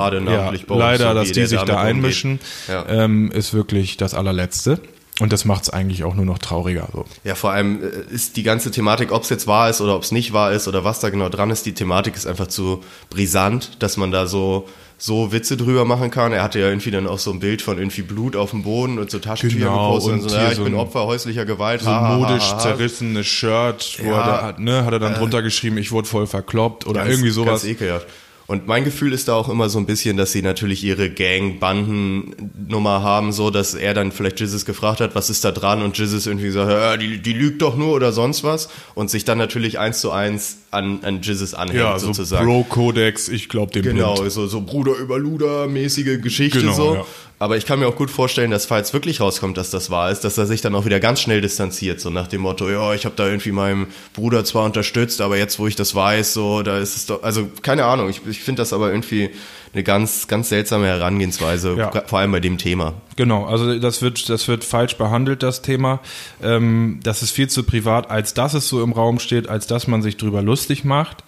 leider, 0.67 1.23
wie 1.23 1.38
die 1.41 1.47
sich 1.47 1.61
da 1.61 1.81
einmischen. 1.81 2.39
Ja. 2.67 2.85
ähm, 2.87 3.31
ist 3.31 3.53
wirklich 3.53 3.97
das 3.97 4.13
allerletzte. 4.13 4.79
Und 5.19 5.33
das 5.33 5.43
macht 5.43 5.63
es 5.63 5.69
eigentlich 5.69 6.05
auch 6.05 6.15
nur 6.15 6.23
noch 6.23 6.37
trauriger. 6.37 6.87
So. 6.93 7.03
Ja, 7.25 7.35
vor 7.35 7.51
allem 7.51 7.83
äh, 7.83 8.13
ist 8.13 8.37
die 8.37 8.43
ganze 8.43 8.71
Thematik, 8.71 9.11
ob 9.11 9.23
es 9.23 9.29
jetzt 9.29 9.47
wahr 9.47 9.69
ist 9.69 9.81
oder 9.81 9.95
ob 9.97 10.03
es 10.03 10.13
nicht 10.13 10.31
wahr 10.31 10.53
ist 10.53 10.67
oder 10.69 10.85
was 10.85 11.01
da 11.01 11.09
genau 11.09 11.27
dran 11.27 11.49
ist, 11.49 11.65
die 11.65 11.73
Thematik 11.73 12.15
ist 12.15 12.25
einfach 12.25 12.47
zu 12.47 12.83
brisant, 13.09 13.81
dass 13.83 13.97
man 13.97 14.11
da 14.11 14.27
so 14.27 14.67
so 15.01 15.31
Witze 15.31 15.55
drüber 15.55 15.85
machen 15.85 16.11
kann. 16.11 16.33
Er 16.33 16.43
hatte 16.43 16.59
ja 16.59 16.67
irgendwie 16.67 16.91
dann 16.91 17.07
auch 17.07 17.19
so 17.19 17.31
ein 17.31 17.39
Bild 17.39 17.61
von 17.61 17.77
irgendwie 17.77 18.01
Blut 18.01 18.35
auf 18.35 18.51
dem 18.51 18.63
Boden 18.63 18.99
und 18.99 19.09
so 19.09 19.19
Taschentücher 19.19 19.65
Genau, 19.67 19.87
gepostet 19.93 20.13
und, 20.13 20.21
und 20.23 20.29
so, 20.29 20.35
ja, 20.35 20.49
ich 20.49 20.55
so 20.57 20.63
bin 20.65 20.75
Opfer 20.75 21.05
häuslicher 21.05 21.45
Gewalt. 21.45 21.81
So 21.81 21.89
ha, 21.89 22.13
ein 22.15 22.19
modisch 22.19 22.51
ha, 22.51 22.55
ha. 22.55 22.59
zerrissenes 22.59 23.25
Shirt, 23.25 23.97
wo 24.03 24.09
Ja, 24.11 24.17
er 24.19 24.25
da 24.25 24.41
hat, 24.43 24.59
ne, 24.59 24.83
hat 24.85 24.91
er 24.91 24.99
dann 24.99 25.13
äh, 25.13 25.17
drunter 25.17 25.41
geschrieben, 25.41 25.77
ich 25.77 25.91
wurde 25.93 26.07
voll 26.07 26.27
verkloppt 26.27 26.85
oder 26.85 26.99
Ganz- 27.01 27.11
irgendwie 27.13 27.29
sowas. 27.29 27.61
Ganz 27.61 27.65
ekelhaft. 27.65 28.07
Und 28.49 28.65
mein 28.65 28.83
Gefühl 28.83 29.13
ist 29.13 29.27
da 29.27 29.35
auch 29.35 29.47
immer 29.47 29.69
so 29.69 29.77
ein 29.77 29.85
bisschen, 29.85 30.17
dass 30.17 30.31
sie 30.31 30.41
natürlich 30.41 30.83
ihre 30.83 31.11
Gang-Banden-Nummer 31.11 33.03
haben, 33.03 33.31
so 33.31 33.51
dass 33.51 33.75
er 33.75 33.93
dann 33.93 34.11
vielleicht 34.11 34.39
Jesus 34.39 34.65
gefragt 34.65 35.01
hat, 35.01 35.13
was 35.13 35.29
ist 35.29 35.45
da 35.45 35.51
dran 35.51 35.83
und 35.83 35.95
Jesus 35.95 36.25
irgendwie 36.25 36.47
gesagt, 36.47 36.71
ja, 36.71 36.97
die, 36.97 37.19
die 37.19 37.33
lügt 37.33 37.61
doch 37.61 37.77
nur 37.77 37.93
oder 37.93 38.11
sonst 38.11 38.43
was 38.43 38.69
und 38.95 39.11
sich 39.11 39.23
dann 39.23 39.37
natürlich 39.37 39.77
eins 39.77 40.01
zu 40.01 40.09
eins 40.09 40.57
an, 40.71 41.01
an 41.03 41.21
Jesus 41.21 41.53
anhängt 41.53 41.79
ja, 41.79 41.99
so 41.99 42.07
sozusagen. 42.07 42.47
Bro-Kodex, 42.47 43.29
ich 43.29 43.49
glaube 43.49 43.71
dem 43.71 43.83
Genau, 43.83 44.15
blind. 44.15 44.31
so, 44.31 44.47
so 44.47 44.61
Bruder 44.61 44.95
über 44.97 45.19
Luder 45.19 45.67
mäßige 45.67 46.19
Geschichte 46.19 46.61
Genau, 46.61 46.73
so. 46.73 46.95
ja. 46.95 47.05
Aber 47.39 47.55
ich 47.55 47.65
kann 47.65 47.79
mir 47.79 47.87
auch 47.87 47.95
gut 47.95 48.11
vorstellen, 48.11 48.51
dass 48.51 48.65
falls 48.65 48.93
wirklich 48.93 49.21
rauskommt, 49.21 49.57
dass 49.57 49.69
das 49.69 49.89
wahr 49.89 50.11
ist, 50.11 50.25
dass 50.25 50.37
er 50.37 50.45
sich 50.45 50.59
dann 50.59 50.75
auch 50.75 50.83
wieder 50.83 50.99
ganz 50.99 51.21
schnell 51.21 51.39
distanziert, 51.39 52.01
so 52.01 52.09
nach 52.09 52.27
dem 52.27 52.41
Motto, 52.41 52.69
ja, 52.69 52.93
ich 52.93 53.05
habe 53.05 53.15
da 53.15 53.25
irgendwie 53.27 53.53
meinem 53.53 53.87
Bruder 54.13 54.43
zwar 54.43 54.65
unterstützt, 54.65 55.21
aber 55.21 55.37
jetzt, 55.37 55.57
wo 55.57 55.65
ich 55.65 55.77
das 55.77 55.95
weiß, 55.95 56.33
so, 56.33 56.63
da 56.63 56.77
ist 56.79 56.97
es 56.97 57.05
doch, 57.05 57.23
also 57.23 57.47
keine 57.61 57.85
Ahnung, 57.85 58.09
ich, 58.09 58.21
ich 58.27 58.41
finde 58.41 58.61
das 58.61 58.73
aber 58.73 58.89
irgendwie 58.89 59.29
eine 59.73 59.83
ganz, 59.83 60.27
ganz 60.27 60.49
seltsame 60.49 60.87
Herangehensweise, 60.87 61.75
Ja. 61.77 61.91
vor 62.07 62.19
allem 62.19 62.31
bei 62.31 62.39
dem 62.39 62.57
Thema. 62.57 62.95
Genau, 63.15 63.45
also 63.45 63.77
das 63.79 64.01
wird, 64.01 64.27
das 64.27 64.47
wird 64.47 64.63
falsch 64.63 64.97
behandelt, 64.97 65.43
das 65.43 65.61
Thema. 65.61 65.99
Ähm, 66.41 66.99
das 67.03 67.21
ist 67.21 67.31
viel 67.31 67.49
zu 67.49 67.63
privat, 67.63 68.09
als 68.09 68.33
dass 68.33 68.53
es 68.53 68.67
so 68.67 68.83
im 68.83 68.91
Raum 68.93 69.19
steht, 69.19 69.47
als 69.47 69.67
dass 69.67 69.87
man 69.87 70.01
sich 70.01 70.17
drüber 70.17 70.41
lustig 70.41 70.83
macht. 70.83 71.23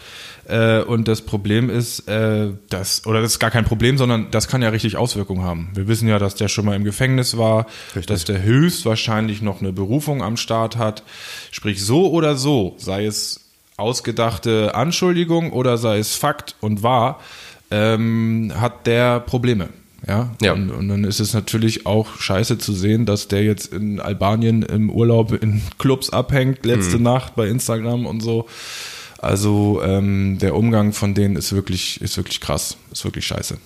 Äh, 0.51 0.83
und 0.83 1.07
das 1.07 1.21
Problem 1.21 1.69
ist, 1.69 2.07
äh, 2.09 2.49
dass, 2.69 3.05
oder 3.07 3.21
das 3.21 3.31
ist 3.33 3.39
gar 3.39 3.51
kein 3.51 3.63
Problem, 3.63 3.97
sondern 3.97 4.27
das 4.31 4.49
kann 4.49 4.61
ja 4.61 4.69
richtig 4.69 4.97
Auswirkungen 4.97 5.43
haben. 5.43 5.69
Wir 5.73 5.87
wissen 5.87 6.09
ja, 6.09 6.19
dass 6.19 6.35
der 6.35 6.49
schon 6.49 6.65
mal 6.65 6.75
im 6.75 6.83
Gefängnis 6.83 7.37
war, 7.37 7.67
Richtig. 7.95 8.07
dass 8.07 8.25
der 8.25 8.43
höchstwahrscheinlich 8.43 9.41
noch 9.41 9.61
eine 9.61 9.71
Berufung 9.71 10.21
am 10.21 10.35
Start 10.35 10.75
hat. 10.77 11.03
Sprich, 11.51 11.83
so 11.85 12.11
oder 12.11 12.35
so, 12.35 12.75
sei 12.77 13.05
es 13.05 13.39
ausgedachte 13.77 14.75
Anschuldigung 14.75 15.53
oder 15.53 15.77
sei 15.77 15.99
es 15.99 16.15
Fakt 16.15 16.55
und 16.59 16.83
wahr, 16.83 17.19
ähm, 17.71 18.51
hat 18.59 18.85
der 18.87 19.21
Probleme. 19.21 19.69
Ja, 20.07 20.31
Ja. 20.41 20.53
Und, 20.53 20.71
und 20.71 20.89
dann 20.89 21.03
ist 21.03 21.19
es 21.19 21.33
natürlich 21.33 21.85
auch 21.85 22.19
scheiße 22.19 22.57
zu 22.57 22.73
sehen, 22.73 23.05
dass 23.05 23.27
der 23.27 23.43
jetzt 23.43 23.71
in 23.71 23.99
Albanien 23.99 24.63
im 24.63 24.89
Urlaub 24.89 25.31
in 25.31 25.61
Clubs 25.77 26.09
abhängt, 26.09 26.65
letzte 26.65 26.97
Mhm. 26.97 27.03
Nacht 27.03 27.35
bei 27.35 27.47
Instagram 27.47 28.05
und 28.05 28.19
so. 28.21 28.47
Also 29.21 29.81
ähm, 29.83 30.37
der 30.39 30.55
Umgang 30.55 30.93
von 30.93 31.13
denen 31.13 31.35
ist 31.35 31.53
wirklich, 31.53 32.01
ist 32.01 32.17
wirklich 32.17 32.41
krass, 32.41 32.77
ist 32.91 33.03
wirklich 33.05 33.25
scheiße. 33.27 33.57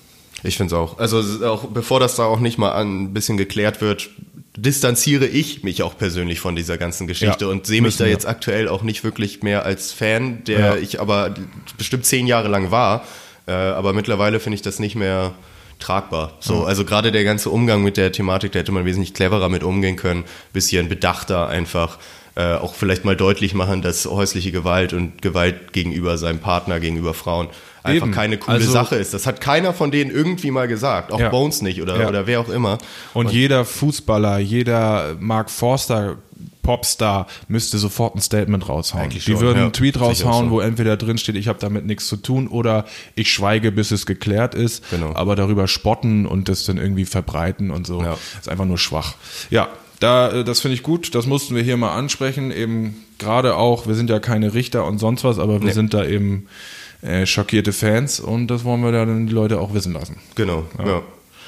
Ich 0.43 0.57
finde 0.57 0.75
es 0.75 0.79
auch. 0.79 0.99
Also 0.99 1.21
auch 1.47 1.65
bevor 1.69 1.99
das 1.99 2.15
da 2.15 2.25
auch 2.25 2.39
nicht 2.39 2.57
mal 2.57 2.73
ein 2.73 3.13
bisschen 3.13 3.37
geklärt 3.37 3.79
wird, 3.81 4.09
distanziere 4.57 5.25
ich 5.25 5.63
mich 5.63 5.81
auch 5.81 5.97
persönlich 5.97 6.39
von 6.39 6.55
dieser 6.55 6.77
ganzen 6.77 7.07
Geschichte 7.07 7.45
Ja, 7.45 7.51
und 7.51 7.65
sehe 7.65 7.81
mich 7.81 7.97
da 7.97 8.03
wir. 8.05 8.11
jetzt 8.11 8.25
aktuell 8.27 8.67
auch 8.67 8.83
nicht 8.83 9.03
wirklich 9.03 9.43
mehr 9.43 9.65
als 9.65 9.91
Fan, 9.91 10.43
der 10.45 10.59
Ja. 10.59 10.75
ich 10.75 10.99
aber 11.01 11.33
bestimmt 11.77 12.05
zehn 12.05 12.27
Jahre 12.27 12.47
lang 12.49 12.69
war. 12.71 13.05
Äh, 13.47 13.51
aber 13.53 13.93
mittlerweile 13.93 14.39
finde 14.39 14.55
ich 14.55 14.61
das 14.61 14.79
nicht 14.79 14.95
mehr 14.95 15.33
tragbar. 15.79 16.33
So, 16.39 16.63
also 16.63 16.85
gerade 16.85 17.11
der 17.11 17.23
ganze 17.23 17.49
Umgang 17.49 17.83
mit 17.83 17.97
der 17.97 18.11
Thematik, 18.11 18.53
da 18.53 18.59
hätte 18.59 18.71
man 18.71 18.85
wesentlich 18.85 19.13
cleverer 19.13 19.49
mit 19.49 19.63
umgehen 19.63 19.95
können, 19.97 20.23
bisschen 20.53 20.87
bedachter 20.89 21.47
einfach. 21.47 21.97
Äh, 22.37 22.55
auch 22.55 22.73
vielleicht 22.75 23.05
mal 23.05 23.15
deutlich 23.15 23.53
machen, 23.53 23.81
dass 23.81 24.05
häusliche 24.05 24.51
Gewalt 24.51 24.91
und 24.91 25.21
Gewalt 25.21 25.71
gegenüber 25.71 26.17
seinem 26.17 26.39
Partner, 26.39 26.81
gegenüber 26.81 27.13
Frauen 27.13 27.47
einfach 27.81 28.07
Eben. 28.07 28.13
keine 28.15 28.37
coole 28.37 28.57
Also- 28.57 28.71
Sache 28.71 28.95
ist. 28.97 29.13
Das 29.13 29.25
hat 29.25 29.39
keiner 29.39 29.73
von 29.73 29.89
denen 29.89 30.11
irgendwie 30.11 30.51
mal 30.51 30.67
gesagt. 30.67 31.13
Auch 31.13 31.19
Ja. 31.19 31.29
Bones 31.29 31.61
nicht 31.61 31.81
oder, 31.81 31.97
Ja. 31.97 32.09
oder 32.09 32.27
wer 32.27 32.41
auch 32.41 32.49
immer. 32.49 32.77
Und, 33.13 33.31
jeder 33.31 33.63
Fußballer, 33.63 34.39
jeder 34.39 35.15
Mark 35.19 35.49
Forster 35.49 36.17
Popstar 36.61 37.27
müsste 37.47 37.77
sofort 37.77 38.15
ein 38.15 38.21
Statement 38.21 38.67
raushauen. 38.67 39.03
Eigentlich 39.03 39.23
Die 39.25 39.31
schon, 39.33 39.41
würden 39.41 39.57
ja. 39.57 39.63
einen 39.65 39.73
Tweet 39.73 40.01
raushauen, 40.01 40.45
so. 40.49 40.51
wo 40.55 40.59
entweder 40.61 40.97
drin 40.97 41.17
steht, 41.19 41.35
ich 41.35 41.47
habe 41.47 41.59
damit 41.59 41.85
nichts 41.85 42.07
zu 42.07 42.17
tun 42.17 42.47
oder 42.47 42.85
ich 43.13 43.31
schweige, 43.31 43.71
bis 43.71 43.91
es 43.91 44.05
geklärt 44.07 44.55
ist. 44.55 44.89
Genau. 44.89 45.13
Aber 45.13 45.35
darüber 45.35 45.67
spotten 45.67 46.25
und 46.25 46.49
das 46.49 46.65
dann 46.65 46.77
irgendwie 46.77 47.05
verbreiten 47.05 47.69
und 47.71 47.85
so, 47.85 48.01
Ja. 48.01 48.17
ist 48.39 48.49
einfach 48.49 48.65
nur 48.65 48.79
schwach. 48.79 49.13
Ja, 49.51 49.69
da, 49.99 50.31
äh, 50.31 50.43
das 50.43 50.60
finde 50.62 50.75
ich 50.75 50.84
gut. 50.84 51.15
Das 51.15 51.25
mussten 51.25 51.55
wir 51.55 51.63
hier 51.63 51.77
mal 51.77 51.93
ansprechen. 51.95 52.51
Eben 52.51 53.03
gerade 53.17 53.55
auch, 53.55 53.88
wir 53.88 53.95
sind 53.95 54.10
ja 54.10 54.19
keine 54.19 54.53
Richter 54.53 54.86
und 54.86 54.99
sonst 54.99 55.23
was, 55.23 55.39
aber 55.39 55.60
wir 55.62 55.67
Nee. 55.67 55.71
sind 55.73 55.93
da 55.93 56.05
eben 56.05 56.47
äh, 57.01 57.25
schockierte 57.25 57.73
Fans 57.73 58.19
und 58.19 58.47
das 58.47 58.63
wollen 58.63 58.81
wir 58.81 58.91
dann 58.91 59.27
die 59.27 59.34
Leute 59.34 59.60
auch 59.60 59.73
wissen 59.73 59.93
lassen. 59.93 60.17
Genau, 60.36 60.65
ja. 60.79 61.01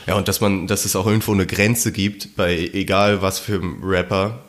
ja. 0.05 0.15
und 0.15 0.27
dass 0.27 0.39
man, 0.41 0.67
dass 0.67 0.85
es 0.85 0.95
auch 0.95 1.07
irgendwo 1.07 1.33
eine 1.33 1.45
Grenze 1.45 1.91
gibt, 1.91 2.35
bei 2.35 2.69
egal 2.73 3.21
was 3.21 3.39
für 3.39 3.55
ein 3.61 3.77
Rapper, 3.83 4.39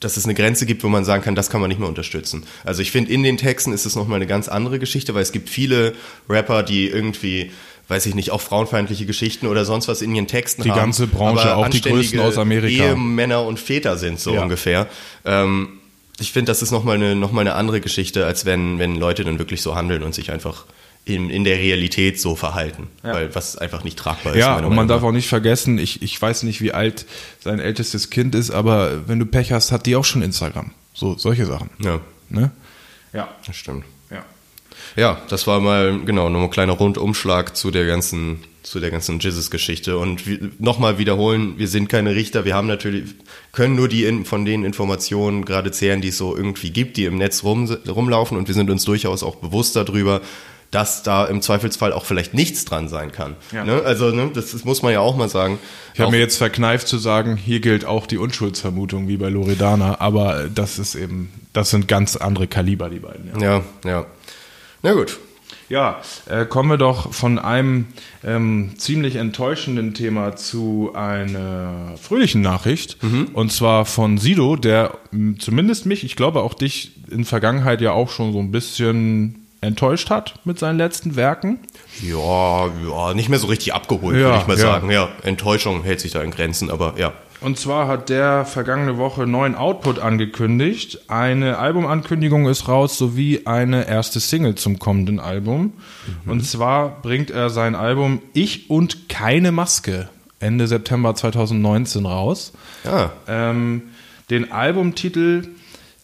dass 0.00 0.16
es 0.16 0.24
eine 0.26 0.34
Grenze 0.34 0.64
gibt, 0.64 0.84
wo 0.84 0.88
man 0.88 1.04
sagen 1.04 1.24
kann, 1.24 1.34
das 1.34 1.50
kann 1.50 1.60
man 1.60 1.68
nicht 1.68 1.80
mehr 1.80 1.88
unterstützen. 1.88 2.44
Also 2.64 2.82
ich 2.82 2.92
finde, 2.92 3.10
in 3.12 3.24
den 3.24 3.36
Texten 3.36 3.72
ist 3.72 3.84
es 3.84 3.96
nochmal 3.96 4.16
eine 4.16 4.28
ganz 4.28 4.46
andere 4.48 4.78
Geschichte, 4.78 5.12
weil 5.14 5.22
es 5.22 5.32
gibt 5.32 5.48
viele 5.48 5.94
Rapper, 6.28 6.62
die 6.62 6.88
irgendwie 6.88 7.50
weiß 7.88 8.06
ich 8.06 8.14
nicht, 8.14 8.30
auch 8.30 8.40
frauenfeindliche 8.40 9.06
Geschichten 9.06 9.46
oder 9.46 9.64
sonst 9.64 9.88
was 9.88 10.02
in 10.02 10.14
ihren 10.14 10.26
Texten 10.26 10.62
Die 10.62 10.70
haben. 10.70 10.78
ganze 10.78 11.06
Branche, 11.06 11.50
aber 11.50 11.56
auch 11.56 11.68
die 11.68 11.80
größten 11.80 12.20
aus 12.20 12.36
Amerika. 12.38 12.84
Ehemänner 12.84 13.44
und 13.44 13.58
Väter 13.58 13.96
sind 13.96 14.20
so 14.20 14.34
Ja. 14.34 14.42
ungefähr. 14.42 14.86
Ähm, 15.24 15.70
ich 16.20 16.32
finde, 16.32 16.50
das 16.50 16.62
ist 16.62 16.70
nochmal 16.70 16.96
eine, 16.96 17.14
noch 17.16 17.32
mal 17.32 17.40
eine 17.42 17.54
andere 17.54 17.80
Geschichte, 17.80 18.26
als 18.26 18.44
wenn, 18.44 18.78
wenn 18.78 18.96
Leute 18.96 19.24
dann 19.24 19.38
wirklich 19.38 19.62
so 19.62 19.74
handeln 19.74 20.02
und 20.02 20.14
sich 20.14 20.30
einfach 20.32 20.64
in, 21.04 21.30
in 21.30 21.44
der 21.44 21.56
Realität 21.58 22.20
so 22.20 22.36
verhalten, 22.36 22.88
weil 23.02 23.34
was 23.34 23.56
einfach 23.56 23.82
nicht 23.84 23.98
tragbar 23.98 24.34
ist. 24.34 24.38
Ja, 24.40 24.56
und 24.56 24.62
man 24.64 24.70
Meinung 24.74 24.88
darf 24.88 25.02
auch 25.04 25.12
nicht 25.12 25.28
vergessen, 25.28 25.78
ich, 25.78 26.02
ich 26.02 26.20
weiß 26.20 26.42
nicht, 26.42 26.60
wie 26.60 26.72
alt 26.72 27.06
sein 27.40 27.60
ältestes 27.60 28.10
Kind 28.10 28.34
ist, 28.34 28.50
aber 28.50 29.08
wenn 29.08 29.18
du 29.18 29.24
Pech 29.24 29.52
hast, 29.52 29.72
hat 29.72 29.86
die 29.86 29.96
auch 29.96 30.04
schon 30.04 30.20
Instagram. 30.20 30.72
So, 30.92 31.16
solche 31.16 31.46
Sachen. 31.46 31.70
Ja, 31.82 32.00
Ne? 32.28 32.50
Ja. 33.14 33.28
das 33.46 33.56
stimmt. 33.56 33.84
Ja. 34.96 35.20
Das 35.28 35.46
war 35.46 35.60
mal, 35.60 36.00
genau, 36.04 36.28
nur 36.28 36.42
ein 36.42 36.50
kleiner 36.50 36.72
Rundumschlag 36.72 37.56
zu 37.56 37.70
der 37.70 37.86
ganzen, 37.86 38.44
zu 38.62 38.80
der 38.80 38.90
ganzen 38.90 39.18
Jesus-Geschichte. 39.18 39.98
Und 39.98 40.60
nochmal 40.60 40.98
wiederholen, 40.98 41.54
wir 41.58 41.68
sind 41.68 41.88
keine 41.88 42.14
Richter, 42.14 42.44
wir 42.44 42.54
haben 42.54 42.66
natürlich, 42.66 43.14
können 43.52 43.76
nur 43.76 43.88
die 43.88 44.24
von 44.24 44.44
den 44.44 44.64
Informationen 44.64 45.44
gerade 45.44 45.70
zehren, 45.70 46.00
die 46.00 46.08
es 46.08 46.18
so 46.18 46.36
irgendwie 46.36 46.70
gibt, 46.70 46.96
die 46.96 47.04
im 47.04 47.16
Netz 47.16 47.44
rum, 47.44 47.70
rumlaufen 47.88 48.36
und 48.36 48.48
wir 48.48 48.54
sind 48.54 48.70
uns 48.70 48.84
durchaus 48.84 49.22
auch 49.22 49.36
bewusst 49.36 49.76
darüber, 49.76 50.20
dass 50.70 51.02
da 51.02 51.24
im 51.24 51.40
Zweifelsfall 51.40 51.92
auch 51.92 52.04
vielleicht 52.04 52.34
nichts 52.34 52.64
dran 52.64 52.88
sein 52.88 53.10
kann. 53.10 53.36
Ja. 53.52 53.64
Ne? 53.64 53.82
Also, 53.84 54.10
ne, 54.10 54.30
das, 54.34 54.52
das 54.52 54.64
muss 54.64 54.82
man 54.82 54.92
ja 54.92 55.00
auch 55.00 55.16
mal 55.16 55.28
sagen. 55.28 55.58
Ich 55.94 56.00
habe 56.00 56.10
mir 56.10 56.18
jetzt 56.18 56.36
verkneift 56.36 56.88
zu 56.88 56.98
sagen, 56.98 57.36
hier 57.36 57.60
gilt 57.60 57.84
auch 57.84 58.06
die 58.06 58.18
Unschuldsvermutung 58.18 59.08
wie 59.08 59.16
bei 59.16 59.30
Loredana, 59.30 60.00
aber 60.00 60.48
das 60.54 60.78
ist 60.78 60.94
eben, 60.94 61.32
das 61.52 61.70
sind 61.70 61.88
ganz 61.88 62.16
andere 62.16 62.46
Kaliber, 62.46 62.90
die 62.90 62.98
beiden. 62.98 63.40
Ja. 63.40 63.62
Ja, 63.84 63.90
ja. 63.90 64.06
Na 64.82 64.92
gut. 64.92 65.18
Ja, 65.68 66.00
äh, 66.30 66.46
kommen 66.46 66.70
wir 66.70 66.78
doch 66.78 67.12
von 67.12 67.38
einem 67.38 67.88
ähm, 68.24 68.72
ziemlich 68.78 69.16
enttäuschenden 69.16 69.92
Thema 69.92 70.34
zu 70.34 70.92
einer 70.94 71.94
fröhlichen 72.00 72.40
Nachricht. 72.40 72.96
Und 73.34 73.52
zwar 73.52 73.84
von 73.84 74.16
Sido, 74.16 74.56
der 74.56 74.96
m, 75.12 75.38
zumindest 75.38 75.84
mich, 75.84 76.04
ich 76.04 76.16
glaube 76.16 76.40
auch 76.42 76.54
dich 76.54 76.92
in 77.10 77.26
Vergangenheit 77.26 77.82
ja 77.82 77.92
auch 77.92 78.08
schon 78.10 78.32
so 78.32 78.38
ein 78.38 78.50
bisschen 78.50 79.46
enttäuscht 79.60 80.08
hat 80.08 80.36
mit 80.44 80.58
seinen 80.58 80.78
letzten 80.78 81.16
Werken. 81.16 81.58
Ja, 82.02 82.66
ja, 82.66 83.12
nicht 83.14 83.28
mehr 83.28 83.38
so 83.38 83.48
richtig 83.48 83.74
abgeholt, 83.74 84.16
Ja, 84.16 84.22
würde 84.26 84.38
ich 84.38 84.46
mal 84.46 84.56
ja. 84.56 84.62
sagen. 84.62 84.90
Ja, 84.90 85.08
Enttäuschung 85.22 85.82
hält 85.82 86.00
sich 86.00 86.12
da 86.12 86.22
in 86.22 86.30
Grenzen, 86.30 86.70
aber 86.70 86.94
ja. 86.96 87.12
Und 87.40 87.58
zwar 87.58 87.86
hat 87.86 88.08
der 88.08 88.44
vergangene 88.44 88.98
Woche 88.98 89.26
neuen 89.26 89.54
Output 89.54 90.00
angekündigt. 90.00 91.02
Eine 91.08 91.58
Albumankündigung 91.58 92.48
ist 92.48 92.66
raus, 92.66 92.98
sowie 92.98 93.42
eine 93.44 93.86
erste 93.86 94.18
Single 94.18 94.56
zum 94.56 94.78
kommenden 94.78 95.20
Album. 95.20 95.72
Und 96.26 96.44
zwar 96.44 97.00
bringt 97.00 97.30
er 97.30 97.50
sein 97.50 97.74
Album 97.76 98.20
Ich 98.32 98.70
und 98.70 99.08
keine 99.08 99.52
Maske 99.52 100.08
Ende 100.40 100.66
September 100.66 101.14
2019 101.14 102.06
raus. 102.06 102.52
Ja, 102.84 103.12
Ähm, 103.26 103.82
den 104.30 104.52
Albumtitel, 104.52 105.48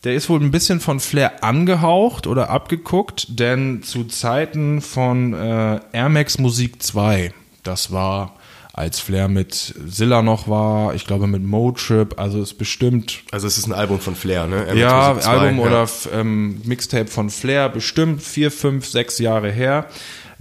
der 0.04 0.14
ist 0.14 0.28
wohl 0.28 0.40
ein 0.40 0.50
bisschen 0.50 0.80
von 0.80 0.98
Flair 1.00 1.44
angehaucht 1.44 2.26
oder 2.26 2.50
abgeguckt, 2.50 3.38
denn 3.38 3.82
zu 3.82 4.04
Zeiten 4.04 4.80
von 4.80 5.34
äh, 5.34 5.80
Air 5.92 6.08
Max 6.08 6.38
Musik 6.38 6.82
2, 6.82 7.32
das 7.62 7.92
war 7.92 8.34
als 8.76 8.98
Flair 8.98 9.28
mit 9.28 9.72
Zilla 9.88 10.20
noch 10.20 10.48
war, 10.48 10.96
ich 10.96 11.06
glaube 11.06 11.28
mit 11.28 11.44
Motrip, 11.44 12.18
also 12.18 12.42
ist 12.42 12.54
bestimmt 12.54 13.22
also 13.30 13.46
es 13.46 13.56
ist 13.56 13.68
ein 13.68 13.72
Album 13.72 14.00
von 14.00 14.16
Flair, 14.16 14.48
ne? 14.48 14.76
Ja, 14.76 15.10
Musik 15.10 15.22
2, 15.22 15.30
Album 15.30 15.58
ja. 15.60 15.64
oder 15.64 15.88
ähm, 16.12 16.60
Mixtape 16.64 17.06
von 17.06 17.30
Flair, 17.30 17.68
bestimmt 17.68 18.20
vier, 18.20 18.50
fünf, 18.50 18.86
sechs 18.86 19.20
Jahre 19.20 19.52
her. 19.52 19.88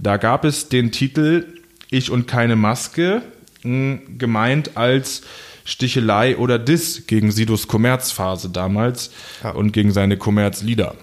Da 0.00 0.16
gab 0.16 0.44
es 0.44 0.68
den 0.68 0.90
Titel 0.90 1.46
Ich 1.90 2.10
und 2.10 2.26
keine 2.26 2.56
Maske, 2.56 3.22
gemeint 3.62 4.76
als 4.76 5.22
Stichelei 5.64 6.36
oder 6.36 6.58
Diss 6.58 7.06
gegen 7.06 7.30
Sidos 7.30 7.68
Kommerzphase 7.68 8.50
damals 8.50 9.12
und 9.54 9.72
gegen 9.72 9.92
seine 9.92 10.16
Kommerzlieder. 10.16 10.96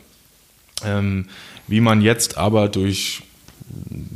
Ähm, 0.84 1.28
wie 1.68 1.80
man 1.80 2.02
jetzt 2.02 2.38
aber 2.38 2.68
durch 2.68 3.24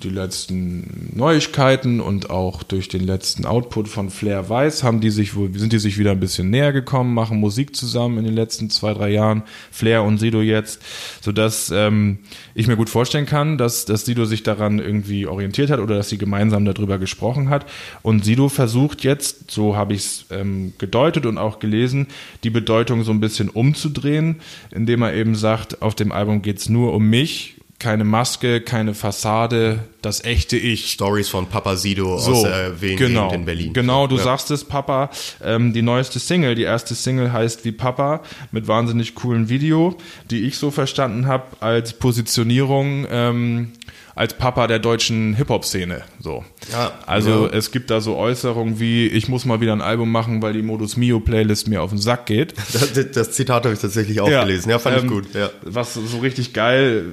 die 0.05 0.09
letzten 0.09 1.11
Neuigkeiten 1.15 1.99
und 1.99 2.29
auch 2.29 2.63
durch 2.63 2.87
den 2.87 3.05
letzten 3.05 3.45
Output 3.45 3.87
von 3.87 4.09
Flair 4.09 4.49
weiß, 4.49 4.83
haben 4.83 4.99
die 4.99 5.09
sich 5.09 5.35
wohl, 5.35 5.57
sind 5.57 5.73
die 5.73 5.79
sich 5.79 5.97
wieder 5.97 6.11
ein 6.11 6.19
bisschen 6.19 6.49
näher 6.49 6.73
gekommen, 6.73 7.13
machen 7.13 7.39
Musik 7.39 7.75
zusammen 7.75 8.17
in 8.17 8.25
den 8.25 8.33
letzten 8.33 8.69
zwei, 8.69 8.93
drei 8.93 9.09
Jahren, 9.09 9.43
Flair 9.71 10.03
und 10.03 10.17
Sido 10.17 10.41
jetzt, 10.41 10.81
sodass 11.21 11.71
ähm, 11.73 12.19
ich 12.53 12.67
mir 12.67 12.75
gut 12.75 12.89
vorstellen 12.89 13.25
kann, 13.25 13.57
dass, 13.57 13.85
dass 13.85 14.05
Sido 14.05 14.25
sich 14.25 14.43
daran 14.43 14.79
irgendwie 14.79 15.27
orientiert 15.27 15.69
hat 15.69 15.79
oder 15.79 15.95
dass 15.95 16.09
sie 16.09 16.17
gemeinsam 16.17 16.65
darüber 16.65 16.97
gesprochen 16.97 17.49
hat. 17.49 17.65
Und 18.01 18.25
Sido 18.25 18.49
versucht 18.49 19.03
jetzt, 19.03 19.49
so 19.51 19.75
habe 19.75 19.93
ich 19.93 20.01
es 20.01 20.25
ähm, 20.29 20.73
gedeutet 20.77 21.25
und 21.25 21.37
auch 21.37 21.59
gelesen, 21.59 22.07
die 22.43 22.49
Bedeutung 22.49 23.03
so 23.03 23.11
ein 23.11 23.21
bisschen 23.21 23.49
umzudrehen, 23.49 24.37
indem 24.71 25.01
er 25.01 25.13
eben 25.13 25.35
sagt, 25.35 25.81
auf 25.81 25.95
dem 25.95 26.11
Album 26.11 26.41
geht's 26.41 26.69
nur 26.69 26.93
um 26.93 27.09
mich, 27.09 27.54
keine 27.79 28.03
Maske, 28.03 28.61
keine 28.61 28.93
Fassade, 28.93 29.79
das 30.01 30.23
echte 30.23 30.57
Ich. 30.57 30.91
Stories 30.91 31.29
von 31.29 31.47
Papa 31.47 31.75
Sido 31.75 32.17
So, 32.17 32.31
aus 32.31 32.43
der 32.43 32.81
Wien 32.81 32.97
genau, 32.97 33.31
in 33.33 33.45
Berlin. 33.45 33.73
Genau, 33.73 34.07
du 34.07 34.17
ja. 34.17 34.23
sagst 34.23 34.49
es, 34.51 34.63
Papa. 34.63 35.09
Ähm, 35.43 35.73
die 35.73 35.81
neueste 35.81 36.19
Single, 36.19 36.55
die 36.55 36.63
erste 36.63 36.95
Single 36.95 37.33
heißt 37.33 37.65
wie 37.65 37.71
Papa 37.71 38.21
mit 38.51 38.67
wahnsinnig 38.67 39.15
coolen 39.15 39.49
Video, 39.49 39.97
die 40.31 40.43
ich 40.47 40.57
so 40.57 40.71
verstanden 40.71 41.27
habe 41.27 41.43
als 41.59 41.93
Positionierung 41.93 43.05
ähm, 43.09 43.73
als 44.15 44.33
Papa 44.33 44.67
der 44.67 44.79
deutschen 44.79 45.35
Hip-Hop-Szene. 45.35 46.03
So. 46.21 46.45
Ja, 46.71 46.93
also 47.05 47.47
ja. 47.47 47.53
es 47.53 47.71
gibt 47.71 47.91
da 47.91 47.99
so 47.99 48.15
Äußerungen 48.15 48.79
wie, 48.79 49.07
ich 49.07 49.27
muss 49.27 49.43
mal 49.43 49.59
wieder 49.59 49.73
ein 49.73 49.81
Album 49.81 50.09
machen, 50.09 50.41
weil 50.41 50.53
die 50.53 50.61
Modus 50.61 50.95
Mio 50.95 51.19
Playlist 51.19 51.67
mir 51.67 51.81
auf 51.81 51.89
den 51.89 51.99
Sack 51.99 52.25
geht. 52.25 52.53
Das, 52.75 53.11
das 53.11 53.31
Zitat 53.31 53.63
habe 53.63 53.73
ich 53.73 53.79
tatsächlich 53.79 54.19
auch 54.21 54.27
gelesen. 54.27 54.69
Ja, 54.69 54.79
fand 54.79 54.97
ich 54.97 55.03
ähm, 55.03 55.09
gut. 55.09 55.33
Ja. 55.33 55.49
Was 55.63 55.93
so 55.93 56.19
richtig 56.19 56.53
geil 56.53 57.05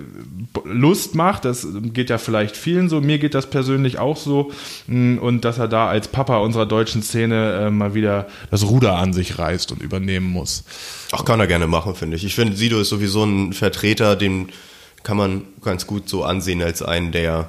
Lust 0.65 1.15
macht, 1.15 1.45
das 1.45 1.67
geht 1.83 2.11
ja 2.11 2.19
vielleicht 2.19 2.57
vielen 2.57 2.89
so, 2.89 3.01
mir 3.01 3.19
geht 3.19 3.35
das 3.35 3.49
persönlich 3.49 3.99
auch 3.99 4.17
so. 4.17 4.53
Mm, 4.87 5.19
Und 5.19 5.45
dass 5.45 5.59
er 5.59 5.69
da 5.69 5.89
als 5.89 6.09
Papa 6.09 6.39
unserer 6.39 6.67
deutschen 6.67 7.03
Szene 7.03 7.67
äh, 7.67 7.71
mal 7.71 7.95
wieder 7.95 8.27
das 8.51 8.65
Ruder 8.65 8.97
an 8.97 9.13
sich 9.13 9.39
reißt 9.39 9.73
und 9.73 9.83
übernehmen 9.83 10.27
muss. 10.27 10.65
Ach, 11.13 11.25
kann 11.25 11.41
er 11.41 11.47
gerne 11.47 11.67
machen, 11.67 11.95
finde 11.95 12.17
ich. 12.17 12.25
Ich 12.25 12.35
finde, 12.35 12.57
Sido 12.57 12.81
ist 12.81 12.89
sowieso 12.89 13.25
ein 13.25 13.53
Vertreter, 13.53 14.17
den 14.17 14.49
kann 15.03 15.17
man 15.17 15.43
ganz 15.63 15.87
gut 15.87 16.09
so 16.09 16.25
ansehen 16.25 16.63
als 16.63 16.83
einen 16.83 17.13
der 17.13 17.49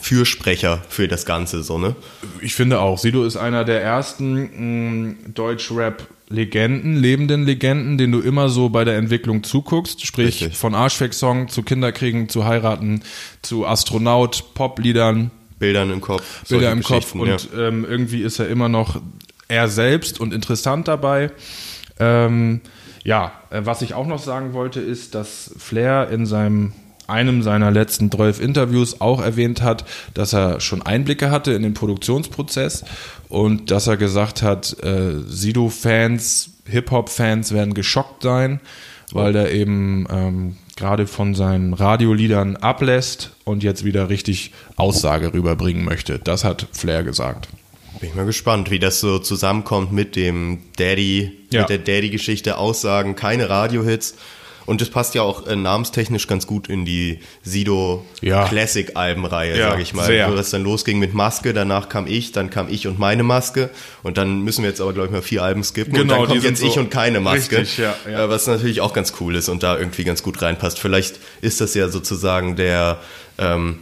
Fürsprecher 0.00 0.82
für 0.88 1.08
das 1.08 1.24
Ganze, 1.24 1.62
so, 1.62 1.78
ne? 1.78 1.96
Ich 2.42 2.54
finde 2.54 2.80
auch, 2.80 2.98
Sido 2.98 3.24
ist 3.24 3.36
einer 3.36 3.64
der 3.64 3.82
ersten 3.82 5.06
mh, 5.08 5.14
Deutsch-Rap-Legenden, 5.34 6.96
lebenden 6.96 7.46
Legenden, 7.46 7.96
den 7.96 8.12
du 8.12 8.20
immer 8.20 8.50
so 8.50 8.68
bei 8.68 8.84
der 8.84 8.96
Entwicklung 8.98 9.42
zuguckst. 9.44 10.04
Sprich, 10.04 10.42
Richtig. 10.42 10.58
von 10.58 10.74
Arschweg-Song 10.74 11.48
zu 11.48 11.62
Kinderkriegen, 11.62 12.28
zu 12.28 12.44
heiraten, 12.44 13.02
zu 13.40 13.66
Astronaut, 13.66 14.52
Pop-Liedern, 14.54 15.30
Bildern 15.58 15.90
im 15.90 16.00
Kopf. 16.00 16.44
Bilder 16.48 16.70
im 16.70 16.82
Kopf 16.82 17.14
und 17.14 17.48
ähm, 17.56 17.84
irgendwie 17.84 18.22
ist 18.22 18.38
er 18.38 18.48
immer 18.48 18.68
noch 18.68 19.00
er 19.48 19.68
selbst 19.68 20.20
und 20.20 20.32
interessant 20.32 20.86
dabei. 20.86 21.30
Ähm, 21.98 22.60
ja, 23.08 23.32
äh, 23.48 23.62
was 23.64 23.80
ich 23.80 23.94
auch 23.94 24.06
noch 24.06 24.18
sagen 24.18 24.52
wollte, 24.52 24.80
ist, 24.80 25.14
dass 25.14 25.50
Flair 25.56 26.10
in 26.10 26.26
seinem 26.26 26.74
einem 27.06 27.42
seiner 27.42 27.70
letzten 27.70 28.10
12 28.10 28.38
Interviews 28.38 29.00
auch 29.00 29.22
erwähnt 29.22 29.62
hat, 29.62 29.86
dass 30.12 30.34
er 30.34 30.60
schon 30.60 30.82
Einblicke 30.82 31.30
hatte 31.30 31.52
in 31.52 31.62
den 31.62 31.72
Produktionsprozess 31.72 32.84
und 33.30 33.70
dass 33.70 33.86
er 33.86 33.96
gesagt 33.96 34.42
hat, 34.42 34.76
äh, 34.84 35.22
Sido-Fans, 35.26 36.50
Hip-Hop-Fans 36.66 37.52
werden 37.52 37.72
geschockt 37.72 38.24
sein, 38.24 38.60
weil 39.10 39.34
er 39.36 39.52
eben 39.52 40.06
ähm, 40.10 40.56
gerade 40.76 41.06
von 41.06 41.34
seinen 41.34 41.72
Radioliedern 41.72 42.56
ablässt 42.56 43.30
und 43.44 43.62
jetzt 43.62 43.86
wieder 43.86 44.10
richtig 44.10 44.52
Aussage 44.76 45.32
rüberbringen 45.32 45.82
möchte. 45.82 46.18
Das 46.18 46.44
hat 46.44 46.66
Flair 46.72 47.04
gesagt. 47.04 47.48
Bin 48.00 48.10
ich 48.10 48.14
mal 48.14 48.26
gespannt, 48.26 48.70
wie 48.70 48.78
das 48.78 49.00
so 49.00 49.18
zusammenkommt 49.18 49.92
mit 49.92 50.14
dem 50.14 50.60
Daddy, 50.78 51.32
Ja. 51.50 51.62
mit 51.62 51.70
der 51.70 51.78
Daddy-Geschichte, 51.78 52.56
Aussagen, 52.58 53.16
keine 53.16 53.48
Radiohits. 53.50 54.14
Und 54.66 54.82
das 54.82 54.90
passt 54.90 55.14
ja 55.14 55.22
auch 55.22 55.46
äh, 55.46 55.56
namenstechnisch 55.56 56.26
ganz 56.26 56.46
gut 56.46 56.68
in 56.68 56.84
die 56.84 57.20
Sido 57.42 58.04
Ja. 58.20 58.46
Classic-Albenreihe, 58.46 59.58
Ja, 59.58 59.70
sage 59.70 59.82
ich 59.82 59.94
mal. 59.94 60.04
sehr. 60.04 60.30
Wo 60.30 60.36
das 60.36 60.50
dann 60.50 60.62
losging 60.62 60.98
mit 60.98 61.14
Maske, 61.14 61.54
danach 61.54 61.88
kam 61.88 62.06
ich, 62.06 62.32
dann 62.32 62.50
kam 62.50 62.68
ich 62.68 62.86
und 62.86 62.98
meine 62.98 63.22
Maske. 63.22 63.70
Und 64.02 64.18
dann 64.18 64.42
müssen 64.42 64.62
wir 64.62 64.68
jetzt 64.68 64.82
aber, 64.82 64.92
glaube 64.92 65.06
ich, 65.06 65.12
mal 65.12 65.22
vier 65.22 65.42
Alben 65.42 65.64
skippen. 65.64 65.94
und 65.94 66.00
Genau, 66.00 66.26
dann 66.26 66.34
die 66.34 66.40
kommt 66.40 66.44
jetzt 66.50 66.62
ich 66.62 66.74
so- 66.74 66.80
und 66.80 66.90
keine 66.90 67.18
Maske. 67.20 67.58
Richtig, 67.60 67.78
ja, 67.78 67.96
ja. 68.08 68.24
Äh, 68.26 68.28
Was 68.28 68.46
natürlich 68.46 68.82
auch 68.82 68.92
ganz 68.92 69.14
cool 69.20 69.36
ist 69.36 69.48
und 69.48 69.62
da 69.62 69.78
irgendwie 69.78 70.04
ganz 70.04 70.22
gut 70.22 70.40
reinpasst. 70.42 70.78
Vielleicht 70.78 71.18
ist 71.40 71.62
das 71.62 71.72
ja 71.74 71.88
sozusagen 71.88 72.54
der 72.54 72.98
ähm, 73.38 73.78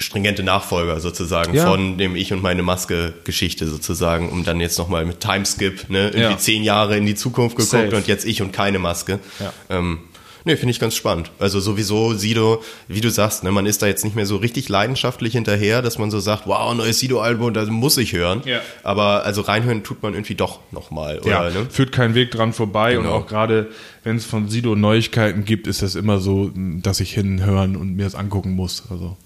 stringente 0.00 0.42
Nachfolger 0.42 1.00
sozusagen 1.00 1.54
Ja. 1.54 1.66
von 1.70 1.98
dem 1.98 2.16
Ich 2.16 2.32
und 2.32 2.42
meine 2.42 2.62
Maske 2.62 3.14
Geschichte 3.24 3.66
sozusagen, 3.68 4.28
um 4.30 4.44
dann 4.44 4.60
jetzt 4.60 4.78
nochmal 4.78 5.04
mit 5.04 5.20
Timeskip, 5.20 5.90
ne, 5.90 6.06
irgendwie 6.08 6.20
Ja. 6.20 6.38
zehn 6.38 6.62
Jahre 6.62 6.96
in 6.96 7.06
die 7.06 7.14
Zukunft 7.14 7.56
geguckt 7.56 7.70
Safe. 7.70 7.96
und 7.96 8.06
jetzt 8.06 8.24
Ich 8.26 8.42
und 8.42 8.52
keine 8.52 8.78
Maske. 8.78 9.18
Ja. 9.40 9.52
Ähm, 9.70 10.00
Nee, 10.44 10.56
finde 10.56 10.70
ich 10.70 10.80
ganz 10.80 10.94
spannend. 10.94 11.30
Also 11.40 11.60
sowieso 11.60 12.14
Sido, 12.14 12.62
wie 12.86 13.02
du 13.02 13.10
sagst, 13.10 13.44
ne, 13.44 13.50
man 13.50 13.66
ist 13.66 13.82
da 13.82 13.86
jetzt 13.86 14.02
nicht 14.02 14.16
mehr 14.16 14.24
so 14.24 14.36
richtig 14.36 14.70
leidenschaftlich 14.70 15.32
hinterher, 15.34 15.82
dass 15.82 15.98
man 15.98 16.10
so 16.10 16.20
sagt, 16.20 16.46
wow, 16.46 16.72
neues 16.74 17.00
Sido-Album, 17.00 17.52
das 17.52 17.68
muss 17.68 17.98
ich 17.98 18.14
hören. 18.14 18.40
Ja. 18.46 18.60
Aber 18.82 19.24
also 19.26 19.42
reinhören 19.42 19.82
tut 19.82 20.02
man 20.02 20.14
irgendwie 20.14 20.36
doch 20.36 20.60
nochmal, 20.70 21.18
oder? 21.18 21.28
Ja, 21.28 21.50
Ne? 21.50 21.66
führt 21.68 21.92
kein 21.92 22.14
Weg 22.14 22.30
dran 22.30 22.54
vorbei 22.54 22.96
und 22.96 23.04
Genau. 23.04 23.16
auch 23.16 23.26
gerade 23.26 23.68
wenn 24.04 24.16
es 24.16 24.24
von 24.24 24.48
Sido 24.48 24.74
Neuigkeiten 24.74 25.44
gibt, 25.44 25.66
ist 25.66 25.82
das 25.82 25.96
immer 25.96 26.18
so, 26.18 26.50
dass 26.54 27.00
ich 27.00 27.12
hinhören 27.12 27.76
und 27.76 27.96
mir 27.96 28.04
das 28.04 28.14
angucken 28.14 28.52
muss. 28.52 28.84
Also 28.90 29.18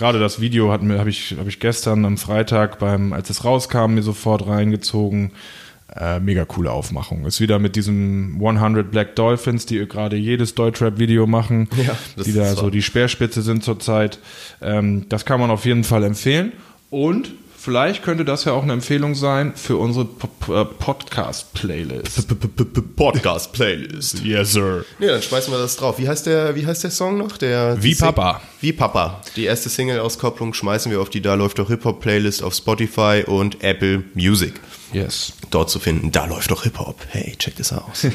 gerade 0.00 0.18
das 0.18 0.40
Video 0.40 0.72
hat 0.72 0.82
mir 0.82 0.98
habe 0.98 1.10
ich 1.10 1.36
habe 1.38 1.50
ich 1.50 1.60
gestern 1.60 2.06
am 2.06 2.16
Freitag 2.16 2.78
beim 2.78 3.12
als 3.12 3.28
es 3.28 3.44
rauskam 3.44 3.94
mir 3.94 4.02
sofort 4.02 4.46
reingezogen. 4.46 5.32
Äh, 5.94 6.20
mega 6.20 6.44
coole 6.44 6.70
Aufmachung. 6.70 7.26
Ist 7.26 7.40
wieder 7.40 7.58
mit 7.58 7.74
diesem 7.74 8.40
100 8.40 8.92
Black 8.92 9.16
Dolphins, 9.16 9.66
die 9.66 9.84
gerade 9.88 10.16
jedes 10.16 10.54
Deutschrap-Video 10.54 11.26
machen, 11.26 11.68
Ja, 11.84 11.96
die 12.24 12.32
da 12.32 12.54
so 12.54 12.70
die 12.70 12.80
Speerspitze 12.80 13.42
sind 13.42 13.64
zurzeit. 13.64 14.20
Ähm, 14.62 15.06
das 15.08 15.24
kann 15.24 15.40
man 15.40 15.50
auf 15.50 15.64
jeden 15.64 15.82
Fall 15.82 16.04
empfehlen. 16.04 16.52
Und 16.90 17.32
vielleicht 17.60 18.02
könnte 18.02 18.24
das 18.24 18.44
ja 18.44 18.52
auch 18.52 18.62
eine 18.62 18.72
Empfehlung 18.72 19.14
sein 19.14 19.52
für 19.54 19.76
unsere 19.76 20.06
äh, 20.48 20.64
Podcast-Playlist. 20.64 22.26
Podcast 22.96 23.52
Playlist. 23.52 24.24
Yes, 24.24 24.52
sir. 24.52 24.84
Ja, 24.98 25.12
dann 25.12 25.22
schmeißen 25.22 25.52
wir 25.52 25.58
das 25.58 25.76
drauf. 25.76 25.98
Wie 25.98 26.08
heißt 26.08 26.26
der, 26.26 26.54
wie 26.54 26.66
heißt 26.66 26.84
der 26.84 26.90
Song 26.90 27.18
noch? 27.18 27.36
Der, 27.36 27.82
Wie 27.82 27.94
Papa. 27.94 28.40
Wie 28.60 28.72
Papa. 28.72 29.22
Die 29.36 29.44
erste 29.44 29.68
Single-Auskopplung 29.68 30.54
schmeißen 30.54 30.90
wir 30.90 31.00
auf 31.00 31.10
die 31.10 31.20
Da 31.20 31.34
läuft 31.34 31.58
doch 31.58 31.68
Hip-Hop 31.68 32.00
Playlist 32.00 32.42
auf 32.42 32.54
Spotify 32.54 33.24
und 33.26 33.62
Apple 33.62 34.04
Music. 34.14 34.54
Yes. 34.92 35.32
Dort 35.50 35.70
zu 35.70 35.78
finden, 35.78 36.12
da 36.12 36.26
läuft 36.26 36.50
doch 36.50 36.64
Hip-Hop. 36.64 36.96
Hey, 37.08 37.34
check 37.38 37.56
das 37.56 37.72
aus. 37.72 38.06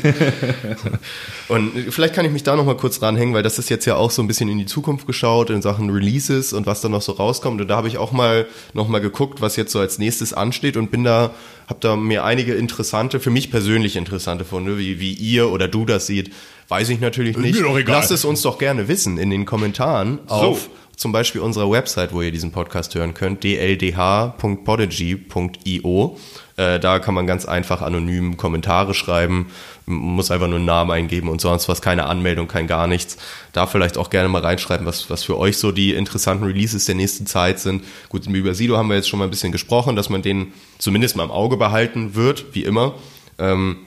und 1.48 1.72
vielleicht 1.90 2.14
kann 2.14 2.26
ich 2.26 2.32
mich 2.32 2.44
da 2.44 2.56
nochmal 2.56 2.78
kurz 2.78 3.02
ranhängen, 3.02 3.34
weil 3.34 3.44
das 3.44 3.60
ist 3.60 3.70
jetzt 3.70 3.86
ja 3.86 3.96
auch 3.96 4.12
so 4.12 4.22
ein 4.22 4.28
bisschen 4.28 4.50
in 4.50 4.58
die 4.58 4.66
Zukunft 4.66 5.08
geschaut 5.08 5.50
in 5.50 5.62
Sachen 5.62 5.90
Releases 5.90 6.54
und 6.54 6.66
was 6.66 6.82
da 6.82 6.90
noch 6.90 7.02
so 7.02 7.14
rauskommt. 7.14 7.62
Und 7.62 7.68
da 7.68 7.78
habe 7.78 7.88
ich 7.88 7.98
auch 7.98 8.12
mal 8.12 8.48
nochmal 8.74 9.02
geguckt, 9.02 9.42
was 9.42 9.56
jetzt 9.56 9.72
so 9.72 9.80
als 9.80 10.00
nächstes 10.00 10.34
ansteht 10.34 10.78
und 10.78 10.92
bin 10.92 11.04
da, 11.04 11.32
habe 11.68 11.80
da 11.80 11.96
mir 11.96 12.24
einige 12.24 12.56
interessante, 12.56 13.20
für 13.20 13.32
mich 13.32 13.52
persönlich 13.52 13.96
interessante 13.96 14.46
Funde, 14.46 14.78
wie, 14.78 15.00
wie 15.00 15.14
ihr 15.14 15.52
oder 15.52 15.68
du 15.68 15.86
das 15.86 16.08
seht, 16.08 16.32
weiß 16.68 16.90
ich 16.90 17.00
natürlich 17.00 17.38
nicht. 17.38 17.56
mir 17.56 17.64
doch 17.64 17.78
egal. 17.78 17.98
Lasst 17.98 18.12
es 18.12 18.26
uns 18.26 18.42
doch 18.42 18.58
gerne 18.58 18.88
wissen 18.88 19.18
in 19.18 19.30
den 19.30 19.46
Kommentaren 19.46 20.20
auf 20.28 20.70
zum 20.96 21.12
Beispiel 21.12 21.42
unserer 21.42 21.70
Website, 21.70 22.14
wo 22.14 22.22
ihr 22.22 22.32
diesen 22.32 22.52
Podcast 22.52 22.96
hören 22.96 23.14
könnt, 23.14 23.44
dldh.podigy.io. 23.44 26.18
Äh, 26.58 26.80
da 26.80 27.00
kann 27.00 27.14
man 27.14 27.28
ganz 27.28 27.46
einfach 27.46 27.82
anonym 27.82 28.38
Kommentare 28.38 28.94
schreiben, 28.94 29.48
muss 29.86 30.32
einfach 30.32 30.48
nur 30.48 30.58
einen 30.58 30.66
Namen 30.66 30.92
eingeben 30.92 31.28
und 31.28 31.42
sonst 31.42 31.68
was, 31.68 31.82
keine 31.82 32.06
Anmeldung, 32.06 32.48
kein 32.48 32.66
gar 32.66 32.88
nichts. 32.88 33.18
Da 33.52 33.68
vielleicht 33.68 33.98
auch 33.98 34.10
gerne 34.10 34.30
mal 34.30 34.42
reinschreiben, 34.42 34.86
was, 34.86 35.10
was 35.10 35.24
für 35.24 35.38
euch 35.38 35.58
so 35.58 35.72
die 35.74 35.94
interessanten 35.94 36.46
Releases 36.46 36.86
der 36.86 36.96
nächsten 36.96 37.26
Zeit 37.26 37.60
sind. 37.60 37.84
Gut, 38.08 38.26
über 38.28 38.54
Sido 38.54 38.78
haben 38.78 38.88
wir 38.88 38.96
jetzt 38.96 39.10
schon 39.10 39.20
mal 39.20 39.26
ein 39.26 39.32
bisschen 39.32 39.52
gesprochen, 39.52 39.98
dass 39.98 40.10
man 40.10 40.22
den 40.22 40.54
zumindest 40.78 41.18
mal 41.18 41.26
im 41.26 41.32
Auge 41.32 41.58
behalten 41.58 42.16
wird, 42.16 42.46
wie 42.54 42.64
immer. 42.64 42.96
Ähm, 43.38 43.78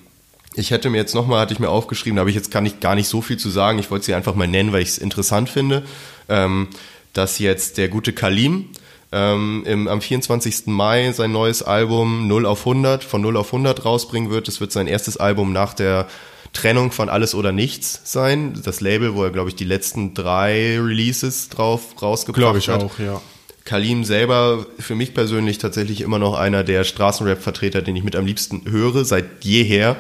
ich 0.54 0.70
hätte 0.70 0.90
mir 0.90 0.98
jetzt 0.98 1.14
nochmal, 1.14 1.40
hatte 1.40 1.54
ich 1.54 1.60
mir 1.60 1.70
aufgeschrieben, 1.70 2.16
da 2.16 2.20
habe 2.20 2.30
ich 2.30 2.36
jetzt 2.36 2.50
kann 2.50 2.66
ich 2.66 2.80
gar 2.80 2.94
nicht 2.94 3.08
so 3.08 3.22
viel 3.22 3.38
zu 3.38 3.48
sagen. 3.48 3.78
Ich 3.78 3.90
wollte 3.90 4.04
sie 4.04 4.14
einfach 4.14 4.34
mal 4.34 4.48
nennen, 4.48 4.72
weil 4.72 4.82
ich 4.82 4.90
es 4.90 4.98
interessant 4.98 5.48
finde, 5.48 5.84
ähm, 6.28 6.68
dass 7.14 7.38
jetzt 7.38 7.78
der 7.78 7.88
gute 7.88 8.12
Kalim 8.12 8.66
ähm, 9.12 9.64
im, 9.66 9.88
am 9.88 10.00
24. 10.00 10.66
Mai 10.66 11.12
sein 11.12 11.32
neues 11.32 11.62
Album 11.62 12.28
0 12.28 12.46
auf 12.46 12.61
100 12.61 13.04
von 13.04 13.22
0 13.22 13.36
auf 13.36 13.48
100 13.48 13.84
rausbringen 13.84 14.30
wird. 14.30 14.48
Das 14.48 14.61
wird 14.61 14.72
sein 14.72 14.86
erstes 14.86 15.16
Album 15.16 15.52
nach 15.52 15.74
der 15.74 16.09
Trennung 16.52 16.92
von 16.92 17.09
Alles 17.09 17.34
oder 17.34 17.52
Nichts 17.52 18.00
sein. 18.04 18.61
Das 18.64 18.80
Label, 18.80 19.14
wo 19.14 19.24
er, 19.24 19.30
glaube 19.30 19.48
ich, 19.50 19.56
die 19.56 19.64
letzten 19.64 20.14
drei 20.14 20.78
Releases 20.78 21.48
drauf 21.48 22.02
rausgebracht 22.02 22.40
Glaube 22.40 22.59
ich 22.59 22.68
hat. 22.68 22.82
auch, 22.82 22.98
ja. 22.98 23.20
Kalim 23.64 24.04
selber 24.04 24.64
für 24.78 24.94
mich 24.94 25.12
persönlich 25.12 25.59
tatsächlich 25.59 26.00
immer 26.00 26.18
noch 26.18 26.38
einer 26.38 26.64
der 26.64 26.84
Straßenrap-Vertreter, 26.84 27.82
den 27.82 27.96
ich 27.96 28.02
mit 28.02 28.16
am 28.16 28.24
liebsten 28.24 28.62
höre, 28.66 29.04
seit 29.04 29.44
jeher. 29.44 29.96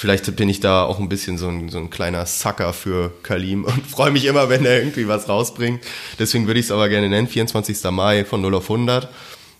Vielleicht 0.00 0.34
bin 0.34 0.48
ich 0.48 0.60
da 0.60 0.84
auch 0.84 0.98
ein 0.98 1.10
bisschen 1.10 1.36
so 1.36 1.48
ein, 1.48 1.68
so 1.68 1.76
ein 1.76 1.90
kleiner 1.90 2.24
Sucker 2.24 2.72
für 2.72 3.12
Kalim 3.22 3.64
und 3.64 3.86
freue 3.86 4.10
mich 4.10 4.24
immer, 4.24 4.48
wenn 4.48 4.64
er 4.64 4.78
irgendwie 4.78 5.06
was 5.06 5.28
rausbringt. 5.28 5.82
Deswegen 6.18 6.46
würde 6.46 6.58
ich 6.58 6.64
es 6.64 6.72
aber 6.72 6.88
gerne 6.88 7.10
nennen, 7.10 7.28
24. 7.28 7.84
Mai 7.90 8.24
von 8.24 8.40
0 8.40 8.54
auf 8.54 8.70
100. 8.70 9.10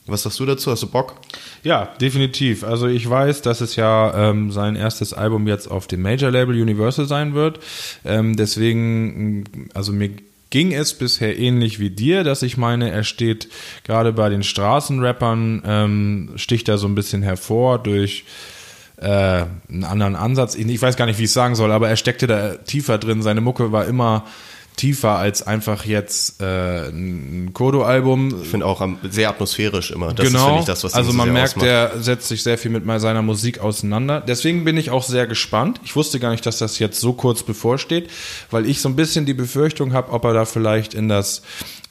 Was 0.07 0.23
sagst 0.23 0.41
du 0.41 0.47
dazu? 0.47 0.71
Hast 0.71 0.83
du 0.83 0.87
Bock? 0.87 1.17
Ja, 1.63 1.91
definitiv. 2.01 2.65
Also 2.65 2.87
ich 2.87 3.09
weiß, 3.09 3.43
dass 3.43 3.61
es 3.61 3.77
ja 3.77 4.31
ähm, 4.31 4.51
sein 4.51 4.77
erstes 4.77 5.13
Album 5.13 5.47
jetzt 5.47 5.71
auf 5.71 5.87
dem 5.87 6.01
Major-Label 6.01 6.59
Universal 6.59 7.05
sein 7.05 7.35
wird. 7.35 7.61
Ähm, 8.07 8.35
deswegen, 8.35 9.41
mh, 9.41 9.45
also 9.75 9.93
mir 9.93 10.09
ging 10.49 10.73
es 10.73 10.95
bisher 10.95 11.39
ähnlich 11.39 11.81
wie 11.81 11.91
dir, 11.91 12.25
dass 12.25 12.43
ich 12.43 12.57
meine, 12.57 12.91
er 12.91 13.05
steht 13.05 13.51
gerade 13.85 14.15
bei 14.15 14.31
den 14.31 14.43
Straßenrappern, 14.43 15.63
ähm, 15.67 16.31
sticht 16.37 16.71
er 16.71 16.79
so 16.79 16.89
ein 16.89 16.95
bisschen 16.95 17.23
hervor 17.23 17.79
durch 17.79 18.25
äh, 19.01 19.45
einen 19.69 19.85
anderen 19.85 20.17
Ansatz. 20.17 20.55
Ich 20.55 20.81
weiß 20.83 20.97
gar 20.97 21.07
nicht, 21.07 21.19
wie 21.19 21.25
ich 21.25 21.31
es 21.31 21.35
sagen 21.35 21.55
soll, 21.55 21.73
aber 21.73 21.89
er 21.89 21.97
steckte 21.97 22.27
da 22.27 22.57
tiefer 22.57 22.99
drin. 22.99 23.23
Seine 23.23 23.41
Mucke 23.41 23.73
war 23.73 23.87
immer 23.87 24.25
tiefer 24.77 25.17
als 25.17 25.47
einfach 25.47 25.85
jetzt 25.85 26.41
äh, 26.41 26.89
ein 26.89 27.51
Kodo-Album. 27.53 28.43
Ich 28.43 28.49
finde 28.49 28.65
auch 28.67 28.81
am- 28.81 28.99
sehr 29.11 29.29
atmosphärisch 29.29 29.91
immer. 29.91 30.15
Das 30.15 30.27
ist, 30.27 30.33
genau. 30.33 30.47
finde 30.47 30.61
ich, 30.61 30.67
das, 30.67 30.85
was 30.85 30.95
also 30.95 31.11
so 31.11 31.17
man 31.17 31.33
merkt, 31.33 31.51
ausmacht. 31.51 31.67
der 31.67 31.93
setzt 32.01 32.29
sich 32.29 32.43
sehr 32.43 32.57
viel 32.57 32.71
mit 32.71 32.85
seiner 33.01 33.21
Musik 33.21 33.61
auseinander. 33.61 34.23
Deswegen 34.27 34.65
bin 34.65 34.77
ich 34.79 34.91
auch 34.91 35.03
sehr 35.03 35.27
gespannt. 35.27 35.81
Ich 35.85 35.97
wusste 35.97 36.19
gar 36.19 36.31
nicht, 36.31 36.47
dass 36.47 36.59
das 36.59 36.79
jetzt 36.79 36.99
so 36.99 37.13
kurz 37.13 37.43
bevorsteht, 37.43 38.09
weil 38.51 38.65
ich 38.67 38.81
so 38.81 38.89
ein 38.89 38.97
bisschen 38.97 39.27
die 39.27 39.35
Befürchtung 39.35 39.93
habe, 39.93 40.13
ob 40.13 40.25
er 40.25 40.33
da 40.33 40.45
vielleicht 40.47 40.95
in 40.95 41.09
das 41.09 41.43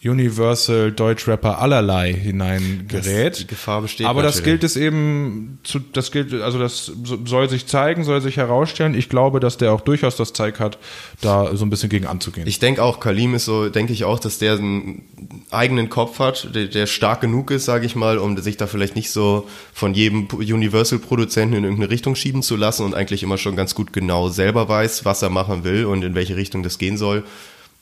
Universal 0.02 0.94
Deutschrapper 0.94 1.60
allerlei 1.60 2.14
hineingerät. 2.14 3.34
Das- 3.34 3.40
die 3.40 3.48
Gefahr 3.48 3.82
besteht 3.82 4.08
Aber 4.08 4.24
das 4.24 4.36
natürlich. 4.38 4.62
gilt 4.62 4.64
es 4.64 4.78
eben 4.78 5.60
zu, 5.64 5.80
das 5.80 6.12
gilt, 6.12 6.34
also 6.34 6.58
das 6.58 6.86
so- 7.04 7.20
soll 7.26 7.50
sich 7.50 7.68
zeigen, 7.68 8.06
soll 8.06 8.22
sich 8.22 8.38
herausstellen. 8.38 8.94
Ich 8.94 9.10
glaube, 9.10 9.42
dass 9.42 9.58
der 9.58 9.74
auch 9.74 9.82
durchaus 9.82 10.16
das 10.16 10.32
Zeug 10.32 10.60
hat, 10.62 10.78
da 11.20 11.54
so 11.56 11.66
ein 11.66 11.70
bisschen 11.70 11.90
gegen 11.90 12.06
anzugehen. 12.06 12.48
Ich 12.48 12.60
denke 12.60 12.82
auch, 12.82 13.02
Kalim 13.02 13.34
ist 13.36 13.44
so, 13.44 13.68
denke 13.68 13.92
ich 13.92 14.06
auch, 14.06 14.20
dass 14.20 14.38
der 14.38 14.54
einen 14.54 15.04
eigenen 15.52 15.90
Kopf 15.90 16.20
hat, 16.20 16.56
der, 16.56 16.68
der 16.68 16.88
stark 16.88 17.20
genug 17.20 17.52
ist, 17.52 17.66
sage 17.66 17.86
ich 17.86 17.98
mal, 17.98 18.20
um 18.20 18.38
sich 18.38 18.56
da 18.56 18.68
vielleicht 18.68 18.96
nicht 18.96 19.12
so 19.12 19.50
von 19.74 19.94
jedem 19.94 20.28
Universal-Produzenten 20.28 21.56
in 21.58 21.64
irgendeine 21.66 21.92
Richtung 21.92 22.16
schieben 22.16 22.42
zu 22.42 22.56
lassen 22.56 22.86
und 22.86 22.96
eigentlich 22.96 23.22
immer 23.22 23.38
schon 23.38 23.58
ganz 23.58 23.76
gut 23.76 23.92
genau 23.92 24.30
selber 24.30 24.70
weiß, 24.70 25.04
was 25.04 25.22
er 25.22 25.30
machen 25.30 25.66
will 25.66 25.84
und 25.86 26.04
in 26.06 26.16
welche 26.16 26.38
Richtung 26.38 26.64
das 26.64 26.78
gehen 26.78 26.96
soll. 26.98 27.26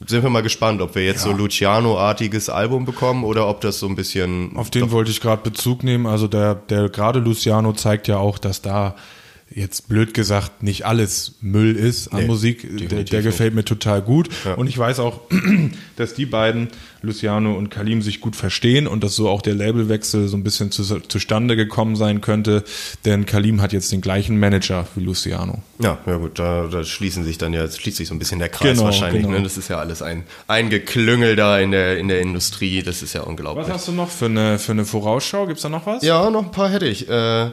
Sind 0.06 0.22
wir 0.22 0.30
mal 0.30 0.44
gespannt, 0.44 0.80
ob 0.82 0.94
wir 0.94 1.04
jetzt 1.04 1.24
so 1.24 1.32
Luciano-artiges 1.32 2.50
Album 2.50 2.86
bekommen 2.86 3.24
oder 3.24 3.48
ob 3.48 3.62
das 3.62 3.80
so 3.80 3.88
ein 3.88 3.96
bisschen 3.96 4.56
Auf 4.56 4.70
den 4.70 4.92
wollte 4.92 5.10
ich 5.10 5.22
gerade 5.22 5.42
Bezug 5.42 5.84
nehmen. 5.84 6.06
Also 6.06 6.28
der, 6.28 6.54
der 6.54 6.90
gerade 6.90 7.18
Luciano 7.20 7.74
zeigt 7.74 8.08
ja 8.08 8.18
auch, 8.18 8.38
dass 8.38 8.62
da 8.62 8.96
jetzt 9.58 9.90
blöd 9.90 10.14
gesagt 10.14 10.62
nicht 10.62 10.86
alles 10.86 11.36
Müll 11.42 11.76
ist 11.76 12.10
an 12.10 12.22
Nee, 12.22 12.28
Musik. 12.28 12.68
Der, 12.90 13.04
der 13.04 13.22
gefällt 13.24 13.56
mir 13.56 13.66
total 13.66 14.02
gut. 14.02 14.30
Ja. 14.46 14.54
Und 14.54 14.68
ich 14.68 14.78
weiß 14.78 15.00
auch, 15.00 15.22
dass 15.96 16.14
die 16.14 16.28
beiden, 16.28 16.68
Luciano 17.02 17.56
und 17.56 17.70
Kalim, 17.70 18.02
sich 18.02 18.22
gut 18.22 18.36
verstehen 18.36 18.86
und 18.88 19.04
dass 19.04 19.16
so 19.16 19.30
auch 19.30 19.42
der 19.42 19.56
Labelwechsel 19.56 20.28
so 20.28 20.38
ein 20.38 20.44
bisschen 20.44 20.72
zu, 20.72 20.84
zustande 21.00 21.56
gekommen 21.56 21.96
sein 21.96 22.22
könnte. 22.22 22.64
Denn 23.06 23.26
Kalim 23.26 23.62
hat 23.62 23.74
jetzt 23.74 23.92
den 23.92 24.02
gleichen 24.02 24.40
Manager 24.40 24.88
wie 24.96 25.04
Luciano. 25.04 25.64
Ja, 25.80 25.98
ja 26.06 26.18
gut, 26.18 26.38
da, 26.38 26.68
da 26.68 26.84
schließen 26.84 27.24
sich 27.24 27.40
dann 27.40 27.54
ja, 27.54 27.68
schließt 27.68 27.98
sich 27.98 28.08
so 28.08 28.14
ein 28.14 28.20
bisschen 28.20 28.40
der 28.40 28.50
Kreis 28.50 28.74
Genau, 28.74 28.84
wahrscheinlich. 28.84 29.24
genau. 29.24 29.38
Ne? 29.38 29.44
Das 29.44 29.58
ist 29.58 29.70
ja 29.70 29.80
alles 29.80 30.04
ein, 30.04 30.24
ein 30.48 30.70
Geklüngel 30.70 31.36
da 31.36 31.60
in 31.60 31.72
der, 31.72 31.98
in 31.98 32.08
der 32.10 32.22
Industrie, 32.22 32.84
das 32.84 33.02
ist 33.02 33.14
ja 33.14 33.22
unglaublich. 33.22 33.66
Was 33.68 33.74
hast 33.74 33.88
du 33.88 33.92
noch 33.92 34.10
für 34.10 34.26
eine, 34.26 34.60
für 34.60 34.74
eine 34.74 34.86
Vorausschau? 34.86 35.48
Gibt's 35.48 35.64
da 35.64 35.70
noch 35.70 35.88
was? 35.88 36.04
Ja, 36.04 36.30
noch 36.30 36.44
ein 36.44 36.52
paar 36.52 36.70
hätte 36.70 36.86
ich. 36.88 37.10
Äh, 37.10 37.50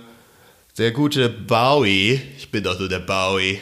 der 0.79 0.91
gute 0.91 1.29
Bowie, 1.29 2.20
ich 2.37 2.51
bin 2.51 2.64
doch 2.64 2.77
so 2.77 2.89
der 2.89 2.99
Bowie, 2.99 3.61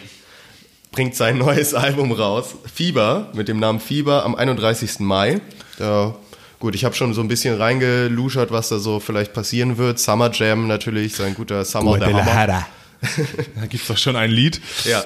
bringt 0.92 1.14
sein 1.14 1.38
neues 1.38 1.74
Album 1.74 2.12
raus. 2.12 2.54
Fieber, 2.72 3.28
mit 3.34 3.48
dem 3.48 3.60
Namen 3.60 3.80
Fieber, 3.80 4.24
am 4.24 4.34
31. 4.34 5.00
Mai. 5.00 5.40
Da, 5.78 6.14
gut, 6.58 6.74
ich 6.74 6.84
habe 6.84 6.94
schon 6.94 7.12
so 7.12 7.20
ein 7.20 7.28
bisschen 7.28 7.56
reingeluschert, 7.56 8.50
was 8.50 8.70
da 8.70 8.78
so 8.78 8.98
vielleicht 8.98 9.34
passieren 9.34 9.76
wird. 9.76 9.98
Summer 9.98 10.30
Jam 10.32 10.66
natürlich, 10.66 11.14
sein 11.14 11.34
guter 11.34 11.64
Summer 11.64 11.98
der 11.98 12.12
Hammer. 12.12 12.66
Da 13.56 13.66
gibt's 13.66 13.88
doch 13.88 13.98
schon 13.98 14.14
ein 14.14 14.30
Lied. 14.30 14.60
Ja. 14.84 15.04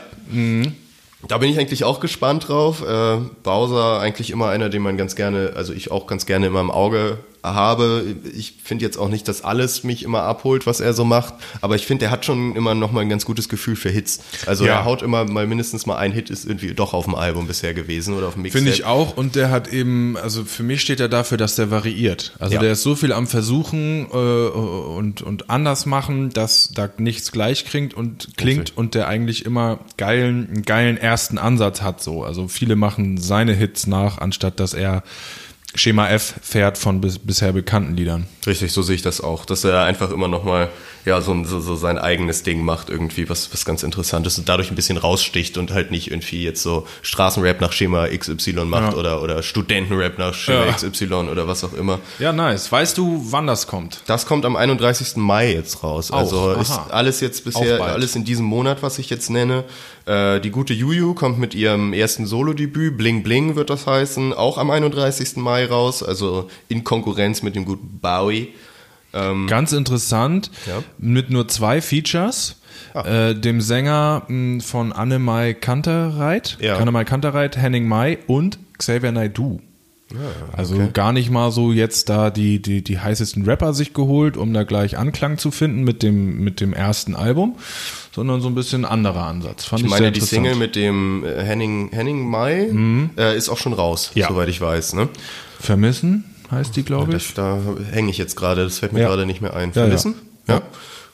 Da 1.28 1.38
bin 1.38 1.50
ich 1.50 1.58
eigentlich 1.58 1.82
auch 1.82 1.98
gespannt 1.98 2.48
drauf. 2.48 2.82
Äh, 2.82 3.16
Bowser 3.42 4.00
eigentlich 4.00 4.30
immer 4.30 4.50
einer, 4.50 4.68
den 4.68 4.82
man 4.82 4.98
ganz 4.98 5.16
gerne, 5.16 5.54
also 5.56 5.72
ich 5.72 5.90
auch 5.90 6.06
ganz 6.06 6.26
gerne 6.26 6.46
immer 6.46 6.60
im 6.60 6.70
Auge 6.70 7.18
habe. 7.54 8.04
Ich 8.36 8.54
finde 8.62 8.84
jetzt 8.84 8.96
auch 8.98 9.08
nicht, 9.08 9.28
dass 9.28 9.42
alles 9.44 9.84
mich 9.84 10.02
immer 10.02 10.22
abholt, 10.22 10.66
was 10.66 10.80
er 10.80 10.92
so 10.92 11.04
macht, 11.04 11.34
aber 11.60 11.74
ich 11.76 11.86
finde, 11.86 12.06
er 12.06 12.10
hat 12.10 12.24
schon 12.24 12.56
immer 12.56 12.74
noch 12.74 12.92
mal 12.92 13.00
ein 13.00 13.08
ganz 13.08 13.24
gutes 13.24 13.48
Gefühl 13.48 13.76
für 13.76 13.88
Hits. 13.90 14.20
Also 14.46 14.64
Ja. 14.66 14.74
er 14.74 14.84
haut 14.84 15.02
immer 15.02 15.24
mal 15.24 15.46
mindestens 15.46 15.86
mal 15.86 15.96
ein 15.96 16.12
Hit 16.12 16.30
ist 16.30 16.44
irgendwie 16.44 16.74
doch 16.74 16.94
auf 16.94 17.04
dem 17.04 17.14
Album 17.14 17.46
bisher 17.46 17.74
gewesen 17.74 18.14
oder 18.14 18.28
auf 18.28 18.34
dem 18.34 18.42
Mixtape. 18.42 18.64
Finde 18.64 18.76
ich 18.76 18.84
auch. 18.84 19.16
Und 19.16 19.36
der 19.36 19.50
hat 19.50 19.68
eben, 19.72 20.16
also 20.16 20.44
für 20.44 20.62
mich 20.62 20.80
steht 20.80 21.00
er 21.00 21.08
dafür, 21.08 21.38
dass 21.38 21.54
der 21.56 21.70
variiert. 21.70 22.32
Also 22.38 22.54
Ja. 22.54 22.60
der 22.60 22.72
ist 22.72 22.82
so 22.82 22.94
viel 22.96 23.12
am 23.12 23.26
Versuchen 23.26 24.06
äh, 24.12 24.16
und, 24.16 25.22
und 25.22 25.50
anders 25.50 25.86
machen, 25.86 26.30
dass 26.30 26.70
da 26.74 26.88
nichts 26.98 27.32
gleich 27.32 27.64
klingt 27.64 27.94
und 27.94 28.36
klingt 28.36 28.76
und 28.76 28.94
der 28.94 29.08
eigentlich 29.08 29.44
immer 29.44 29.78
geilen, 29.96 30.48
einen 30.48 30.62
geilen 30.62 30.96
ersten 30.96 31.38
Ansatz 31.38 31.82
hat. 31.82 32.02
So. 32.02 32.24
Also 32.24 32.48
viele 32.48 32.76
machen 32.76 33.18
seine 33.18 33.52
Hits 33.52 33.86
nach, 33.86 34.18
anstatt 34.18 34.60
dass 34.60 34.74
er 34.74 35.02
Schema 35.76 36.08
F 36.08 36.34
fährt 36.42 36.78
von 36.78 37.00
bis, 37.00 37.18
bisher 37.18 37.52
bekannten 37.52 37.94
Liedern. 37.96 38.26
Richtig, 38.46 38.72
so 38.72 38.82
sehe 38.82 38.96
ich 38.96 39.02
das 39.02 39.20
auch, 39.20 39.44
dass 39.44 39.64
er 39.64 39.84
einfach 39.84 40.10
immer 40.10 40.28
noch 40.28 40.44
mal 40.44 40.68
ja 41.06 41.20
so, 41.22 41.42
so, 41.44 41.60
so 41.60 41.76
sein 41.76 41.98
eigenes 41.98 42.42
Ding 42.42 42.62
macht, 42.62 42.90
irgendwie 42.90 43.28
was, 43.30 43.52
was 43.52 43.64
ganz 43.64 43.82
Interessantes 43.82 44.38
und 44.38 44.48
dadurch 44.48 44.70
ein 44.70 44.74
bisschen 44.74 44.98
raussticht 44.98 45.56
und 45.56 45.72
halt 45.72 45.90
nicht 45.90 46.10
irgendwie 46.10 46.42
jetzt 46.42 46.62
so 46.62 46.86
Straßenrap 47.02 47.60
nach 47.60 47.72
Schema 47.72 48.08
XY 48.08 48.64
macht 48.66 48.92
Ja. 48.92 48.98
oder, 48.98 49.22
oder 49.22 49.42
Studentenrap 49.42 50.18
nach 50.18 50.34
Schema 50.34 50.66
Ja. 50.66 50.72
XY 50.72 51.14
oder 51.30 51.48
was 51.48 51.64
auch 51.64 51.72
immer. 51.72 52.00
Ja, 52.18 52.32
nice. 52.32 52.70
Weißt 52.70 52.98
du, 52.98 53.24
wann 53.30 53.46
das 53.46 53.66
kommt? 53.66 54.00
Das 54.06 54.26
kommt 54.26 54.44
am 54.44 54.56
31. 54.56 55.16
Mai 55.16 55.52
jetzt 55.52 55.82
raus. 55.82 56.10
Auch, 56.10 56.18
also 56.18 56.50
ist 56.52 56.72
aha. 56.72 56.88
alles 56.90 57.20
jetzt 57.20 57.44
bisher, 57.44 57.80
alles 57.80 58.16
in 58.16 58.24
diesem 58.24 58.44
Monat, 58.44 58.82
was 58.82 58.98
ich 58.98 59.08
jetzt 59.08 59.30
nenne. 59.30 59.64
Äh, 60.06 60.40
die 60.40 60.50
gute 60.50 60.74
Juju 60.74 61.14
kommt 61.14 61.38
mit 61.38 61.54
ihrem 61.54 61.92
ersten 61.92 62.26
Solo-Debüt, 62.26 62.98
Bling 62.98 63.22
Bling 63.22 63.54
wird 63.56 63.70
das 63.70 63.86
heißen, 63.86 64.32
auch 64.32 64.58
am 64.58 64.70
31. 64.70 65.36
Mai 65.36 65.66
raus, 65.66 66.02
also 66.02 66.48
in 66.68 66.82
Konkurrenz 66.84 67.42
mit 67.42 67.54
dem 67.54 67.64
guten 67.64 68.00
Bowie. 68.00 68.48
Ganz 69.46 69.72
interessant, 69.72 70.50
Ja. 70.66 70.82
mit 70.98 71.30
nur 71.30 71.48
zwei 71.48 71.80
Features. 71.80 72.56
Äh, 72.94 73.34
dem 73.34 73.60
Sänger 73.60 74.22
mh, 74.28 74.62
von 74.62 74.92
Annemai 74.92 75.52
Kantereit, 75.54 76.56
Ja. 76.60 76.78
Annemai 76.78 77.04
Kantereit, 77.04 77.56
Henning 77.56 77.86
Mai 77.88 78.18
und 78.26 78.58
Xavier 78.78 79.12
Naidoo. 79.12 79.60
Also 80.56 80.76
gar 80.92 81.12
nicht 81.12 81.30
mal 81.30 81.50
so 81.50 81.72
jetzt 81.72 82.08
da 82.08 82.30
die, 82.30 82.62
die, 82.62 82.82
die 82.82 82.98
heißesten 83.00 83.44
Rapper 83.44 83.74
sich 83.74 83.92
geholt, 83.92 84.36
um 84.36 84.54
da 84.54 84.62
gleich 84.62 84.96
Anklang 84.96 85.36
zu 85.36 85.50
finden 85.50 85.82
mit 85.82 86.02
dem, 86.02 86.38
mit 86.44 86.60
dem 86.60 86.72
ersten 86.72 87.16
Album, 87.16 87.56
sondern 88.14 88.40
so 88.40 88.48
ein 88.48 88.54
bisschen 88.54 88.84
anderer 88.84 89.24
Ansatz. 89.26 89.64
Fand 89.64 89.80
ich, 89.80 89.86
Ich 89.86 89.90
meine, 89.90 90.12
die. 90.12 90.20
Single 90.20 90.54
mit 90.54 90.76
dem 90.76 91.24
äh, 91.24 91.42
Henning, 91.42 91.90
Henning 91.92 92.28
Mai 92.30 92.70
äh, 93.18 93.36
ist 93.36 93.48
auch 93.48 93.58
schon 93.58 93.72
raus, 93.72 94.12
Ja. 94.14 94.28
soweit 94.28 94.48
ich 94.48 94.60
weiß. 94.60 94.94
Ne? 94.94 95.08
Vermissen 95.58 96.24
heißt 96.50 96.76
die, 96.76 96.84
glaube 96.84 97.16
ich. 97.16 97.26
Das, 97.26 97.34
da 97.34 97.58
hänge 97.90 98.10
ich 98.10 98.18
jetzt 98.18 98.36
gerade, 98.36 98.64
das 98.64 98.78
fällt 98.78 98.92
mir 98.92 99.00
Ja. 99.00 99.08
gerade 99.08 99.26
nicht 99.26 99.40
mehr 99.40 99.54
ein. 99.54 99.70
Ja, 99.74 99.82
ja. 99.82 99.86
Vermissen? 99.86 100.14
Ja. 100.48 100.62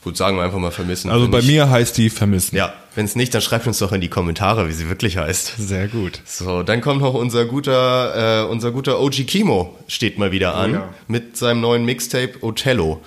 Gut, 0.05 0.17
sagen 0.17 0.37
wir 0.37 0.43
einfach 0.43 0.59
mal 0.59 0.73
vermissen. 0.73 1.11
Also 1.11 1.29
bei 1.29 1.39
ich- 1.39 1.47
mir 1.47 1.71
heißt 1.71 1.97
die 1.97 2.11
Vermissen. 2.11 2.57
Ja, 2.57 2.73
wenn 2.97 3.05
es 3.05 3.15
nicht, 3.15 3.33
dann 3.35 3.41
schreibt 3.41 3.67
uns 3.69 3.79
doch 3.79 3.93
in 3.93 4.01
die 4.01 4.09
Kommentare, 4.09 4.69
wie 4.69 4.73
sie 4.73 4.89
wirklich 4.89 5.17
heißt. 5.17 5.55
Sehr 5.59 5.87
gut. 5.87 6.21
So, 6.27 6.65
dann 6.65 6.81
kommt 6.81 7.01
noch 7.01 7.15
unser 7.15 7.45
guter, 7.45 8.43
äh, 8.43 8.51
unser 8.51 8.73
guter 8.73 9.01
OG 9.01 9.25
Kimo 9.25 9.79
steht 9.87 10.19
mal 10.19 10.33
wieder 10.33 10.57
an 10.57 10.73
ja. 10.73 10.89
mit 11.07 11.37
seinem 11.37 11.61
neuen 11.61 11.85
Mixtape 11.85 12.43
Othello. 12.43 13.01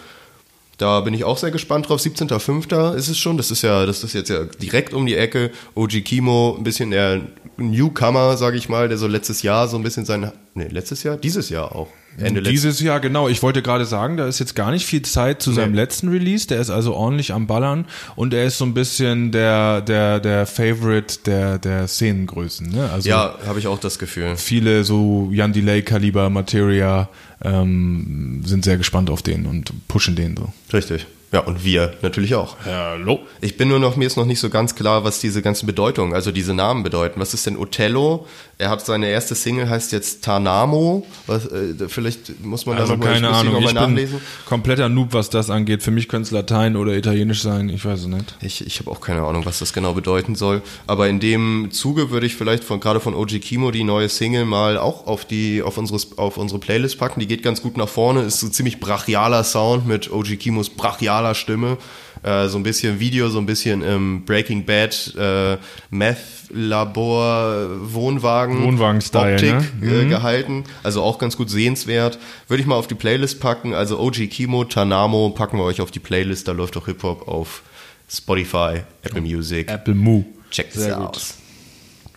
Da 0.78 1.02
bin 1.02 1.14
ich 1.14 1.24
auch 1.26 1.38
sehr 1.38 1.52
gespannt 1.52 1.88
drauf. 1.90 2.00
17.05. 2.02 2.96
ist 2.96 3.08
es 3.10 3.18
schon. 3.18 3.36
Das 3.38 3.52
ist 3.52 3.62
ja, 3.62 3.86
das 3.86 4.04
ist 4.06 4.14
jetzt 4.14 4.30
ja 4.30 4.44
direkt 4.46 4.94
um 4.94 5.06
die 5.06 5.16
Ecke. 5.16 5.52
OG 5.74 6.02
Kimo, 6.02 6.56
ein 6.58 6.64
bisschen 6.64 6.92
der 6.92 7.22
Newcomer, 7.58 8.38
sage 8.38 8.58
ich 8.58 8.68
mal, 8.70 8.88
der 8.90 8.98
so 8.98 9.08
letztes 9.08 9.42
Jahr 9.42 9.68
so 9.68 9.78
ein 9.78 9.84
bisschen 9.84 10.06
sein, 10.06 10.32
nee, 10.54 10.68
letztes 10.70 11.04
Jahr, 11.04 11.18
dieses 11.18 11.50
Jahr 11.50 11.76
auch. 11.76 11.88
Ende 12.18 12.42
Dieses 12.42 12.80
Jahr, 12.80 13.00
genau. 13.00 13.28
Ich 13.28 13.44
wollte 13.44 13.62
gerade 13.62 13.86
sagen, 13.86 14.18
da 14.18 14.28
ist 14.28 14.40
jetzt 14.40 14.56
gar 14.56 14.72
nicht 14.72 14.86
viel 14.86 15.02
Zeit 15.02 15.42
zu 15.42 15.52
seinem 15.52 15.72
Nee. 15.72 15.78
letzten 15.78 16.08
Release. 16.10 16.48
Der 16.48 16.60
ist 16.62 16.70
also 16.70 16.94
ordentlich 16.94 17.34
am 17.34 17.46
Ballern 17.48 17.86
und 18.16 18.34
er 18.34 18.46
ist 18.46 18.58
so 18.58 18.66
ein 18.66 18.74
bisschen 18.74 19.32
der, 19.32 19.82
der, 19.82 20.20
der 20.20 20.46
Favorite 20.46 21.18
der, 21.26 21.58
der 21.60 21.88
Szenengrößen. 21.88 22.70
Ne? 22.70 22.90
Also 22.92 23.10
Ja, 23.10 23.36
habe 23.46 23.60
ich 23.60 23.68
auch 23.68 23.80
das 23.80 24.00
Gefühl. 24.00 24.36
viele 24.38 24.84
so 24.84 25.30
Jan 25.34 25.52
Delay 25.54 25.82
Kaliber, 25.82 26.30
Materia 26.30 27.10
ähm, 27.44 28.42
sind 28.46 28.64
sehr 28.64 28.78
gespannt 28.78 29.10
auf 29.10 29.22
den 29.22 29.46
und 29.46 29.72
pushen 29.88 30.16
den 30.16 30.36
so. 30.38 30.54
Richtig. 30.74 31.06
Ja, 31.36 31.42
und 31.42 31.66
wir 31.66 31.94
natürlich 32.02 32.34
auch. 32.34 32.56
Hallo. 32.64 33.20
Ich 33.42 33.58
bin 33.58 33.68
nur 33.68 33.80
noch, 33.80 33.98
mir 33.98 34.08
ist 34.08 34.16
noch 34.16 34.24
nicht 34.26 34.40
so 34.40 34.50
ganz 34.50 34.74
klar, 34.74 35.04
was 35.04 35.20
diese 35.20 35.42
ganzen 35.42 35.66
Bedeutungen, 35.66 36.14
also 36.14 36.32
diese 36.32 36.54
Namen 36.54 36.82
bedeuten. 36.82 37.20
Was 37.20 37.34
ist 37.34 37.46
denn 37.46 37.58
Othello? 37.58 38.26
Er 38.58 38.70
hat 38.70 38.86
seine 38.86 39.08
erste 39.10 39.36
Single, 39.36 39.70
heißt 39.70 39.92
jetzt 39.92 40.24
Tarnamo. 40.24 41.06
Was, 41.28 41.46
äh, 41.48 41.90
vielleicht 41.90 42.42
muss 42.42 42.66
man 42.66 42.78
Also 42.78 42.94
da 42.96 42.98
noch 42.98 43.04
mal, 43.06 43.14
keine 43.20 43.28
ich 43.28 43.34
muss 43.34 43.42
die 43.42 43.48
Ahnung. 43.50 43.54
noch 43.54 43.60
mal 43.60 43.68
Ich 43.68 43.74
bin 43.74 43.96
nachlesen. 43.96 44.22
kompletter 44.46 44.88
Noob, 44.88 45.10
was 45.12 45.30
das 45.30 45.50
angeht. 45.50 45.84
Für 45.84 45.92
mich 45.92 46.08
könnte 46.08 46.28
es 46.28 46.32
Latein 46.32 46.78
oder 46.78 46.94
Italienisch 46.96 47.42
sein. 47.42 47.68
Ich 47.68 47.84
weiß 47.84 48.00
es 48.00 48.08
nicht. 48.08 48.36
Ich, 48.42 48.66
ich 48.66 48.80
habe 48.80 48.90
auch 48.92 49.02
keine 49.02 49.24
Ahnung, 49.24 49.46
was 49.46 49.60
das 49.60 49.74
genau 49.74 49.92
bedeuten 49.92 50.36
soll. 50.36 50.62
Aber 50.88 51.10
in 51.10 51.20
dem 51.20 51.68
Zuge 51.72 52.12
würde 52.12 52.28
ich 52.28 52.36
vielleicht 52.38 52.64
von 52.64 52.80
gerade 52.80 53.02
von 53.02 53.14
OG 53.14 53.42
Kimo 53.42 53.72
die 53.72 53.84
neue 53.84 54.08
Single 54.08 54.46
mal 54.46 54.78
auch 54.78 55.06
auf 55.06 55.26
die 55.26 55.62
auf 55.62 55.78
unsere 55.78 56.00
auf 56.16 56.38
unsere 56.38 56.62
Playlist 56.62 56.98
packen. 56.98 57.20
Die 57.20 57.28
geht 57.28 57.44
ganz 57.44 57.62
gut 57.62 57.76
nach 57.76 57.90
vorne. 57.90 58.22
Ist 58.22 58.40
so 58.40 58.48
ziemlich 58.48 58.80
brachialer 58.80 59.44
Sound 59.44 59.86
mit 59.86 60.10
OG 60.10 60.38
Kimos 60.40 60.70
brachialer 60.70 61.25
Stimme. 61.34 61.78
Äh, 62.24 62.48
so 62.48 62.58
ein 62.58 62.64
bisschen 62.64 63.00
Video, 63.00 63.30
so 63.30 63.40
ein 63.40 63.46
bisschen 63.46 63.82
im 63.82 64.26
Breaking 64.26 64.66
Bad 64.66 65.14
äh, 65.18 65.58
Meth 65.90 66.18
Labor 66.52 67.68
Wohnwagen 67.94 68.64
Wohnwagen-Style, 68.64 69.34
Optik 69.36 69.82
ne? 69.82 70.02
äh, 70.02 70.06
gehalten. 70.06 70.64
Also 70.84 71.02
auch 71.02 71.18
ganz 71.18 71.38
gut 71.38 71.50
sehenswert. 71.50 72.20
Würde 72.48 72.62
ich 72.62 72.68
mal 72.68 72.76
auf 72.76 72.88
die 72.88 72.96
Playlist 72.96 73.40
packen. 73.40 73.74
Also 73.74 74.00
OG 74.00 74.28
Kimo, 74.30 74.64
Tanamo 74.66 75.30
packen 75.32 75.58
wir 75.58 75.64
euch 75.64 75.82
auf 75.82 75.92
die 75.92 76.00
Playlist. 76.00 76.48
Da 76.48 76.52
läuft 76.52 76.78
auch 76.78 76.86
Hip-Hop 76.86 77.28
auf 77.28 77.64
Spotify, 78.10 78.82
Apple 79.04 79.22
Music. 79.22 79.70
Apple 79.72 79.96
Moo. 79.96 80.24
Checkt 80.52 80.76
es 80.76 80.92
aus. 80.92 81.36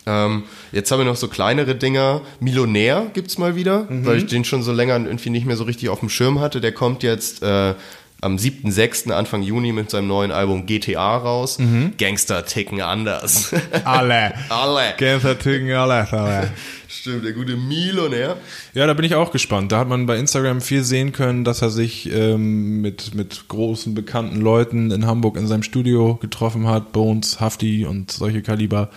Ähm, 0.06 0.44
jetzt 0.72 0.90
haben 0.90 1.00
wir 1.00 1.04
noch 1.04 1.16
so 1.16 1.28
kleinere 1.28 1.74
Dinger. 1.74 2.22
Millionär 2.40 3.10
gibt's 3.12 3.36
mal 3.36 3.56
wieder, 3.56 3.86
Mhm. 3.90 4.06
weil 4.06 4.18
ich 4.18 4.26
den 4.26 4.44
schon 4.44 4.62
so 4.62 4.72
länger 4.72 4.94
irgendwie 4.96 5.30
nicht 5.30 5.44
mehr 5.46 5.56
so 5.56 5.64
richtig 5.64 5.88
auf 5.90 6.00
dem 6.00 6.08
Schirm 6.08 6.40
hatte. 6.40 6.60
Der 6.60 6.72
kommt 6.72 7.02
jetzt 7.02 7.42
äh, 7.42 7.74
am 8.20 8.36
7.6. 8.36 9.10
Anfang 9.12 9.42
Juni 9.42 9.72
mit 9.72 9.90
seinem 9.90 10.08
neuen 10.08 10.32
Album 10.32 10.66
GTA 10.66 11.16
raus. 11.18 11.58
Mhm. 11.58 11.92
Gangster 11.98 12.44
ticken 12.44 12.80
anders. 12.80 13.54
Alle. 13.84 14.34
Alle. 14.48 14.94
Gangster 14.98 15.38
Ticken, 15.38 15.70
alle. 15.72 16.10
alle. 16.12 16.50
Stimmt, 16.88 17.24
der 17.24 17.32
gute 17.32 17.56
Millionär. 17.56 18.38
Ja, 18.74 18.86
da 18.86 18.94
bin 18.94 19.04
ich 19.04 19.14
auch 19.14 19.30
gespannt. 19.30 19.70
Da 19.70 19.78
hat 19.78 19.88
man 19.88 20.06
bei 20.06 20.16
Instagram 20.16 20.60
viel 20.60 20.82
sehen 20.82 21.12
können, 21.12 21.44
dass 21.44 21.62
er 21.62 21.70
sich 21.70 22.10
ähm, 22.10 22.80
mit, 22.80 23.14
mit 23.14 23.46
großen, 23.48 23.94
bekannten 23.94 24.40
Leuten 24.40 24.90
in 24.90 25.06
Hamburg 25.06 25.36
in 25.36 25.46
seinem 25.46 25.62
Studio 25.62 26.16
getroffen 26.16 26.66
hat. 26.66 26.92
Bones, 26.92 27.40
Hafti 27.40 27.86
und 27.86 28.10
solche 28.10 28.42
Kaliber. 28.42 28.90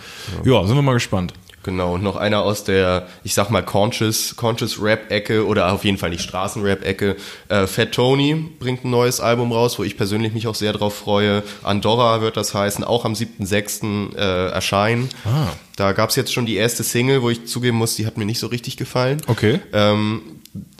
Ja, 0.44 0.66
sind 0.66 0.74
wir 0.74 0.82
mal 0.82 0.94
gespannt. 0.94 1.34
Genau, 1.62 1.94
und 1.94 2.02
noch 2.02 2.16
einer 2.16 2.42
aus 2.42 2.64
der, 2.64 3.06
ich 3.22 3.34
sag 3.34 3.50
mal, 3.50 3.62
Conscious, 3.62 4.34
Conscious 4.36 4.82
Rap-Ecke 4.82 5.46
oder 5.46 5.72
auf 5.72 5.84
jeden 5.84 5.96
Fall 5.96 6.10
nicht 6.10 6.22
Straßenrap-Ecke. 6.22 7.16
Äh, 7.48 7.66
Fat 7.66 7.92
Tony 7.92 8.34
bringt 8.58 8.84
ein 8.84 8.90
neues 8.90 9.20
Album 9.20 9.52
raus, 9.52 9.78
wo 9.78 9.84
ich 9.84 9.96
persönlich 9.96 10.32
mich 10.32 10.48
auch 10.48 10.54
sehr 10.54 10.72
drauf 10.72 10.94
freue. 10.94 11.42
Andorra 11.62 12.20
wird 12.20 12.36
das 12.36 12.54
heißen, 12.54 12.82
auch 12.82 13.04
am 13.04 13.12
7.6. 13.12 14.16
Äh, 14.16 14.50
erscheinen. 14.50 15.08
Ah. 15.24 15.48
Da 15.76 15.92
gab's 15.92 16.16
jetzt 16.16 16.32
schon 16.32 16.46
die 16.46 16.56
erste 16.56 16.82
Single, 16.82 17.22
wo 17.22 17.30
ich 17.30 17.46
zugeben 17.46 17.76
muss, 17.76 17.94
die 17.94 18.06
hat 18.06 18.16
mir 18.16 18.24
nicht 18.24 18.40
so 18.40 18.48
richtig 18.48 18.76
gefallen. 18.76 19.22
Okay. 19.26 19.60
Ähm, 19.72 20.22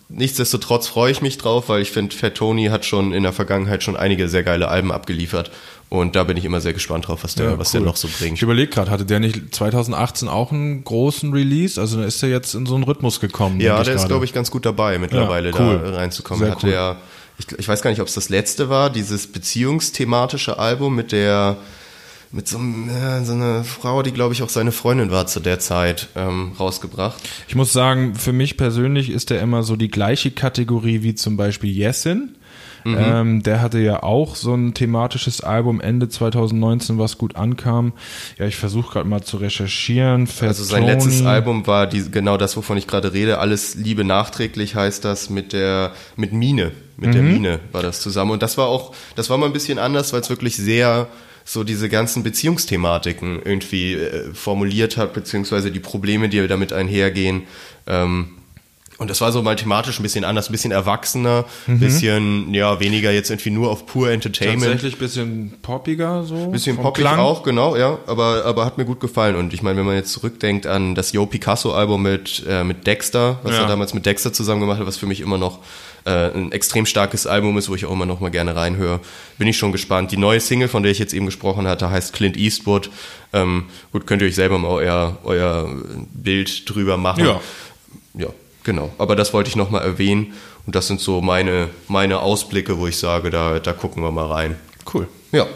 nichtsdestotrotz 0.09 0.87
freue 0.87 1.13
ich 1.13 1.23
mich 1.23 1.39
drauf, 1.39 1.69
weil 1.69 1.83
ich 1.83 1.91
finde, 1.91 2.15
Fat 2.15 2.35
Tony 2.35 2.67
hat 2.67 2.85
schon 2.85 3.13
in 3.13 3.23
der 3.23 3.33
Vergangenheit 3.33 3.83
schon 3.83 3.97
einige 3.97 4.29
sehr 4.29 4.43
geile 4.43 4.69
Alben 4.69 4.93
abgeliefert. 4.93 5.51
Und 5.93 6.17
da 6.17 6.25
bin 6.25 6.39
ich 6.39 6.47
immer 6.47 6.63
sehr 6.63 6.73
gespannt 6.73 7.07
drauf, 7.09 7.23
was 7.23 7.35
der, 7.35 7.51
Ja, 7.51 7.59
was 7.59 7.75
cool. 7.75 7.81
der 7.81 7.87
noch 7.87 7.97
so 7.97 8.09
bringt. 8.09 8.39
Ich 8.39 8.43
überlege 8.43 8.71
gerade, 8.71 8.91
hatte 8.91 9.05
der 9.05 9.21
nicht 9.21 9.55
2018 9.55 10.27
auch 10.27 10.51
einen 10.51 10.85
großen 10.85 11.35
Release? 11.35 11.79
Also 11.79 11.99
da 12.01 12.07
ist 12.07 12.23
er 12.23 12.31
jetzt 12.31 12.55
in 12.55 12.65
so 12.65 12.75
einen 12.77 12.85
Rhythmus 12.85 13.21
gekommen. 13.21 13.61
Ja, 13.61 13.83
der 13.85 13.97
ist, 13.97 14.09
glaube 14.09 14.25
ich, 14.25 14.33
ganz 14.33 14.51
gut 14.51 14.65
dabei, 14.65 14.99
mittlerweile 14.99 15.51
Ja, 15.51 15.61
cool. 15.61 15.81
da 15.85 15.97
reinzukommen. 15.97 16.45
Sehr 16.45 16.53
Hat 16.55 16.65
cool. 16.65 16.71
der, 16.71 16.97
ich, 17.39 17.47
ich 17.59 17.69
weiß 17.69 17.83
gar 17.83 17.91
nicht, 17.91 18.01
ob 18.01 18.09
es 18.09 18.15
das 18.15 18.31
letzte 18.31 18.71
war, 18.71 18.89
dieses 18.89 19.27
beziehungsthematische 19.27 20.59
Album 20.59 20.95
mit 20.97 21.13
der, 21.13 21.59
mit 22.31 22.49
so, 22.49 22.59
ja, 22.59 23.23
so 23.23 23.35
einer 23.35 23.63
Frau, 23.63 24.03
die, 24.03 24.13
glaube 24.13 24.33
ich, 24.33 24.43
auch 24.43 24.49
seine 24.49 24.73
Freundin 24.73 25.11
war 25.11 25.27
zu 25.27 25.41
der 25.41 25.59
Zeit, 25.59 26.09
ähm, 26.17 26.53
rausgebracht. 26.59 27.17
Ich 27.49 27.55
muss 27.55 27.71
sagen, 27.73 28.15
für 28.15 28.33
mich 28.33 28.57
persönlich 28.57 29.11
ist 29.11 29.29
der 29.29 29.43
immer 29.43 29.63
so 29.63 29.77
die 29.77 29.89
gleiche 29.91 30.31
Kategorie 30.31 31.03
wie 31.03 31.15
zum 31.15 31.37
Beispiel 31.37 31.71
Yesin. 31.71 32.35
Mhm. 32.85 32.97
Ähm, 32.99 33.43
der 33.43 33.61
hatte 33.63 33.79
ja 33.79 34.03
auch 34.03 34.35
so 34.35 34.55
ein 34.55 34.75
thematisches 34.75 35.41
Album 35.41 35.81
Ende 35.81 36.09
2019, 36.09 36.99
was 36.99 37.17
gut 37.19 37.37
ankam. 37.37 37.93
Ja, 38.39 38.47
ich 38.47 38.57
versuche 38.57 38.93
gerade 38.93 39.09
mal 39.09 39.23
zu 39.23 39.37
recherchieren. 39.37 40.29
Also 40.41 40.65
sein 40.65 40.83
Fatoni. 40.85 40.87
letztes 41.05 41.25
Album 41.27 41.67
war 41.67 41.87
die, 41.87 42.11
genau 42.11 42.37
das, 42.37 42.57
wovon 42.57 42.77
ich 42.77 42.87
gerade 42.87 43.13
rede. 43.13 43.39
Alles 43.39 43.77
Liebe 43.77 44.05
nachträglich 44.05 44.75
heißt 44.75 45.05
das 45.05 45.31
mit 45.31 45.53
der, 45.53 45.93
mit 46.17 46.33
Mine. 46.33 46.73
Mit 46.97 47.11
Mhm. 47.11 47.13
der 47.13 47.23
Mine 47.23 47.61
war 47.73 47.83
das 47.83 48.01
zusammen. 48.01 48.33
Und 48.33 48.43
das 48.43 48.59
war 48.59 48.67
auch, 48.67 48.95
das 49.15 49.31
war 49.31 49.39
mal 49.39 49.47
ein 49.47 49.53
bisschen 49.53 49.79
anders, 49.79 50.13
weil 50.13 50.21
es 50.21 50.31
wirklich 50.31 50.57
sehr 50.57 51.09
so 51.45 51.65
diese 51.65 51.89
ganzen 51.89 52.23
Beziehungsthematiken 52.23 53.41
irgendwie 53.45 53.95
äh, 53.95 54.33
formuliert 54.35 54.97
hat, 54.97 55.13
beziehungsweise 55.13 55.71
die 55.71 55.81
Probleme, 55.81 56.29
die 56.29 56.47
damit 56.47 56.73
einhergehen. 56.73 57.43
Ähm, 57.87 58.29
und 59.03 59.11
das 59.11 59.21
war 59.21 59.33
so 59.33 59.43
mal 59.43 59.57
thematisch 59.57 59.99
ein 59.99 60.03
bisschen 60.03 60.25
anders, 60.25 60.49
ein 60.49 60.53
bisschen 60.53 60.73
erwachsener, 60.73 61.45
ein 61.69 61.79
bisschen, 61.79 62.55
ja, 62.55 62.81
weniger 62.81 63.11
jetzt 63.13 63.31
irgendwie 63.31 63.51
nur 63.51 63.71
auf 63.71 63.85
pur 63.85 64.11
Entertainment. 64.11 64.63
Tatsächlich 64.63 64.99
bisschen 64.99 65.55
poppiger 65.61 66.25
so. 66.25 66.47
Bisschen 66.51 66.77
poppig 66.79 67.03
Klang. 67.05 67.19
auch, 67.19 67.43
genau, 67.43 67.77
ja, 67.77 67.99
aber, 68.07 68.45
aber 68.47 68.65
hat 68.65 68.79
mir 68.79 68.85
gut 68.85 69.01
gefallen. 69.01 69.37
Und 69.37 69.53
ich 69.53 69.63
meine, 69.63 69.79
wenn 69.79 69.87
man 69.87 69.97
jetzt 69.97 70.13
zurückdenkt 70.13 70.67
an 70.67 70.95
das 70.95 71.13
Yo 71.13 71.27
Picasso-Album 71.27 72.01
mit, 72.03 72.45
äh, 72.49 72.65
mit 72.65 72.87
Dexter, 72.87 73.39
was 73.43 73.53
Ja. 73.53 73.63
er 73.63 73.67
damals 73.69 73.93
mit 73.93 74.07
Dexter 74.07 74.33
zusammen 74.33 74.61
gemacht 74.61 74.79
hat, 74.81 74.87
was 74.87 74.97
für 74.97 75.07
mich 75.07 75.21
immer 75.21 75.37
noch 75.37 75.59
äh, 76.05 76.31
ein 76.35 76.51
extrem 76.51 76.85
starkes 76.85 77.27
Album 77.29 77.57
ist, 77.59 77.69
wo 77.69 77.75
ich 77.77 77.87
auch 77.87 77.93
immer 77.93 78.07
noch 78.07 78.19
mal 78.21 78.31
gerne 78.31 78.57
reinhöre, 78.57 78.99
bin 79.39 79.47
ich 79.47 79.57
schon 79.57 79.71
gespannt. 79.71 80.11
Die 80.11 80.17
neue 80.17 80.41
Single, 80.41 80.67
von 80.69 80.83
der 80.83 80.91
ich 80.91 80.99
jetzt 80.99 81.15
eben 81.15 81.27
gesprochen 81.27 81.69
hatte, 81.69 81.91
heißt 81.91 82.13
Clint 82.13 82.37
Eastwood. 82.37 82.91
Ähm, 83.33 83.65
gut, 83.93 84.07
könnt 84.07 84.21
ihr 84.23 84.29
euch 84.29 84.35
selber 84.35 84.59
mal 84.59 84.69
euer, 84.69 85.19
euer 85.23 85.69
Bild 86.13 86.69
drüber 86.69 86.97
machen. 86.97 87.25
Ja. 87.25 87.41
Ja, 88.15 88.27
genau. 88.65 88.91
Aber 88.99 89.17
das 89.17 89.33
wollte 89.33 89.49
ich 89.51 89.57
noch 89.57 89.71
mal 89.71 89.81
erwähnen. 89.81 90.35
Und 90.67 90.75
das 90.77 90.87
sind 90.87 91.01
so 91.01 91.21
meine, 91.21 91.69
meine 91.89 92.21
Ausblicke, 92.21 92.79
wo 92.79 92.87
ich 92.87 92.97
sage, 92.99 93.31
da, 93.31 93.59
da 93.59 93.73
gucken 93.73 94.03
wir 94.03 94.11
mal 94.11 94.27
rein. 94.27 94.57
Cool. 94.93 95.09
Ja, 95.33 95.47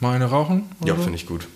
Mal 0.00 0.14
eine 0.14 0.26
rauchen? 0.26 0.68
ja, 0.84 0.92
oder 0.92 0.96
so? 0.96 1.02
finde 1.02 1.16
ich 1.18 1.26
gut. 1.26 1.48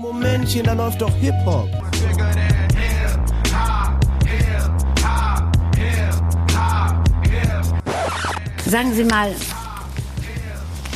Momentchen, 0.00 0.64
da 0.64 0.72
läuft 0.74 1.00
doch 1.02 1.12
Hip-Hop. 1.16 1.68
Sagen 8.64 8.92
Sie 8.94 9.04
mal, 9.04 9.30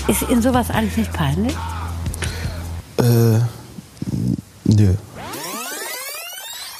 ist 0.09 0.23
Ihnen 0.29 0.43
sowas 0.43 0.71
eigentlich 0.71 0.97
nicht 0.97 1.13
peinlich? 1.13 1.55
Äh, 2.99 3.39
nö. 4.65 4.95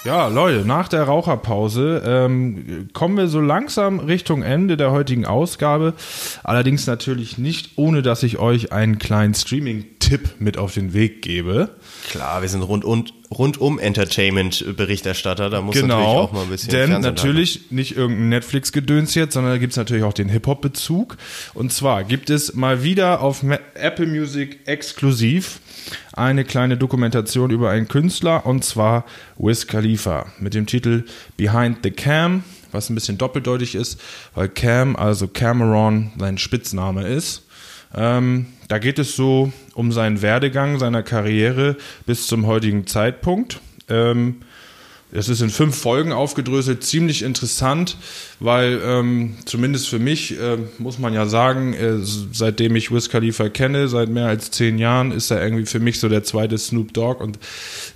Ja, 0.05 0.29
Leute, 0.29 0.65
nach 0.67 0.89
der 0.89 1.03
Raucherpause 1.03 2.03
ähm, 2.07 2.89
kommen 2.95 3.19
wir 3.19 3.29
so 3.29 3.39
langsam 3.39 3.99
Richtung 3.99 4.43
Ende 4.43 4.79
der 4.79 4.93
heutigen 4.93 5.27
Ausgabe. 5.27 5.93
Allerdings 6.43 6.87
natürlich 6.87 7.37
nicht, 7.37 7.73
ohne 7.77 8.01
dass 8.01 8.23
ich 8.23 8.39
euch 8.39 8.73
einen 8.73 8.99
kleinen 8.99 9.35
Streaming-Tipp 9.35 10.37
mit 10.39 10.57
auf 10.57 10.73
den 10.73 10.95
Weg 10.95 11.21
gebe. 11.21 11.69
Klar, 12.09 12.41
wir 12.41 12.49
sind 12.49 12.63
rund 12.63 12.83
und 12.83 13.13
rundum 13.31 13.79
Entertainment-Berichterstatter, 13.79 15.51
da 15.51 15.63
muss 15.63 15.77
natürlich 15.77 15.97
Genau, 15.97 16.19
auch 16.19 16.33
mal 16.33 16.43
ein 16.43 16.49
bisschen 16.49 16.71
denn 16.71 16.91
Fernsehen 16.91 17.15
natürlich 17.15 17.71
nicht 17.71 17.97
irgendein 17.97 18.29
Netflix-Gedöns 18.31 19.15
jetzt, 19.15 19.35
sondern 19.35 19.53
da 19.53 19.59
gibt's 19.59 19.77
natürlich 19.77 20.03
auch 20.05 20.13
den 20.13 20.29
Hip-Hop-Bezug. 20.29 21.17
Und 21.55 21.73
zwar 21.73 22.05
gibt 22.05 22.29
es 22.31 22.55
mal 22.55 22.83
wieder 22.83 23.21
auf 23.21 23.45
Apple 23.75 24.07
Music 24.07 24.61
exklusiv 24.67 25.61
eine 26.13 26.45
kleine 26.45 26.77
Dokumentation 26.77 27.51
über 27.51 27.71
einen 27.71 27.89
Künstler 27.89 28.47
und 28.47 28.65
zwar 28.65 29.05
Wiz 29.39 29.67
Khalifa 29.67 30.27
mit 30.39 30.55
dem 30.55 30.67
Titel 30.67 31.05
Behind 31.37 31.79
the 31.83 31.91
Cam, 31.91 32.45
was 32.73 32.91
ein 32.91 32.95
bisschen 32.95 33.17
doppeldeutig 33.19 33.75
ist, 33.75 34.01
weil 34.35 34.49
Cam, 34.49 34.97
also 34.97 35.29
Cameron, 35.29 36.13
sein 36.19 36.39
Spitzname 36.39 37.07
ist. 37.07 37.45
Ähm, 37.95 38.47
da 38.69 38.79
geht 38.79 38.99
es 38.99 39.17
so 39.17 39.53
um 39.75 39.93
seinen 39.93 40.23
Werdegang 40.23 40.79
seiner 40.79 41.03
Karriere 41.03 41.77
bis 42.07 42.27
zum 42.27 42.47
heutigen 42.47 42.87
Zeitpunkt. 42.87 43.61
Ähm, 43.89 44.37
es 45.13 45.29
ist 45.29 45.41
in 45.41 45.51
fünf 45.51 45.77
Folgen 45.77 46.13
aufgedröselt, 46.13 46.85
ziemlich 46.85 47.23
interessant, 47.23 47.97
weil 48.39 48.81
ähm, 48.85 49.35
zumindest 49.45 49.89
für 49.89 49.99
mich 49.99 50.39
äh, 50.39 50.59
muss 50.79 51.01
man 51.01 51.13
ja 51.13 51.27
sagen, 51.27 51.75
äh, 51.75 51.97
seitdem 52.01 52.77
ich 52.77 52.93
Wiz 52.93 53.09
Khalifa 53.09 53.49
kenne, 53.49 53.89
seit 53.89 54.09
mehr 54.09 54.27
als 54.27 54.53
zehn 54.53 54.79
Jahren, 54.79 55.11
ist 55.11 55.33
er 55.33 55.43
irgendwie 55.43 55.67
für 55.67 55.81
mich 55.81 55.99
so 55.99 56.09
der 56.09 56.23
zweite 56.23 56.57
Snoop 56.59 56.95
Dogg 56.95 57.21
und 57.21 57.41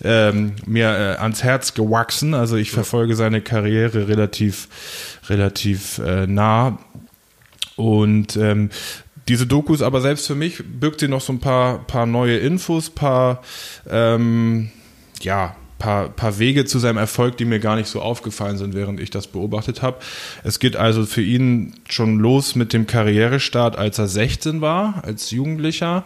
ähm, 0.02 0.54
mir 0.66 0.88
äh, 0.88 1.22
ans 1.22 1.44
Herz 1.44 1.74
gewachsen. 1.74 2.34
Also 2.34 2.56
ich 2.56 2.72
verfolge 2.72 3.14
seine 3.14 3.40
Karriere 3.40 4.08
relativ, 4.08 4.68
relativ 5.28 5.98
äh, 5.98 6.26
nah 6.26 6.80
und 7.76 8.36
ähm, 8.36 8.70
diese 9.28 9.46
Dokus, 9.46 9.82
aber 9.82 10.00
selbst 10.00 10.26
für 10.26 10.34
mich 10.34 10.62
birgt 10.64 11.00
sie 11.00 11.08
noch 11.08 11.20
so 11.20 11.32
ein 11.32 11.40
paar, 11.40 11.86
paar 11.86 12.06
neue 12.06 12.38
Infos, 12.38 12.90
paar, 12.90 13.42
ähm, 13.88 14.70
ja, 15.20 15.56
paar, 15.84 16.08
paar 16.08 16.38
Wege 16.38 16.64
zu 16.64 16.78
seinem 16.78 16.96
Erfolg, 16.96 17.36
die 17.36 17.44
mir 17.44 17.60
gar 17.60 17.76
nicht 17.76 17.88
so 17.88 18.00
aufgefallen 18.00 18.56
sind, 18.56 18.74
während 18.74 19.00
ich 19.00 19.10
das 19.10 19.26
beobachtet 19.26 19.82
habe. 19.82 19.98
Es 20.42 20.58
geht 20.58 20.76
also 20.76 21.04
für 21.04 21.20
ihn 21.20 21.74
schon 21.90 22.18
los 22.18 22.54
mit 22.54 22.72
dem 22.72 22.86
Karrierestart, 22.86 23.76
als 23.76 23.98
er 23.98 24.08
16 24.08 24.62
war, 24.62 25.02
als 25.04 25.30
Jugendlicher. 25.30 26.04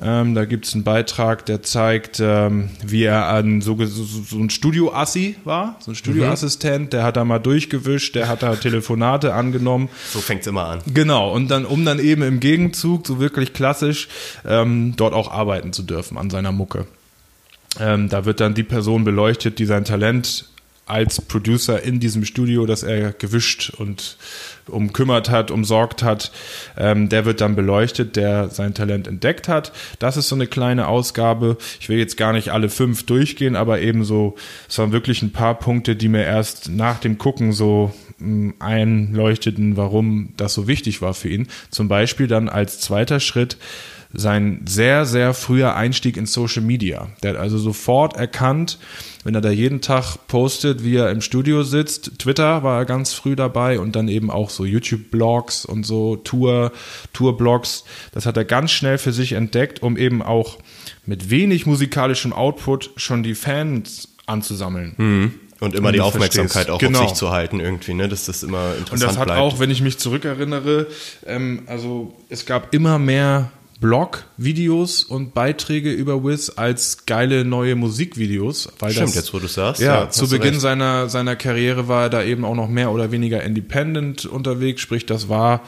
Ähm, 0.00 0.36
da 0.36 0.44
gibt 0.44 0.66
es 0.66 0.74
einen 0.74 0.84
Beitrag, 0.84 1.44
der 1.46 1.64
zeigt, 1.64 2.20
ähm, 2.20 2.68
wie 2.86 3.02
er 3.02 3.26
an 3.26 3.62
so, 3.62 3.76
so, 3.84 4.04
so 4.04 4.38
ein 4.38 4.48
Studio-Assi 4.48 5.34
war, 5.42 5.76
so 5.80 5.90
ein 5.90 5.96
Studioassistent, 5.96 6.92
der 6.92 7.02
hat 7.02 7.16
da 7.16 7.24
mal 7.24 7.40
durchgewischt, 7.40 8.14
der 8.14 8.28
hat 8.28 8.44
da 8.44 8.54
Telefonate 8.54 9.34
angenommen. 9.34 9.88
So 10.12 10.20
fängt's 10.20 10.46
immer 10.46 10.66
an. 10.66 10.82
Genau, 10.86 11.32
und 11.32 11.48
dann, 11.48 11.64
um 11.64 11.84
dann 11.84 11.98
eben 11.98 12.22
im 12.22 12.38
Gegenzug, 12.38 13.04
so 13.04 13.18
wirklich 13.18 13.54
klassisch, 13.54 14.06
ähm, 14.46 14.94
dort 14.96 15.14
auch 15.14 15.32
arbeiten 15.32 15.72
zu 15.72 15.82
dürfen 15.82 16.16
an 16.16 16.30
seiner 16.30 16.52
Mucke. 16.52 16.86
Ähm, 17.80 18.08
da 18.08 18.24
wird 18.24 18.40
dann 18.40 18.54
die 18.54 18.62
Person 18.62 19.04
beleuchtet, 19.04 19.58
die 19.58 19.66
sein 19.66 19.84
Talent 19.84 20.46
als 20.86 21.20
Producer 21.20 21.82
in 21.82 21.98
diesem 21.98 22.24
Studio, 22.24 22.64
das 22.64 22.84
er 22.84 23.12
gewischt 23.12 23.70
und 23.76 24.16
umkümmert 24.68 25.30
hat, 25.30 25.50
umsorgt 25.50 26.04
hat, 26.04 26.30
ähm, 26.76 27.08
der 27.08 27.24
wird 27.24 27.40
dann 27.40 27.56
beleuchtet, 27.56 28.14
der 28.14 28.50
sein 28.50 28.72
Talent 28.72 29.08
entdeckt 29.08 29.48
hat. 29.48 29.72
Das 29.98 30.16
ist 30.16 30.28
so 30.28 30.36
eine 30.36 30.46
kleine 30.46 30.86
Ausgabe. 30.86 31.58
Ich 31.80 31.88
will 31.88 31.98
jetzt 31.98 32.16
gar 32.16 32.32
nicht 32.32 32.50
alle 32.50 32.68
fünf 32.68 33.04
durchgehen, 33.04 33.56
aber 33.56 33.80
eben 33.80 34.04
so, 34.04 34.36
es 34.68 34.78
waren 34.78 34.92
wirklich 34.92 35.22
ein 35.22 35.32
paar 35.32 35.58
Punkte, 35.58 35.96
die 35.96 36.08
mir 36.08 36.24
erst 36.24 36.68
nach 36.68 37.00
dem 37.00 37.18
Gucken 37.18 37.52
so 37.52 37.92
mh, 38.18 38.54
einleuchteten, 38.60 39.76
warum 39.76 40.34
das 40.36 40.54
so 40.54 40.68
wichtig 40.68 41.02
war 41.02 41.14
für 41.14 41.30
ihn. 41.30 41.48
Zum 41.70 41.88
Beispiel 41.88 42.28
dann 42.28 42.48
als 42.48 42.78
zweiter 42.78 43.18
Schritt 43.18 43.56
sein 44.12 44.62
sehr, 44.66 45.04
sehr 45.04 45.34
früher 45.34 45.74
Einstieg 45.74 46.16
in 46.16 46.26
Social 46.26 46.62
Media. 46.62 47.08
Der 47.22 47.30
hat 47.34 47.36
also 47.40 47.58
sofort 47.58 48.16
erkannt, 48.16 48.78
wenn 49.24 49.34
er 49.34 49.40
da 49.40 49.50
jeden 49.50 49.80
Tag 49.80 50.16
postet, 50.28 50.84
wie 50.84 50.96
er 50.96 51.10
im 51.10 51.20
Studio 51.20 51.62
sitzt. 51.64 52.18
Twitter 52.18 52.62
war 52.62 52.78
er 52.78 52.84
ganz 52.84 53.12
früh 53.12 53.36
dabei 53.36 53.78
und 53.80 53.96
dann 53.96 54.08
eben 54.08 54.30
auch 54.30 54.50
so 54.50 54.64
YouTube-Blogs 54.64 55.64
und 55.64 55.84
so 55.84 56.16
Tour, 56.16 56.72
Tour-Blogs. 57.12 57.84
Das 58.12 58.24
hat 58.26 58.36
er 58.36 58.44
ganz 58.44 58.70
schnell 58.70 58.98
für 58.98 59.12
sich 59.12 59.32
entdeckt, 59.32 59.82
um 59.82 59.96
eben 59.96 60.22
auch 60.22 60.58
mit 61.04 61.30
wenig 61.30 61.66
musikalischem 61.66 62.32
Output 62.32 62.90
schon 62.96 63.22
die 63.22 63.34
Fans 63.34 64.08
anzusammeln. 64.26 65.32
Und 65.58 65.74
immer 65.74 65.88
Wenn 65.88 65.94
die 65.94 66.00
Aufmerksamkeit 66.00 66.66
verstehst. 66.66 66.70
auch 66.70 66.78
Genau. 66.78 67.00
auf 67.02 67.08
sich 67.08 67.16
zu 67.16 67.30
halten 67.30 67.60
irgendwie, 67.60 67.94
ne? 67.94 68.08
Dass 68.08 68.26
das 68.26 68.42
immer 68.42 68.74
interessant 68.76 68.92
Und 68.92 69.02
das 69.02 69.16
hat 69.18 69.24
bleibt. 69.26 69.40
auch, 69.40 69.58
wenn 69.58 69.70
ich 69.70 69.80
mich 69.80 69.98
zurückerinnere, 69.98 70.86
ähm, 71.26 71.62
also 71.66 72.14
es 72.28 72.44
gab 72.44 72.74
immer 72.74 72.98
mehr 72.98 73.50
Blog-Videos 73.80 75.04
und 75.04 75.34
Beiträge 75.34 75.92
über 75.92 76.24
Wiz 76.24 76.52
als 76.56 77.06
geile 77.06 77.44
neue 77.44 77.76
Musikvideos. 77.76 78.68
Weil 78.78 78.92
Stimmt, 78.92 79.08
das, 79.08 79.14
jetzt 79.16 79.34
wo 79.34 79.38
du 79.38 79.46
sagst. 79.46 79.82
Ja, 79.82 80.06
hast 80.06 80.16
zu 80.16 80.28
Beginn 80.28 80.50
recht. 80.50 80.60
seiner, 80.60 81.08
seiner 81.08 81.36
Karriere 81.36 81.88
war 81.88 82.04
er 82.04 82.10
da 82.10 82.22
eben 82.22 82.44
auch 82.44 82.54
noch 82.54 82.68
mehr 82.68 82.90
oder 82.90 83.10
weniger 83.12 83.42
independent 83.42 84.24
unterwegs, 84.26 84.80
sprich 84.80 85.06
das 85.06 85.28
war 85.28 85.62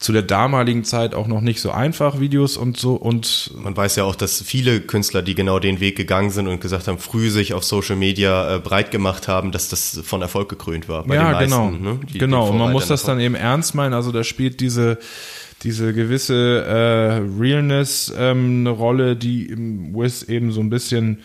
zu 0.00 0.12
der 0.12 0.22
damaligen 0.22 0.84
Zeit 0.84 1.14
auch 1.14 1.28
noch 1.28 1.40
nicht 1.40 1.60
so 1.60 1.70
einfach, 1.70 2.20
Videos 2.20 2.56
und 2.56 2.76
so 2.76 2.94
und 2.94 3.52
Man 3.56 3.76
weiß 3.76 3.96
ja 3.96 4.04
auch, 4.04 4.16
dass 4.16 4.42
viele 4.42 4.80
Künstler, 4.80 5.22
die 5.22 5.34
genau 5.34 5.60
den 5.60 5.80
Weg 5.80 5.96
gegangen 5.96 6.30
sind 6.30 6.46
und 6.48 6.60
gesagt 6.60 6.88
haben, 6.88 6.98
früh 6.98 7.30
sich 7.30 7.54
auf 7.54 7.64
Social 7.64 7.96
Media 7.96 8.56
äh, 8.56 8.58
breit 8.58 8.90
gemacht 8.90 9.28
haben, 9.28 9.50
dass 9.52 9.68
das 9.68 10.00
von 10.04 10.20
Erfolg 10.20 10.48
gekrönt 10.50 10.88
war. 10.88 11.04
Bei 11.04 11.14
ja, 11.14 11.40
den 11.40 11.48
meisten, 11.50 11.78
genau. 11.82 11.92
Ne? 11.92 12.00
Die- 12.12 12.18
genau. 12.18 12.46
die 12.46 12.52
Und 12.52 12.58
man 12.58 12.72
muss 12.72 12.88
das 12.88 13.02
davon. 13.02 13.18
dann 13.18 13.24
eben 13.24 13.34
ernst 13.34 13.74
meinen. 13.74 13.94
Also 13.94 14.12
da 14.12 14.24
spielt 14.24 14.60
diese, 14.60 14.98
diese 15.64 15.92
gewisse 15.94 16.64
äh, 16.64 17.22
Realness 17.40 18.12
ähm, 18.16 18.60
eine 18.60 18.70
Rolle, 18.70 19.16
die 19.16 19.46
im 19.46 19.92
Wiz 19.94 20.22
eben 20.22 20.52
so 20.52 20.60
ein 20.60 20.68
bisschen, 20.68 21.22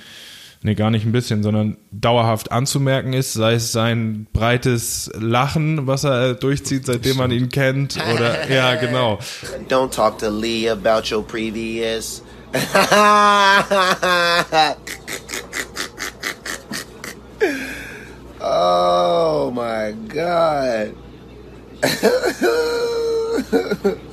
nee, 0.64 0.76
gar 0.76 0.92
nicht 0.92 1.06
ein 1.06 1.12
bisschen, 1.12 1.44
sondern 1.44 1.76
dauerhaft 1.92 2.54
anzumerken 2.54 3.12
ist, 3.12 3.34
sei 3.34 3.56
es 3.56 3.74
sein 3.74 4.28
breites 4.32 5.12
Lachen, 5.20 5.88
was 5.88 6.06
er 6.06 6.36
durchzieht, 6.36 6.86
seitdem 6.86 7.18
man 7.18 7.32
ihn 7.32 7.50
kennt, 7.50 7.98
oder, 8.14 8.50
ja, 8.54 8.76
genau. 8.76 9.20
Don't 9.68 9.92
talk 9.92 10.18
to 10.20 10.30
Lee 10.30 10.70
about 10.70 11.14
your 11.14 11.22
previous. 11.22 12.24
oh 18.42 19.52
my 19.54 19.94
god. 20.08 20.96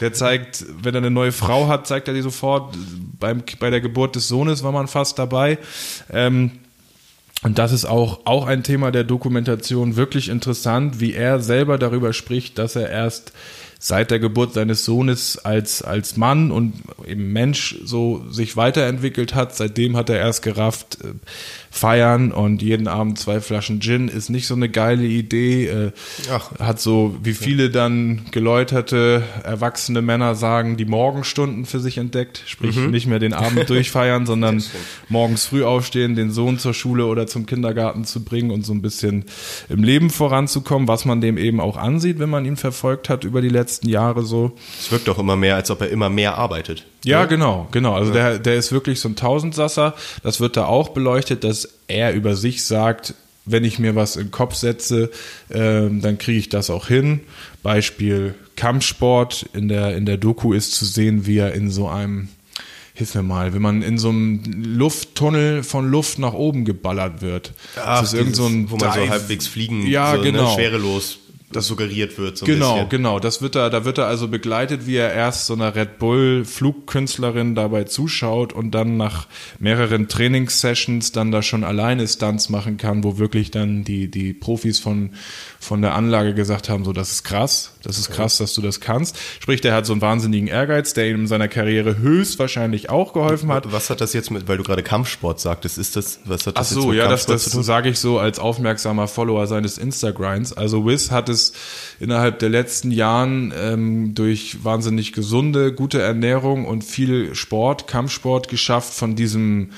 Der 0.00 0.12
zeigt, 0.12 0.64
wenn 0.82 0.94
er 0.94 0.98
eine 0.98 1.10
neue 1.10 1.32
Frau 1.32 1.68
hat, 1.68 1.86
zeigt 1.86 2.08
er 2.08 2.14
die 2.14 2.22
sofort. 2.22 2.76
Beim, 3.18 3.42
bei 3.58 3.70
der 3.70 3.80
Geburt 3.80 4.16
des 4.16 4.28
Sohnes 4.28 4.62
war 4.62 4.72
man 4.72 4.88
fast 4.88 5.18
dabei. 5.18 5.58
Ähm, 6.10 6.52
und 7.42 7.58
das 7.58 7.72
ist 7.72 7.84
auch, 7.84 8.20
auch 8.24 8.46
ein 8.46 8.64
Thema 8.64 8.90
der 8.90 9.04
Dokumentation 9.04 9.96
wirklich 9.96 10.28
interessant, 10.28 10.98
wie 11.00 11.14
er 11.14 11.40
selber 11.40 11.78
darüber 11.78 12.12
spricht, 12.12 12.58
dass 12.58 12.74
er 12.74 12.90
erst 12.90 13.32
seit 13.78 14.10
der 14.10 14.18
Geburt 14.18 14.54
seines 14.54 14.84
Sohnes 14.84 15.38
als, 15.38 15.82
als 15.82 16.16
Mann 16.16 16.50
und 16.50 16.74
eben 17.06 17.32
Mensch 17.32 17.76
so 17.84 18.24
sich 18.28 18.56
weiterentwickelt 18.56 19.36
hat. 19.36 19.54
Seitdem 19.54 19.96
hat 19.96 20.10
er 20.10 20.18
erst 20.18 20.42
gerafft, 20.42 20.98
äh, 21.04 21.14
feiern 21.70 22.32
und 22.32 22.62
jeden 22.62 22.88
Abend 22.88 23.18
zwei 23.18 23.40
Flaschen 23.40 23.80
Gin 23.80 24.08
ist 24.08 24.30
nicht 24.30 24.46
so 24.46 24.54
eine 24.54 24.68
geile 24.68 25.04
Idee. 25.04 25.66
Äh, 25.66 25.92
hat 26.58 26.80
so, 26.80 27.16
wie 27.22 27.34
viele 27.34 27.70
dann 27.70 28.26
geläuterte, 28.30 29.22
erwachsene 29.44 30.02
Männer 30.02 30.34
sagen, 30.34 30.76
die 30.76 30.84
Morgenstunden 30.84 31.66
für 31.66 31.80
sich 31.80 31.98
entdeckt. 31.98 32.42
Sprich, 32.46 32.76
nicht 32.76 33.06
mehr 33.06 33.18
den 33.18 33.34
Abend 33.34 33.68
durchfeiern, 33.70 34.26
sondern 34.26 34.62
morgens 35.08 35.46
früh 35.46 35.64
aufstehen, 35.64 36.14
den 36.14 36.30
Sohn 36.30 36.58
zur 36.58 36.74
Schule 36.74 37.06
oder 37.06 37.26
zum 37.26 37.46
Kindergarten 37.46 38.04
zu 38.04 38.24
bringen 38.24 38.50
und 38.50 38.64
so 38.64 38.72
ein 38.72 38.82
bisschen 38.82 39.24
im 39.68 39.82
Leben 39.82 40.10
voranzukommen, 40.10 40.88
was 40.88 41.04
man 41.04 41.20
dem 41.20 41.38
eben 41.38 41.60
auch 41.60 41.76
ansieht, 41.76 42.18
wenn 42.18 42.30
man 42.30 42.44
ihn 42.44 42.56
verfolgt 42.56 43.08
hat 43.08 43.24
über 43.24 43.40
die 43.40 43.48
letzten 43.48 43.88
Jahre 43.88 44.22
so. 44.22 44.52
Es 44.78 44.90
wirkt 44.90 45.08
doch 45.08 45.18
immer 45.18 45.36
mehr, 45.36 45.56
als 45.56 45.70
ob 45.70 45.80
er 45.80 45.90
immer 45.90 46.10
mehr 46.10 46.36
arbeitet. 46.36 46.84
Ja, 47.04 47.24
genau, 47.26 47.68
genau. 47.70 47.94
Also 47.94 48.12
der, 48.12 48.38
der 48.38 48.56
ist 48.56 48.72
wirklich 48.72 49.00
so 49.00 49.08
ein 49.08 49.16
Tausendsasser. 49.16 49.94
Das 50.22 50.40
wird 50.40 50.56
da 50.56 50.66
auch 50.66 50.88
beleuchtet, 50.90 51.44
dass 51.44 51.68
er 51.86 52.12
über 52.12 52.34
sich 52.36 52.64
sagt, 52.64 53.14
wenn 53.44 53.64
ich 53.64 53.78
mir 53.78 53.94
was 53.94 54.16
in 54.16 54.24
den 54.26 54.30
Kopf 54.30 54.54
setze, 54.56 55.10
ähm, 55.50 56.02
dann 56.02 56.18
kriege 56.18 56.38
ich 56.38 56.48
das 56.48 56.70
auch 56.70 56.88
hin. 56.88 57.20
Beispiel 57.62 58.34
Kampfsport. 58.56 59.46
In 59.54 59.68
der, 59.68 59.96
in 59.96 60.04
der 60.06 60.16
Doku 60.18 60.52
ist 60.52 60.72
zu 60.74 60.84
sehen, 60.84 61.26
wie 61.26 61.38
er 61.38 61.54
in 61.54 61.70
so 61.70 61.88
einem, 61.88 62.28
hilf 62.94 63.14
mir 63.14 63.22
mal, 63.22 63.54
wenn 63.54 63.62
man 63.62 63.82
in 63.82 63.96
so 63.96 64.08
einem 64.10 64.42
Lufttunnel 64.44 65.62
von 65.62 65.88
Luft 65.90 66.18
nach 66.18 66.32
oben 66.34 66.64
geballert 66.64 67.22
wird. 67.22 67.52
Ach, 67.76 68.00
das 68.00 68.12
ist 68.12 68.18
irgend 68.18 68.36
so 68.36 68.46
ein 68.46 68.70
wo 68.70 68.76
man 68.76 68.92
so 68.92 69.00
Dive- 69.00 69.08
halbwegs 69.08 69.46
fliegen, 69.46 69.86
Ja, 69.86 70.16
so, 70.16 70.22
genau. 70.22 70.48
ne, 70.50 70.54
schwerelos 70.54 71.18
das 71.50 71.66
suggeriert 71.66 72.18
wird. 72.18 72.36
So 72.36 72.46
Genau, 72.46 72.74
bisschen. 72.74 72.88
genau. 72.90 73.20
Das 73.20 73.40
wird 73.40 73.56
er, 73.56 73.70
da 73.70 73.84
wird 73.84 73.98
er 73.98 74.06
also 74.06 74.28
begleitet, 74.28 74.86
wie 74.86 74.96
er 74.96 75.12
erst 75.12 75.46
so 75.46 75.54
einer 75.54 75.74
Red 75.74 75.98
Bull 75.98 76.44
Flugkünstlerin 76.44 77.54
dabei 77.54 77.84
zuschaut 77.84 78.52
und 78.52 78.72
dann 78.72 78.96
nach 78.96 79.26
mehreren 79.58 80.08
Trainingssessions 80.08 81.12
dann 81.12 81.32
da 81.32 81.42
schon 81.42 81.64
alleine 81.64 82.06
Stunts 82.06 82.48
machen 82.50 82.76
kann, 82.76 83.02
wo 83.02 83.18
wirklich 83.18 83.50
dann 83.50 83.84
die, 83.84 84.10
die 84.10 84.34
Profis 84.34 84.78
von, 84.78 85.10
von 85.58 85.80
der 85.80 85.94
Anlage 85.94 86.34
gesagt 86.34 86.68
haben, 86.68 86.84
so, 86.84 86.92
das 86.92 87.12
ist 87.12 87.24
krass, 87.24 87.77
das 87.82 87.98
ist 87.98 88.10
krass, 88.10 88.38
dass 88.38 88.54
du 88.54 88.62
das 88.62 88.80
kannst. 88.80 89.16
Sprich, 89.40 89.60
der 89.60 89.74
hat 89.74 89.86
so 89.86 89.92
einen 89.92 90.02
wahnsinnigen 90.02 90.48
Ehrgeiz, 90.48 90.94
der 90.94 91.08
ihm 91.08 91.20
in 91.20 91.26
seiner 91.26 91.48
Karriere 91.48 91.98
höchstwahrscheinlich 91.98 92.90
auch 92.90 93.12
geholfen 93.12 93.52
hat. 93.52 93.70
Was 93.72 93.90
hat 93.90 94.00
das 94.00 94.12
jetzt 94.12 94.30
mit, 94.30 94.48
weil 94.48 94.56
du 94.56 94.64
gerade 94.64 94.82
Kampfsport 94.82 95.40
sagtest, 95.40 95.78
ist 95.78 95.96
das, 95.96 96.20
was 96.24 96.46
hat 96.46 96.56
Ach 96.56 96.60
das 96.60 96.70
jetzt 96.70 96.82
so, 96.82 96.88
mit 96.88 96.96
ja, 96.96 97.04
das, 97.04 97.26
Kampfsport 97.26 97.34
das 97.36 97.44
zu 97.44 97.50
tun? 97.50 97.62
sage 97.62 97.88
ich 97.90 97.98
so 97.98 98.18
als 98.18 98.38
aufmerksamer 98.38 99.06
Follower 99.06 99.46
seines 99.46 99.78
Instagrams. 99.78 100.52
Also 100.52 100.86
Wiz 100.86 101.10
hat 101.10 101.28
es 101.28 101.52
innerhalb 102.00 102.38
der 102.40 102.48
letzten 102.48 102.90
Jahren 102.90 103.52
ähm, 103.56 104.14
durch 104.14 104.64
wahnsinnig 104.64 105.12
gesunde, 105.12 105.72
gute 105.72 106.02
Ernährung 106.02 106.66
und 106.66 106.82
viel 106.82 107.34
Sport, 107.34 107.86
Kampfsport 107.86 108.48
geschafft, 108.48 108.92
von 108.92 109.14
diesem 109.14 109.70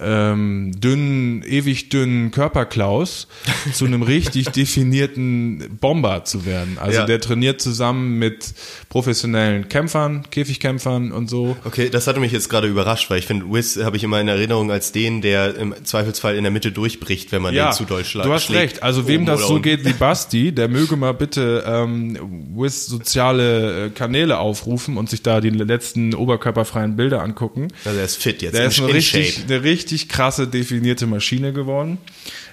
ähm, 0.00 0.72
dünnen, 0.80 1.42
ewig 1.42 1.88
dünnen 1.90 2.30
Körperklaus 2.30 3.28
zu 3.72 3.84
einem 3.84 4.02
richtig 4.02 4.48
definierten 4.50 5.78
Bomber 5.80 6.24
zu 6.24 6.46
werden. 6.46 6.78
Also 6.80 6.98
Ja. 7.00 7.06
der 7.06 7.20
trainiert 7.20 7.60
zusammen 7.60 8.18
mit 8.18 8.54
professionellen 8.88 9.68
Kämpfern, 9.68 10.24
Käfigkämpfern 10.30 11.12
und 11.12 11.28
so. 11.28 11.56
Okay, 11.64 11.90
das 11.90 12.06
hatte 12.06 12.20
mich 12.20 12.32
jetzt 12.32 12.48
gerade 12.48 12.66
überrascht, 12.68 13.10
weil 13.10 13.18
ich 13.18 13.26
finde, 13.26 13.46
Wiz 13.52 13.78
habe 13.82 13.96
ich 13.96 14.04
immer 14.04 14.20
in 14.20 14.28
Erinnerung 14.28 14.70
als 14.70 14.92
den, 14.92 15.20
der 15.20 15.56
im 15.56 15.74
Zweifelsfall 15.84 16.36
in 16.36 16.44
der 16.44 16.50
Mitte 16.50 16.72
durchbricht, 16.72 17.32
wenn 17.32 17.42
man 17.42 17.54
den 17.54 17.72
zu 17.72 17.84
doll 17.84 18.04
schlägt. 18.04 18.26
Du 18.26 18.32
hast 18.32 18.50
recht. 18.50 18.82
Also 18.82 19.06
wem 19.08 19.26
das 19.26 19.40
so 19.40 19.60
geht 19.60 19.84
wie 19.84 19.92
Basti, 19.98 20.52
der 20.52 20.68
möge 20.68 20.96
mal 20.96 21.12
bitte 21.12 21.64
ähm, 21.66 22.18
Wiz 22.54 22.86
soziale 22.86 23.86
äh, 23.86 23.90
Kanäle 23.90 24.38
aufrufen 24.38 24.96
und 24.96 25.10
sich 25.10 25.22
da 25.22 25.40
die 25.40 25.50
letzten 25.50 26.14
oberkörperfreien 26.14 26.96
Bilder 26.96 27.22
angucken. 27.22 27.68
Also 27.84 27.98
er 27.98 28.04
ist 28.04 28.16
fit 28.22 28.42
jetzt, 28.42 28.54
Der 28.54 28.64
in, 28.64 28.68
ist 28.70 28.78
eine 28.78 28.88
in 28.88 28.94
richtig, 28.94 29.44
eine 29.48 29.62
richtig 29.62 29.87
krasse 30.08 30.46
definierte 30.46 31.06
Maschine 31.06 31.52
geworden. 31.52 31.98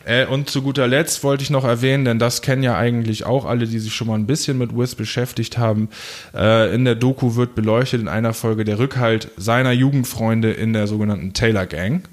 Äh, 0.05 0.25
und 0.25 0.49
zu 0.49 0.61
guter 0.61 0.87
Letzt 0.87 1.23
wollte 1.23 1.43
ich 1.43 1.49
noch 1.49 1.65
erwähnen, 1.65 2.05
denn 2.05 2.19
das 2.19 2.41
kennen 2.41 2.63
ja 2.63 2.77
eigentlich 2.77 3.25
auch 3.25 3.45
alle, 3.45 3.67
die 3.67 3.79
sich 3.79 3.93
schon 3.93 4.07
mal 4.07 4.15
ein 4.15 4.25
bisschen 4.27 4.57
mit 4.57 4.75
Wiz 4.77 4.95
beschäftigt 4.95 5.57
haben. 5.57 5.89
Äh, 6.33 6.73
in 6.73 6.85
der 6.85 6.95
Doku 6.95 7.35
wird 7.35 7.55
beleuchtet 7.55 8.01
in 8.01 8.07
einer 8.07 8.33
Folge 8.33 8.63
der 8.63 8.79
Rückhalt 8.79 9.29
seiner 9.37 9.71
Jugendfreunde 9.71 10.51
in 10.51 10.73
der 10.73 10.87
sogenannten 10.87 11.33
Taylor 11.33 11.65
Gang. 11.65 12.07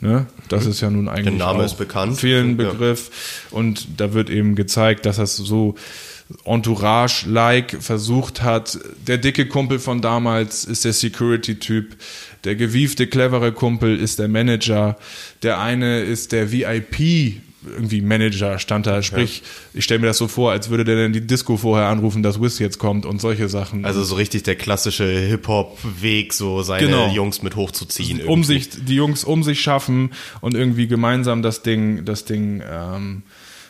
Ne? 0.00 0.26
Das 0.48 0.66
ist 0.66 0.80
ja 0.82 0.90
nun 0.90 1.08
eigentlich 1.08 1.32
Mhm. 1.34 1.38
Name 1.38 1.64
ist 1.64 1.78
bekannt. 1.78 2.18
vielen 2.18 2.58
Ja. 2.60 2.70
Begriff. 2.70 3.46
Und 3.50 3.86
da 3.96 4.12
wird 4.12 4.28
eben 4.28 4.54
gezeigt, 4.54 5.06
dass 5.06 5.16
das 5.16 5.36
so 5.36 5.74
Entourage-like 6.44 7.76
versucht 7.80 8.42
hat. 8.42 8.78
Der 9.06 9.18
dicke 9.18 9.46
Kumpel 9.46 9.78
von 9.78 10.00
damals 10.00 10.64
ist 10.64 10.84
der 10.84 10.92
Security-Typ. 10.92 11.96
Der 12.44 12.56
gewiefte, 12.56 13.06
clevere 13.06 13.52
Kumpel 13.52 13.98
ist 13.98 14.18
der 14.18 14.28
Manager. 14.28 14.96
Der 15.42 15.60
eine 15.60 16.00
ist 16.00 16.32
der 16.32 16.52
VIP. 16.52 17.40
Irgendwie 17.68 18.00
Manager 18.00 18.60
stand 18.60 18.86
da, 18.86 19.02
sprich, 19.02 19.42
ich 19.74 19.82
stelle 19.82 19.98
mir 19.98 20.06
das 20.06 20.18
so 20.18 20.28
vor, 20.28 20.52
als 20.52 20.70
würde 20.70 20.84
der 20.84 21.02
dann 21.02 21.12
die 21.12 21.20
Disco 21.26 21.56
vorher 21.56 21.88
anrufen, 21.88 22.22
dass 22.22 22.40
Wiz 22.40 22.60
jetzt 22.60 22.78
kommt 22.78 23.04
und 23.04 23.20
solche 23.20 23.48
Sachen. 23.48 23.84
Also 23.84 24.04
so 24.04 24.14
richtig 24.14 24.44
der 24.44 24.54
klassische 24.54 25.04
Hip-Hop-Weg, 25.04 26.32
so 26.32 26.62
seine 26.62 26.86
Genau. 26.86 27.08
Jungs 27.12 27.42
mit 27.42 27.56
hochzuziehen. 27.56 28.20
um 28.20 28.42
irgendwie. 28.42 28.44
sich, 28.60 28.68
die 28.84 28.94
Jungs 28.94 29.24
um 29.24 29.42
sich 29.42 29.60
schaffen 29.60 30.10
und 30.40 30.54
irgendwie 30.54 30.86
gemeinsam 30.86 31.42
das 31.42 31.62
Ding, 31.62 32.04
das 32.04 32.24
Ding 32.24 32.62
ähm, 32.70 33.22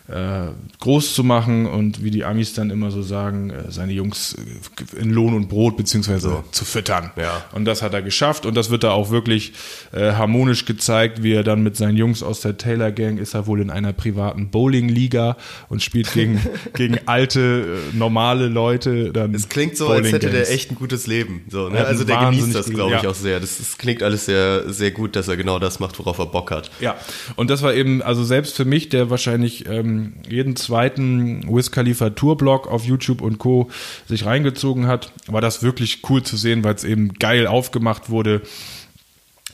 äh, 0.09 0.53
groß 0.81 1.15
zu 1.15 1.25
machen 1.25 1.67
und 1.67 2.05
wie 2.05 2.11
die 2.13 2.25
Amis 2.25 2.55
dann 2.55 2.71
immer 2.71 2.93
so 2.93 3.03
sagen, 3.03 3.51
äh, 3.51 3.73
seine 3.73 3.93
Jungs 3.93 4.35
äh, 4.35 5.01
in 5.01 5.11
Lohn 5.11 5.35
und 5.35 5.49
Brot 5.49 5.77
beziehungsweise 5.77 6.45
zu 6.53 6.65
füttern. 6.65 7.11
Ja. 7.17 7.45
Und 7.53 7.65
das 7.65 7.83
hat 7.83 7.93
er 7.93 8.03
geschafft 8.03 8.47
und 8.47 8.55
das 8.55 8.71
wird 8.71 8.85
da 8.85 8.93
auch 8.93 9.11
wirklich 9.11 9.53
äh, 9.93 10.13
harmonisch 10.13 10.65
gezeigt, 10.65 11.25
wie 11.25 11.33
er 11.33 11.43
dann 11.43 11.63
mit 11.65 11.77
seinen 11.77 11.97
Jungs 11.97 12.23
aus 12.23 12.41
der 12.41 12.57
Taylor 12.57 12.93
Gang 12.93 13.19
ist 13.19 13.35
er 13.35 13.49
wohl 13.49 13.61
in 13.61 13.71
einer 13.71 13.93
privaten 13.93 14.51
Bowling-Liga 14.51 15.37
und 15.69 15.83
spielt 15.83 16.13
gegen, 16.13 16.41
gegen 16.75 16.99
alte, 17.07 17.81
äh, 17.93 17.97
normale 17.97 18.47
Leute. 18.47 19.13
Dann 19.13 19.35
Es 19.35 19.49
klingt 19.49 19.77
so, 19.77 19.89
als 19.89 20.13
hätte 20.13 20.31
der 20.31 20.51
echt 20.53 20.71
ein 20.71 20.77
gutes 20.77 21.09
Leben. 21.09 21.45
So, 21.49 21.69
ne? 21.69 21.85
Also 21.85 22.05
der 22.05 22.19
genießt 22.19 22.55
das, 22.55 22.71
glaube 22.71 22.95
ich, 22.97 23.03
ja. 23.03 23.11
auch 23.11 23.15
sehr. 23.15 23.41
Das, 23.41 23.59
das 23.59 23.77
klingt 23.77 24.05
alles 24.05 24.27
sehr, 24.27 24.73
sehr 24.73 24.93
gut, 24.93 25.17
dass 25.17 25.27
er 25.27 25.37
genau 25.37 25.59
das 25.59 25.81
macht, 25.81 25.99
worauf 25.99 26.19
er 26.19 26.27
Bock 26.27 26.53
hat. 26.53 26.71
Ja, 26.81 26.97
und 27.35 27.51
das 27.51 27.63
war 27.63 27.75
eben, 27.75 28.03
also 28.03 28.23
selbst 28.23 28.55
für 28.55 28.65
mich, 28.65 28.89
der 28.89 29.11
wahrscheinlich 29.11 29.69
ähm, 29.69 29.96
jeden 30.29 30.57
zweiten 30.57 31.45
Wiz 31.49 31.71
Khalifa 31.71 32.11
Tour-Blog 32.11 32.67
auf 32.69 32.85
YouTube 32.85 33.21
und 33.21 33.39
Co. 33.39 33.71
sich 34.07 34.25
reingezogen 34.27 34.87
hat, 34.87 35.13
war 35.27 35.41
das 35.41 35.63
wirklich 35.63 36.03
cool 36.09 36.23
zu 36.23 36.37
sehen, 36.37 36.65
weil 36.65 36.75
es 36.75 36.85
eben 36.85 37.15
geil 37.15 37.47
aufgemacht 37.47 38.11
wurde. 38.11 38.43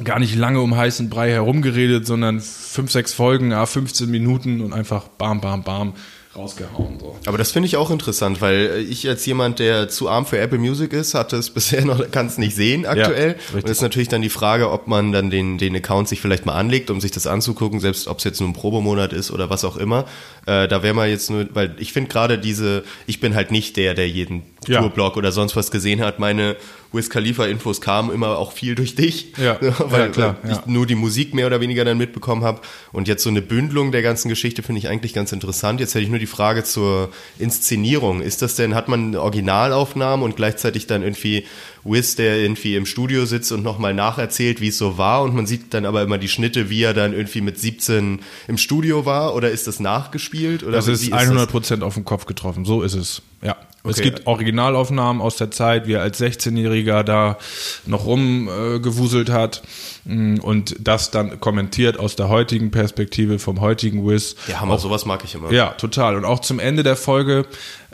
Gar 0.03 0.19
nicht 0.21 0.35
lange 0.37 0.61
um 0.61 0.77
heißen 0.77 1.11
Brei 1.11 1.31
herumgeredet, 1.31 2.07
sondern 2.07 2.41
fünf, 2.41 2.91
sechs 2.91 3.13
Folgen, 3.13 3.53
ah, 3.53 3.67
15 3.67 4.11
Minuten 4.11 4.61
und 4.61 4.73
einfach 4.73 5.09
bam, 5.09 5.41
bam, 5.41 5.63
bam 5.63 5.95
rausgehauen. 6.37 6.99
So. 6.99 7.17
Aber 7.27 7.39
das 7.39 7.53
finde 7.53 7.67
ich 7.67 7.77
auch 7.77 7.91
interessant, 7.91 8.41
weil 8.41 8.87
ich 8.89 9.09
als 9.09 9.25
jemand, 9.27 9.59
der 9.59 9.89
zu 9.89 10.09
arm 10.09 10.25
für 10.27 10.39
Apple 10.39 10.59
Music 10.59 10.93
ist, 10.93 11.15
hatte 11.15 11.37
es 11.37 11.51
bisher 11.55 11.85
noch, 11.85 12.11
kann 12.11 12.27
es 12.27 12.39
nicht 12.39 12.57
sehen 12.57 12.87
aktuell. 12.87 13.33
richtig. 13.33 13.65
und 13.65 13.69
ist 13.71 13.83
natürlich 13.83 14.09
dann 14.09 14.23
die 14.23 14.31
Frage, 14.31 14.71
ob 14.71 14.87
man 14.87 15.13
dann 15.13 15.31
den, 15.31 15.59
den 15.59 15.77
Account 15.77 16.09
sich 16.09 16.21
vielleicht 16.21 16.47
mal 16.47 16.55
anlegt, 16.55 16.91
um 16.91 17.01
sich 17.01 17.11
das 17.11 17.27
anzugucken, 17.27 17.81
selbst 17.81 18.09
ob 18.09 18.19
es 18.19 18.25
jetzt 18.25 18.41
nur 18.41 18.49
ein 18.49 18.55
Probemonat 18.55 19.13
ist 19.13 19.31
oder 19.31 19.51
was 19.51 19.65
auch 19.65 19.77
immer. 19.77 20.07
Äh, 20.47 20.69
da 20.69 20.83
wäre 20.83 20.95
man 20.95 21.09
jetzt 21.09 21.31
nur, 21.31 21.47
weil 21.53 21.75
ich 21.79 21.93
finde 21.93 22.11
gerade 22.11 22.39
diese, 22.39 22.83
ich 23.07 23.21
bin 23.21 23.35
halt 23.35 23.51
nicht 23.51 23.77
der, 23.77 23.95
der 23.95 24.09
jeden 24.09 24.43
Ja. 24.67 24.81
Tourblog 24.81 25.17
oder 25.17 25.33
sonst 25.33 25.55
was 25.57 25.71
gesehen 25.71 26.01
hat. 26.01 26.19
Meine 26.19 26.57
Wiz 26.93 27.11
Khalifa 27.11 27.47
Infos 27.47 27.81
kamen 27.81 28.13
immer 28.13 28.39
auch 28.39 28.53
viel 28.53 28.75
durch 28.75 28.95
dich, 28.95 29.33
Ja. 29.37 29.59
weil, 29.61 30.01
Ja, 30.01 30.09
klar, 30.09 30.37
weil 30.43 30.53
ich 30.53 30.59
ja. 30.59 30.65
nur 30.67 30.87
die 30.87 30.95
Musik 30.95 31.35
mehr 31.35 31.47
oder 31.47 31.61
weniger 31.61 31.85
dann 31.85 31.99
mitbekommen 31.99 32.45
habe. 32.45 32.61
Und 32.93 33.09
jetzt 33.09 33.23
so 33.23 33.31
eine 33.31 33.43
Bündelung 33.43 33.93
der 33.93 34.03
ganzen 34.03 34.29
Geschichte 34.29 34.63
finde 34.63 34.81
ich 34.81 34.89
eigentlich 34.89 35.13
ganz 35.13 35.33
interessant. 35.33 35.81
Jetzt 35.81 35.95
hätte 35.95 36.05
ich 36.05 36.11
nur 36.11 36.19
die 36.19 36.27
Frage 36.27 36.65
zur 36.65 37.11
Inszenierung. 37.39 38.21
Ist 38.23 38.43
das 38.43 38.57
denn, 38.57 38.75
hat 38.75 38.89
man 38.89 39.17
Originalaufnahmen 39.17 40.25
und 40.25 40.37
gleichzeitig 40.37 40.87
dann 40.87 41.03
irgendwie 41.03 41.45
Wiz, 41.85 42.15
der 42.15 42.39
irgendwie 42.39 42.77
im 42.77 42.87
Studio 42.87 43.27
sitzt 43.27 43.51
und 43.53 43.63
nochmal 43.63 43.95
nacherzählt, 43.95 44.61
wie 44.61 44.69
es 44.69 44.79
so 44.79 44.99
war 44.99 45.23
und 45.23 45.35
man 45.35 45.47
sieht 45.47 45.75
dann 45.75 45.85
aber 45.85 46.03
immer 46.03 46.19
die 46.19 46.29
Schnitte, 46.29 46.71
wie 46.71 46.83
er 46.83 46.95
dann 46.95 47.13
irgendwie 47.13 47.41
mit 47.41 47.59
17 47.59 48.21
im 48.47 48.59
Studio 48.59 49.05
war 49.05 49.35
oder 49.35 49.51
ist 49.51 49.67
das 49.67 49.81
nachgespielt? 49.81 50.63
Oder 50.63 50.73
Das 50.73 50.87
ist 50.87 51.11
das? 51.11 51.19
100 51.19 51.51
Prozent 51.51 51.83
auf 51.83 51.95
den 51.95 52.05
Kopf 52.05 52.27
getroffen. 52.27 52.65
So 52.65 52.83
ist 52.83 52.95
es. 52.95 53.23
Ja. 53.43 53.57
Es 53.85 53.99
Okay. 53.99 54.11
gibt 54.11 54.27
Originalaufnahmen 54.27 55.21
aus 55.21 55.37
der 55.37 55.51
Zeit, 55.51 55.87
wie 55.87 55.95
er 55.95 56.03
als 56.03 56.21
16-Jähriger 56.21 57.03
da 57.03 57.39
noch 57.87 58.07
rumgewuselt 58.07 59.29
äh, 59.29 59.33
hat 59.33 59.63
Mm, 60.05 60.39
und 60.41 60.75
das 60.81 61.11
dann 61.13 61.39
kommentiert 61.39 61.99
aus 61.99 62.17
der 62.17 62.29
heutigen 62.29 62.71
Perspektive 62.73 63.39
vom 63.39 63.61
heutigen 63.61 64.07
Wiz. 64.07 64.35
Ja, 64.49 64.61
Hammer, 64.61 64.79
sowas 64.79 65.07
mag 65.07 65.23
ich 65.25 65.35
immer. 65.35 65.53
Ja, 65.53 65.71
total. 65.71 66.17
Und 66.17 66.25
auch 66.25 66.41
zum 66.41 66.59
Ende 66.59 66.83
der 66.83 66.97
Folge 66.97 67.47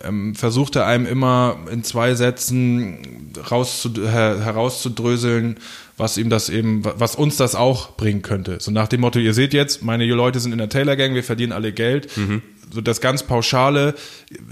ähm, 0.03 0.35
versucht 0.35 0.77
er 0.77 0.87
einem 0.87 1.05
immer 1.05 1.57
in 1.71 1.85
zwei 1.85 2.15
Sätzen 2.15 3.31
rauszu 3.51 3.93
her 4.09 4.41
herauszudröseln, 4.43 5.59
was 5.99 6.17
ihm 6.17 6.31
das 6.31 6.49
eben, 6.49 6.83
was 6.85 7.17
uns 7.17 7.37
das 7.37 7.55
auch 7.55 7.97
bringen 7.97 8.23
könnte. 8.23 8.59
So 8.61 8.71
nach 8.71 8.89
dem 8.89 9.01
Motto, 9.01 9.19
ihr 9.19 9.35
seht 9.35 9.53
jetzt, 9.53 9.83
meine 9.83 10.07
Leute 10.07 10.41
sind 10.41 10.53
in 10.53 10.59
der 10.59 10.69
Taylor 10.69 10.97
Gang, 10.97 11.15
wir 11.15 11.25
verdienen 11.25 11.53
alle 11.53 11.73
Geld. 11.73 12.17
Mhm. 12.17 12.43
So 12.73 12.81
das 12.83 13.01
ganz 13.01 13.23
Pauschale, 13.23 13.95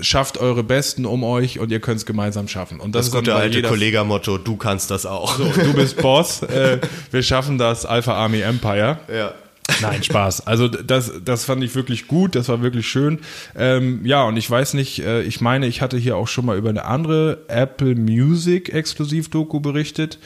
schafft 0.00 0.38
eure 0.38 0.62
Besten 0.64 1.04
um 1.04 1.22
euch 1.22 1.58
und 1.58 1.70
ihr 1.70 1.80
könnt 1.80 1.98
es 1.98 2.06
gemeinsam 2.06 2.48
schaffen. 2.48 2.80
Und 2.80 2.94
das, 2.94 3.06
Das 3.06 3.14
ist 3.14 3.20
gute 3.20 3.34
alte 3.34 3.62
Kollegamotto, 3.62 4.38
du 4.38 4.56
kannst 4.56 4.90
das 4.90 5.06
auch. 5.06 5.36
so, 5.36 5.44
du 5.44 5.72
bist 5.74 5.96
Boss, 6.02 6.42
äh, 6.42 6.78
wir 7.10 7.22
schaffen 7.22 7.58
das 7.58 7.84
Alpha 7.86 8.14
Army 8.14 8.40
Empire. 8.40 8.98
Ja. 9.14 9.34
Nein, 9.80 10.02
Spaß. 10.02 10.46
Also 10.46 10.68
das, 10.68 11.12
das 11.24 11.44
fand 11.44 11.62
ich 11.62 11.74
wirklich 11.74 12.06
gut, 12.06 12.34
das 12.34 12.48
war 12.48 12.62
wirklich 12.62 12.88
schön. 12.88 13.20
Ähm, 13.56 14.04
ja, 14.04 14.24
und 14.24 14.36
ich 14.36 14.50
weiß 14.50 14.74
nicht, 14.74 15.00
äh, 15.00 15.22
ich 15.22 15.40
meine, 15.40 15.66
ich 15.66 15.82
hatte 15.82 15.98
hier 15.98 16.16
auch 16.16 16.28
schon 16.28 16.46
mal 16.46 16.56
über 16.56 16.70
eine 16.70 16.84
andere 16.84 17.44
Apple 17.48 17.94
Music 17.94 18.72
Exklusiv-Doku 18.72 19.60
berichtet, 19.60 20.18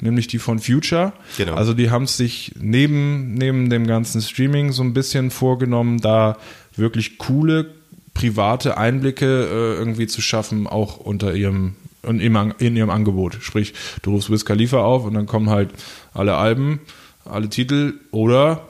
nämlich 0.00 0.26
die 0.26 0.38
von 0.38 0.58
Future. 0.58 1.12
Genau. 1.36 1.54
Also 1.54 1.74
die 1.74 1.90
haben 1.90 2.04
es 2.04 2.16
sich 2.16 2.52
neben, 2.58 3.34
neben 3.34 3.70
dem 3.70 3.86
ganzen 3.86 4.20
Streaming 4.22 4.72
so 4.72 4.82
ein 4.82 4.94
bisschen 4.94 5.30
vorgenommen, 5.30 6.00
da 6.00 6.36
wirklich 6.76 7.18
coole 7.18 7.66
private 8.14 8.78
Einblicke 8.78 9.26
äh, 9.26 9.78
irgendwie 9.78 10.06
zu 10.06 10.22
schaffen, 10.22 10.66
auch 10.66 10.98
unter 10.98 11.34
ihrem 11.34 11.74
in 12.06 12.20
ihrem, 12.20 12.54
in 12.58 12.76
ihrem 12.76 12.90
Angebot. 12.90 13.38
Sprich, 13.40 13.72
du 14.02 14.12
rufst 14.12 14.30
Wiz 14.30 14.44
Khalifa 14.44 14.82
auf 14.82 15.04
und 15.04 15.14
dann 15.14 15.26
kommen 15.26 15.48
halt 15.48 15.70
alle 16.12 16.34
Alben, 16.36 16.80
alle 17.24 17.48
Titel 17.48 17.94
oder 18.10 18.68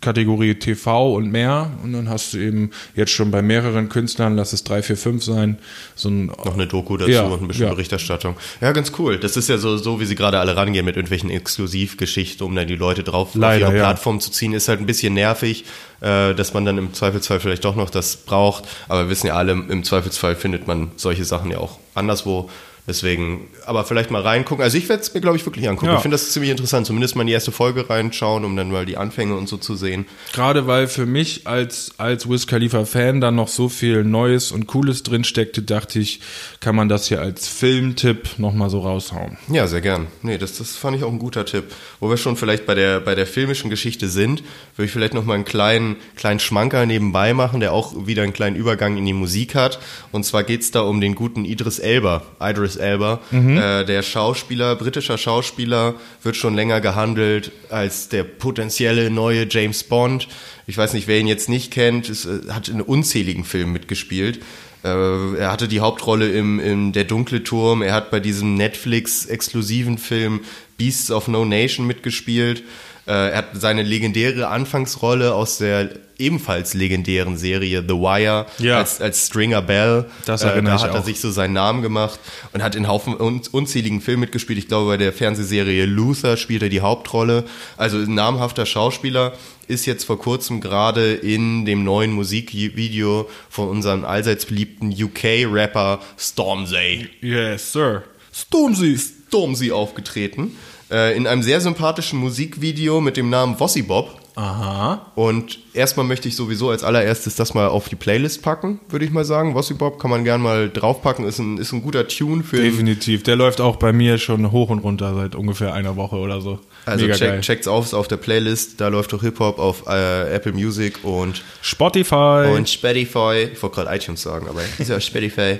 Kategorie 0.00 0.54
TV 0.54 1.14
und 1.14 1.30
mehr. 1.30 1.70
Und 1.82 1.92
dann 1.92 2.08
hast 2.08 2.34
du 2.34 2.38
eben 2.38 2.70
jetzt 2.94 3.12
schon 3.12 3.30
bei 3.30 3.42
mehreren 3.42 3.88
Künstlern, 3.88 4.36
lass 4.36 4.52
es 4.52 4.64
drei, 4.64 4.82
vier, 4.82 4.96
fünf 4.96 5.24
sein, 5.24 5.58
so 5.94 6.08
ein 6.08 6.26
Noch 6.26 6.54
eine 6.54 6.66
Doku 6.66 6.96
dazu 6.96 7.10
Ja, 7.10 7.22
und 7.22 7.42
ein 7.42 7.48
bisschen 7.48 7.66
ja. 7.66 7.70
Berichterstattung. 7.70 8.36
Ja, 8.60 8.72
ganz 8.72 8.92
cool. 8.98 9.18
Das 9.18 9.36
ist 9.36 9.48
ja 9.48 9.58
so, 9.58 9.76
so 9.76 10.00
wie 10.00 10.04
sie 10.04 10.14
gerade 10.14 10.38
alle 10.38 10.56
rangehen 10.56 10.84
mit 10.84 10.96
irgendwelchen 10.96 11.30
Exklusivgeschichten, 11.30 12.46
um 12.46 12.54
dann 12.54 12.66
die 12.66 12.76
Leute 12.76 13.02
drauf 13.02 13.34
Leider, 13.34 13.66
auf 13.66 13.72
ihre 13.72 13.78
ja. 13.78 13.84
Plattform 13.84 14.20
zu 14.20 14.30
ziehen, 14.30 14.52
ist 14.52 14.68
halt 14.68 14.80
ein 14.80 14.86
bisschen 14.86 15.14
nervig, 15.14 15.64
äh, 16.00 16.34
dass 16.34 16.54
man 16.54 16.64
dann 16.64 16.78
im 16.78 16.92
Zweifelsfall 16.94 17.40
vielleicht 17.40 17.64
doch 17.64 17.76
noch 17.76 17.90
das 17.90 18.16
braucht. 18.16 18.64
Aber 18.88 19.04
wir 19.04 19.10
wissen 19.10 19.28
ja 19.28 19.34
alle, 19.34 19.52
im 19.52 19.84
Zweifelsfall 19.84 20.36
findet 20.36 20.66
man 20.66 20.90
solche 20.96 21.24
Sachen 21.24 21.50
ja 21.50 21.58
auch 21.58 21.78
anderswo. 21.94 22.50
Deswegen, 22.86 23.48
aber 23.64 23.84
vielleicht 23.84 24.12
mal 24.12 24.22
reingucken. 24.22 24.62
Also 24.62 24.78
ich 24.78 24.88
werde 24.88 25.02
es 25.02 25.12
mir, 25.12 25.20
glaube 25.20 25.36
ich, 25.36 25.44
wirklich 25.44 25.68
angucken. 25.68 25.86
Ja. 25.86 25.96
Ich 25.96 26.02
finde 26.02 26.14
das 26.14 26.30
ziemlich 26.30 26.52
interessant. 26.52 26.86
Zumindest 26.86 27.16
mal 27.16 27.22
in 27.22 27.26
die 27.26 27.32
erste 27.32 27.50
Folge 27.50 27.90
reinschauen, 27.90 28.44
um 28.44 28.54
dann 28.54 28.70
mal 28.70 28.86
die 28.86 28.96
Anfänge 28.96 29.34
und 29.34 29.48
so 29.48 29.56
zu 29.56 29.74
sehen. 29.74 30.06
Gerade 30.32 30.68
weil 30.68 30.86
für 30.86 31.04
mich 31.04 31.48
als, 31.48 31.92
als 31.98 32.28
Wiz 32.28 32.46
Khalifa 32.46 32.84
Fan 32.84 33.20
dann 33.20 33.34
noch 33.34 33.48
so 33.48 33.68
viel 33.68 34.04
Neues 34.04 34.52
und 34.52 34.68
Cooles 34.68 35.02
drin 35.02 35.24
steckte, 35.24 35.62
dachte 35.62 35.98
ich, 35.98 36.20
kann 36.60 36.76
man 36.76 36.88
das 36.88 37.08
hier 37.08 37.20
als 37.20 37.48
Filmtipp 37.48 38.38
nochmal 38.38 38.70
so 38.70 38.78
raushauen. 38.80 39.36
Ja, 39.48 39.66
sehr 39.66 39.80
gern. 39.80 40.06
Nee, 40.22 40.38
das, 40.38 40.58
das 40.58 40.76
fand 40.76 40.96
ich 40.96 41.02
auch 41.02 41.10
ein 41.10 41.18
guter 41.18 41.44
Tipp. 41.44 41.64
Wo 41.98 42.08
wir 42.08 42.16
schon 42.16 42.36
vielleicht 42.36 42.66
bei 42.66 42.76
der, 42.76 43.00
bei 43.00 43.16
der 43.16 43.26
filmischen 43.26 43.68
Geschichte 43.68 44.08
sind, 44.08 44.44
würde 44.76 44.86
ich 44.86 44.92
vielleicht 44.92 45.14
noch 45.14 45.24
mal 45.24 45.34
einen 45.34 45.44
kleinen, 45.44 45.96
kleinen 46.14 46.38
Schmanker 46.38 46.86
nebenbei 46.86 47.34
machen, 47.34 47.58
der 47.58 47.72
auch 47.72 48.06
wieder 48.06 48.22
einen 48.22 48.32
kleinen 48.32 48.54
Übergang 48.54 48.96
in 48.96 49.04
die 49.04 49.12
Musik 49.12 49.56
hat. 49.56 49.80
Und 50.12 50.24
zwar 50.24 50.44
geht's 50.44 50.70
da 50.70 50.82
um 50.82 51.00
den 51.00 51.16
guten 51.16 51.44
Idris 51.44 51.80
Elba. 51.80 52.22
Idris 52.40 52.75
Elba, 52.76 53.20
äh, 53.32 53.84
der 53.84 54.02
Schauspieler, 54.02 54.76
britischer 54.76 55.18
Schauspieler, 55.18 55.94
wird 56.22 56.36
schon 56.36 56.54
länger 56.54 56.80
gehandelt 56.80 57.52
als 57.70 58.08
der 58.08 58.24
potenzielle 58.24 59.10
neue 59.10 59.46
James 59.48 59.84
Bond. 59.84 60.28
Ich 60.66 60.76
weiß 60.76 60.92
nicht, 60.94 61.08
wer 61.08 61.18
ihn 61.18 61.26
jetzt 61.26 61.48
nicht 61.48 61.72
kennt, 61.72 62.08
ist, 62.08 62.26
äh, 62.26 62.50
hat 62.50 62.68
in 62.68 62.80
unzähligen 62.80 63.44
Filmen 63.44 63.72
mitgespielt. 63.72 64.40
Äh, 64.84 65.36
er 65.38 65.50
hatte 65.50 65.68
die 65.68 65.80
Hauptrolle 65.80 66.30
im, 66.30 66.60
im 66.60 66.92
Der 66.92 67.04
dunkle 67.04 67.42
Turm. 67.42 67.82
Er 67.82 67.94
hat 67.94 68.10
bei 68.10 68.20
diesem 68.20 68.54
Netflix-exklusiven 68.54 69.98
Film 69.98 70.40
Beasts 70.78 71.10
of 71.10 71.28
No 71.28 71.44
Nation 71.44 71.86
mitgespielt. 71.86 72.62
Äh, 73.06 73.12
er 73.30 73.36
hat 73.38 73.46
seine 73.54 73.82
legendäre 73.82 74.48
Anfangsrolle 74.48 75.32
aus 75.34 75.58
der 75.58 75.90
ebenfalls 76.18 76.72
legendären 76.74 77.36
Serie 77.36 77.82
The 77.86 77.94
Wire 77.94 78.46
Ja. 78.58 78.78
als, 78.78 79.00
als 79.02 79.26
Stringer 79.26 79.60
Bell. 79.62 80.06
Das 80.24 80.42
äh, 80.42 80.62
da 80.62 80.80
hat 80.80 80.90
er 80.94 81.00
auch. 81.00 81.04
sich 81.04 81.20
so 81.20 81.30
seinen 81.30 81.52
Namen 81.52 81.82
gemacht 81.82 82.18
und 82.52 82.62
hat 82.62 82.74
in 82.74 82.88
Haufen 82.88 83.14
un, 83.20 83.42
unzähligen 83.52 84.00
Filmen 84.00 84.20
mitgespielt. 84.20 84.58
Ich 84.58 84.66
glaube, 84.68 84.88
bei 84.92 84.96
der 84.96 85.12
Fernsehserie 85.12 85.84
Luther 85.84 86.36
spielt 86.36 86.62
er 86.62 86.68
die 86.70 86.80
Hauptrolle. 86.80 87.44
Also 87.76 87.98
ein 87.98 88.14
namhafter 88.14 88.64
Schauspieler 88.66 89.34
ist 89.68 89.84
jetzt 89.84 90.04
vor 90.04 90.18
kurzem 90.18 90.60
gerade 90.60 91.12
in 91.12 91.66
dem 91.66 91.84
neuen 91.84 92.12
Musikvideo 92.12 93.28
von 93.50 93.68
unserem 93.68 94.04
allseits 94.04 94.46
beliebten 94.46 94.90
UK-Rapper 94.90 96.00
Stormzy 96.18 97.08
Yes, 97.20 97.72
sir. 97.72 98.04
Stormzy. 98.32 98.98
Stormzy 99.28 99.70
aufgetreten. 99.72 100.56
Äh, 100.90 101.16
in 101.16 101.26
einem 101.26 101.42
sehr 101.42 101.60
sympathischen 101.60 102.18
Musikvideo 102.18 103.00
mit 103.00 103.16
dem 103.16 103.28
Namen 103.28 103.58
Vossi 103.58 103.82
Bob. 103.82 104.20
Aha. 104.36 105.12
Und 105.14 105.58
erstmal 105.72 106.04
möchte 106.04 106.28
ich 106.28 106.36
sowieso 106.36 106.68
als 106.68 106.84
allererstes 106.84 107.36
das 107.36 107.54
mal 107.54 107.68
auf 107.68 107.88
die 107.88 107.96
Playlist 107.96 108.42
packen, 108.42 108.80
würde 108.90 109.06
ich 109.06 109.10
mal 109.10 109.24
sagen. 109.24 109.54
Vossi 109.54 109.72
Bob 109.72 109.98
kann 109.98 110.10
man 110.10 110.24
gern 110.24 110.42
mal 110.42 110.68
draufpacken, 110.68 111.26
ist 111.26 111.38
ein, 111.38 111.56
ist 111.56 111.72
ein 111.72 111.82
guter 111.82 112.06
Tune 112.06 112.44
für 112.44 112.60
Definitiv. 112.60 113.22
Der 113.22 113.34
läuft 113.34 113.62
auch 113.62 113.76
bei 113.76 113.94
mir 113.94 114.18
schon 114.18 114.52
hoch 114.52 114.68
und 114.68 114.80
runter 114.80 115.14
seit 115.14 115.34
ungefähr 115.34 115.72
einer 115.72 115.96
Woche 115.96 116.16
oder 116.16 116.42
so. 116.42 116.60
Also 116.84 117.06
Mega 117.06 117.16
check, 117.16 117.28
geil. 117.28 117.40
checkt's 117.40 117.66
auf, 117.66 117.86
ist 117.86 117.94
auf 117.94 118.08
der 118.08 118.18
Playlist. 118.18 118.78
Da 118.80 118.88
läuft 118.88 119.14
doch 119.14 119.22
Hip-Hop 119.22 119.58
auf 119.58 119.86
äh, 119.88 120.34
Apple 120.34 120.52
Music 120.52 121.02
und, 121.02 121.42
Spotify. 121.62 122.52
und 122.54 122.68
Spotify. 122.68 123.48
Ich 123.54 123.62
wollte 123.62 123.76
gerade 123.76 123.96
iTunes 123.96 124.20
sagen, 124.20 124.48
aber 124.48 124.60
ist 124.78 124.90
ja 124.90 125.00
Spotify. 125.00 125.58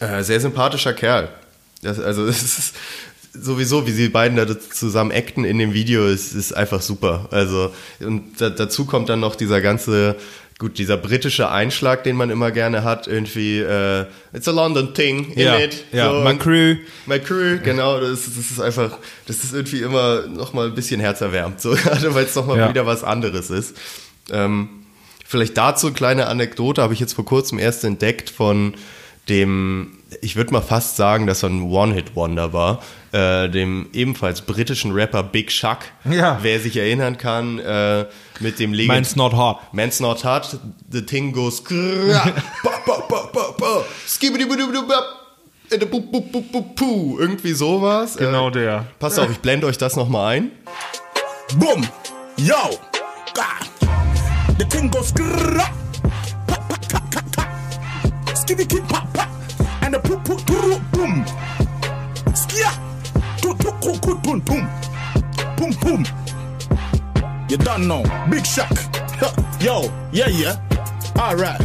Äh, 0.00 0.22
sehr 0.22 0.38
sympathischer 0.38 0.92
Kerl. 0.92 1.30
Das, 1.82 1.98
also 1.98 2.26
es 2.28 2.42
ist 2.42 2.74
sowieso, 3.34 3.86
wie 3.86 3.90
sie 3.92 4.08
beiden 4.08 4.36
da 4.36 4.46
zusammen 4.60 5.10
acten 5.12 5.44
in 5.44 5.58
dem 5.58 5.74
Video, 5.74 6.06
ist, 6.06 6.34
ist 6.34 6.52
einfach 6.52 6.80
super. 6.80 7.28
Also 7.30 7.70
und 8.00 8.40
da, 8.40 8.50
dazu 8.50 8.84
kommt 8.86 9.08
dann 9.08 9.20
noch 9.20 9.36
dieser 9.36 9.60
ganze 9.60 10.16
Gut, 10.56 10.78
dieser 10.78 10.96
britische 10.96 11.50
Einschlag, 11.50 12.04
den 12.04 12.14
man 12.14 12.30
immer 12.30 12.52
gerne 12.52 12.84
hat, 12.84 13.08
irgendwie, 13.08 13.58
äh, 13.58 14.04
it's 14.32 14.46
a 14.46 14.52
London 14.52 14.94
thing, 14.94 15.32
in 15.32 15.40
Ja, 15.46 15.58
it. 15.58 15.84
ja, 15.90 16.12
my 16.12 16.36
crew. 16.38 16.76
My 17.06 17.18
Crew, 17.18 17.58
genau, 17.60 17.98
das, 17.98 18.28
ist- 18.28 18.38
das 18.38 18.50
ist 18.52 18.60
einfach, 18.60 18.96
das 19.26 19.42
ist 19.42 19.52
irgendwie 19.52 19.80
immer 19.82 20.28
nochmal 20.28 20.68
ein 20.68 20.74
bisschen 20.76 21.00
herzerwärmt, 21.00 21.60
so, 21.60 21.70
gerade 21.74 22.14
weil 22.14 22.26
es 22.26 22.36
nochmal 22.36 22.58
Ja. 22.58 22.68
wieder 22.68 22.86
was 22.86 23.02
anderes 23.02 23.50
ist. 23.50 23.76
Ähm, 24.30 24.68
vielleicht 25.26 25.56
dazu 25.58 25.88
eine 25.88 25.96
kleine 25.96 26.28
Anekdote, 26.28 26.82
habe 26.82 26.94
ich 26.94 27.00
jetzt 27.00 27.14
vor 27.14 27.24
kurzem 27.24 27.58
erst 27.58 27.82
entdeckt 27.82 28.30
von 28.30 28.74
dem, 29.28 29.98
ich 30.20 30.36
würde 30.36 30.52
mal 30.52 30.60
fast 30.60 30.96
sagen, 30.96 31.26
dass 31.26 31.42
er 31.42 31.50
ein 31.50 31.62
One-Hit-Wonder 31.62 32.52
war, 32.52 32.82
äh, 33.12 33.48
dem 33.48 33.88
ebenfalls 33.92 34.42
britischen 34.42 34.92
Rapper 34.92 35.22
Big 35.22 35.48
Chuck. 35.48 35.78
Ja. 36.04 36.38
Wer 36.42 36.60
sich 36.60 36.76
erinnern 36.76 37.16
kann, 37.16 37.58
äh, 37.58 38.06
mit 38.40 38.58
dem 38.58 38.72
Legend 38.72 38.94
Man's 38.94 39.16
not 39.16 39.32
hot. 39.32 39.58
Man's 39.72 40.00
not 40.00 40.24
hot, 40.24 40.58
the 40.90 41.02
thing 41.02 41.32
goes 41.32 41.62
irgendwie 47.18 47.52
sowas. 47.52 48.16
Genau 48.16 48.48
äh, 48.48 48.52
der. 48.52 48.86
Passt 48.98 49.18
auf, 49.18 49.30
ich 49.30 49.38
blende 49.38 49.66
euch 49.66 49.78
das 49.78 49.96
nochmal 49.96 50.36
ein. 50.36 50.50
Boom! 51.56 51.86
Yo! 52.36 52.78
The 54.58 54.64
thing 54.66 54.90
goes 54.90 55.12
pop 55.12 55.70
pop. 58.88 59.13
And 59.94 60.02
the 60.02 60.08
poop 60.08 60.24
poop 60.24 60.46
poop 60.46 60.82
boom. 60.90 61.24
Skia! 62.34 62.70
Tu 63.40 63.54
tu 63.54 63.70
ku 63.80 63.92
ku 64.00 64.18
tum 64.22 64.40
tum. 64.40 64.66
Boom 65.56 65.72
boom. 65.82 66.04
You 67.48 67.56
done 67.58 67.86
know. 67.86 68.02
Big 68.28 68.44
shock. 68.44 68.72
Yo, 69.60 69.92
yeah, 70.10 70.28
yeah. 70.28 70.56
Alright. 71.16 71.62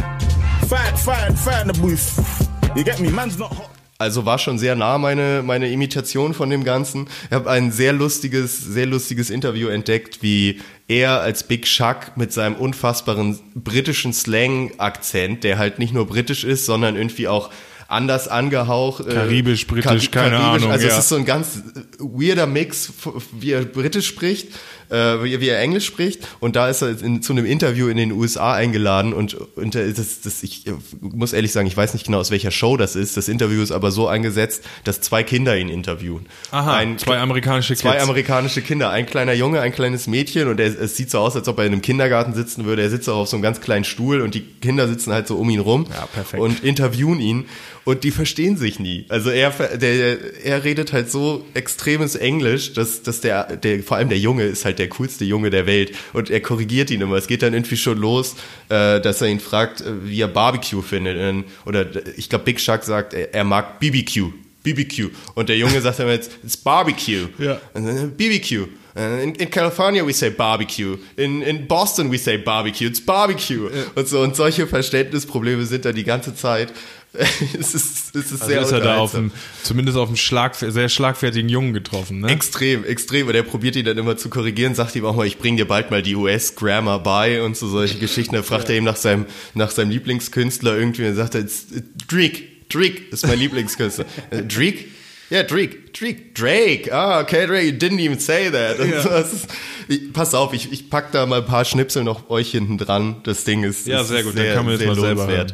Fire, 0.68 0.96
fire, 0.96 1.32
fire 1.32 1.62
in 1.62 1.68
the 1.68 1.78
booth. 1.80 2.48
You 2.76 2.84
get 2.84 3.00
me? 3.00 3.10
Man's 3.10 3.36
not 3.36 3.52
hot. 3.52 3.68
Also 3.98 4.24
war 4.24 4.38
schon 4.38 4.58
sehr 4.58 4.76
nah 4.76 4.96
meine, 4.96 5.42
meine 5.42 5.68
Imitation 5.68 6.32
von 6.32 6.48
dem 6.50 6.62
Ganzen. 6.62 7.08
Ich 7.26 7.32
habe 7.32 7.50
ein 7.50 7.72
sehr 7.72 7.92
lustiges, 7.92 8.58
sehr 8.58 8.86
lustiges 8.86 9.28
Interview 9.28 9.68
entdeckt, 9.68 10.22
wie 10.22 10.60
er 10.88 11.20
als 11.20 11.42
Big 11.42 11.64
Chuck 11.64 12.16
mit 12.16 12.32
seinem 12.32 12.54
unfassbaren 12.54 13.38
britischen 13.54 14.12
Slang-Akzent, 14.12 15.44
der 15.44 15.58
halt 15.58 15.78
nicht 15.78 15.92
nur 15.92 16.06
britisch 16.06 16.44
ist, 16.44 16.64
sondern 16.64 16.96
irgendwie 16.96 17.28
auch 17.28 17.50
anders 17.90 18.28
angehaucht. 18.28 19.06
äh, 19.06 19.14
Karibisch, 19.14 19.66
britisch, 19.66 20.10
keine 20.10 20.38
Ahnung, 20.38 20.70
Also 20.70 20.86
ja. 20.86 20.92
es 20.92 20.98
ist 21.00 21.08
so 21.08 21.16
ein 21.16 21.24
ganz 21.24 21.62
weirder 21.98 22.46
Mix, 22.46 22.92
wie 23.32 23.52
er 23.52 23.64
britisch 23.64 24.06
spricht, 24.06 24.48
äh, 24.90 25.22
wie, 25.24 25.40
wie 25.40 25.48
er 25.48 25.60
Englisch 25.60 25.86
spricht. 25.86 26.26
Und 26.40 26.56
da 26.56 26.68
ist 26.68 26.82
er 26.82 27.00
in, 27.02 27.22
zu 27.22 27.32
einem 27.32 27.46
Interview 27.46 27.88
in 27.88 27.96
den 27.96 28.12
USA 28.12 28.54
eingeladen 28.54 29.12
und, 29.12 29.34
und 29.56 29.74
das, 29.74 30.20
das, 30.22 30.42
ich 30.42 30.64
muss 31.00 31.32
ehrlich 31.32 31.52
sagen, 31.52 31.66
ich 31.66 31.76
weiß 31.76 31.94
nicht 31.94 32.06
genau, 32.06 32.18
aus 32.18 32.30
welcher 32.30 32.50
Show 32.50 32.76
das 32.76 32.96
ist. 32.96 33.16
Das 33.16 33.28
Interview 33.28 33.62
ist 33.62 33.72
aber 33.72 33.90
so 33.90 34.08
eingesetzt, 34.08 34.64
dass 34.84 35.00
zwei 35.00 35.22
Kinder 35.22 35.56
ihn 35.56 35.68
interviewen. 35.68 36.26
Aha, 36.50 36.76
Ein- 36.76 36.98
zwei 36.98 37.18
amerikanische 37.18 37.74
Zwei 37.76 37.92
Kids. 37.92 38.02
amerikanische 38.04 38.62
Kinder, 38.62 38.90
ein 38.90 39.06
kleiner 39.06 39.32
Junge, 39.32 39.60
ein 39.60 39.72
kleines 39.72 40.06
Mädchen 40.06 40.48
und 40.48 40.58
er, 40.60 40.66
es 40.80 40.96
sieht 40.96 41.10
so 41.10 41.18
aus, 41.20 41.36
als 41.36 41.46
ob 41.48 41.58
er 41.58 41.66
in 41.66 41.72
einem 41.72 41.82
Kindergarten 41.82 42.34
sitzen 42.34 42.64
würde. 42.64 42.82
Er 42.82 42.90
sitzt 42.90 43.08
auch 43.08 43.18
auf 43.18 43.28
so 43.28 43.36
einem 43.36 43.42
ganz 43.42 43.60
kleinen 43.60 43.84
Stuhl 43.84 44.20
und 44.20 44.34
die 44.34 44.40
Kinder 44.42 44.88
sitzen 44.88 45.12
halt 45.12 45.26
so 45.28 45.36
um 45.36 45.48
ihn 45.50 45.60
rum 45.60 45.86
Ja, 45.94 46.06
perfekt. 46.06 46.42
und 46.42 46.64
interviewen 46.64 47.20
ihn 47.20 47.44
und 47.84 48.04
die 48.04 48.10
verstehen 48.10 48.56
sich 48.56 48.78
nie. 48.78 49.06
Also 49.08 49.30
er, 49.30 49.50
der, 49.76 50.18
er 50.44 50.64
redet 50.64 50.92
halt 50.92 51.10
so 51.10 51.44
extremes 51.54 52.14
Englisch, 52.16 52.72
dass, 52.74 53.02
dass 53.02 53.20
der, 53.20 53.56
der, 53.56 53.82
vor 53.82 53.96
allem 53.96 54.08
der 54.08 54.18
Junge 54.18 54.44
ist 54.44 54.64
halt 54.64 54.78
der 54.80 54.88
coolste 54.88 55.24
Junge 55.24 55.50
der 55.50 55.66
Welt 55.66 55.92
und 56.12 56.30
er 56.30 56.40
korrigiert 56.40 56.90
ihn 56.90 57.00
immer. 57.00 57.16
Es 57.16 57.26
geht 57.26 57.42
dann 57.42 57.54
irgendwie 57.54 57.76
schon 57.76 57.98
los, 57.98 58.34
äh, 58.68 59.00
dass 59.00 59.20
er 59.20 59.28
ihn 59.28 59.40
fragt, 59.40 59.80
äh, 59.80 60.04
wie 60.04 60.20
er 60.20 60.28
Barbecue 60.28 60.82
findet. 60.82 61.44
Oder 61.64 61.86
ich 62.16 62.28
glaube, 62.28 62.44
Big 62.44 62.60
Shark 62.60 62.84
sagt, 62.84 63.14
er, 63.14 63.32
er 63.34 63.44
mag 63.44 63.78
BBQ. 63.78 64.32
BBQ. 64.62 65.10
Und 65.34 65.48
der 65.48 65.56
Junge 65.56 65.80
sagt 65.80 66.00
dann 66.00 66.08
jetzt, 66.08 66.32
it's 66.42 66.56
Barbecue. 66.56 67.28
Ja. 67.38 67.60
BBQ. 67.74 68.52
Uh, 68.62 68.68
In, 68.96 69.34
in 69.36 69.50
California 69.50 70.04
we 70.04 70.12
say 70.12 70.30
barbecue. 70.30 70.98
In, 71.16 71.42
in 71.42 71.66
Boston 71.66 72.10
we 72.10 72.18
say 72.18 72.36
barbecue. 72.36 72.88
It's 72.88 73.00
barbecue. 73.00 73.70
Und 73.94 74.08
so 74.08 74.20
und 74.20 74.34
solche 74.34 74.66
Verständnisprobleme 74.66 75.64
sind 75.64 75.84
da 75.84 75.92
die 75.92 76.04
ganze 76.04 76.34
Zeit. 76.34 76.72
es 77.58 77.74
ist, 77.74 78.14
es 78.14 78.30
ist 78.30 78.32
Also 78.42 78.46
sehr 78.46 78.60
ist 78.62 78.70
er 78.72 78.80
da 78.80 78.96
auf 78.98 79.14
einen, 79.14 79.32
zumindest 79.64 79.98
auf 79.98 80.08
einen 80.08 80.16
Schlag, 80.16 80.54
sehr 80.54 80.88
schlagfertigen 80.88 81.48
Jungen 81.48 81.72
getroffen, 81.72 82.20
ne? 82.20 82.28
Extrem, 82.28 82.84
extrem. 82.84 83.26
Und 83.26 83.34
er 83.34 83.42
probiert 83.42 83.74
ihn 83.76 83.84
dann 83.84 83.98
immer 83.98 84.16
zu 84.16 84.30
korrigieren, 84.30 84.74
sagt 84.76 84.94
ihm 84.94 85.04
auch 85.04 85.16
mal, 85.16 85.26
ich 85.26 85.38
bring 85.38 85.56
dir 85.56 85.66
bald 85.66 85.90
mal 85.90 86.02
die 86.02 86.14
US-Grammar 86.14 87.02
bei 87.02 87.42
und 87.42 87.56
so 87.56 87.68
solche 87.68 87.98
Geschichten. 87.98 88.34
Dann 88.36 88.44
fragt 88.44 88.68
er 88.68 88.76
ihm 88.76 88.84
nach 88.84 88.96
seinem, 88.96 89.26
nach 89.54 89.70
seinem 89.72 89.90
Lieblingskünstler 89.90 90.76
irgendwie 90.78 91.06
und 91.06 91.16
sagt 91.16 91.34
er, 91.34 91.40
"It's- 91.42 91.66
Drake, 92.08 92.42
Drake 92.68 93.02
ist 93.10 93.26
mein 93.26 93.38
Lieblingskünstler. 93.38 94.04
Äh, 94.30 94.42
Drake? 94.44 94.84
Ja, 95.30 95.44
Drake, 95.44 95.76
Drake, 95.96 96.20
Drake. 96.34 96.92
Ah, 96.92 97.20
okay, 97.20 97.46
Drake, 97.46 97.64
you 97.64 97.72
didn't 97.72 98.00
even 98.00 98.18
say 98.18 98.50
that. 98.50 98.78
Ja. 98.80 99.02
Das 99.08 99.32
ist, 99.32 99.46
ich, 99.88 100.12
pass 100.12 100.34
auf, 100.34 100.52
ich, 100.52 100.72
ich 100.72 100.90
pack 100.90 101.12
da 101.12 101.24
mal 101.26 101.40
ein 101.40 101.46
paar 101.46 101.64
Schnipsel 101.64 102.02
noch 102.04 102.30
euch 102.30 102.50
hinten 102.50 102.78
dran. 102.78 103.16
Das 103.24 103.44
Ding 103.44 103.62
ist, 103.64 103.86
Ja, 103.86 104.00
ist 104.02 104.08
sehr 104.08 104.22
gut, 104.24 104.36
dann 104.36 104.42
sehr, 104.44 104.54
kann 104.54 104.64
man 104.64 104.78
jetzt 104.78 104.86
mal 104.86 104.96
hören. 104.96 105.52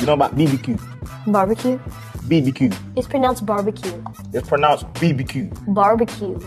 You 0.00 0.06
know 0.06 0.12
about 0.12 0.36
BBQ? 0.36 0.78
Barbecue? 1.32 1.78
BBQ. 2.28 2.76
It's 2.96 3.06
pronounced 3.08 3.46
barbecue. 3.46 4.04
It's 4.32 4.48
pronounced 4.48 4.84
BBQ. 4.94 5.74
Barbecue. 5.74 6.38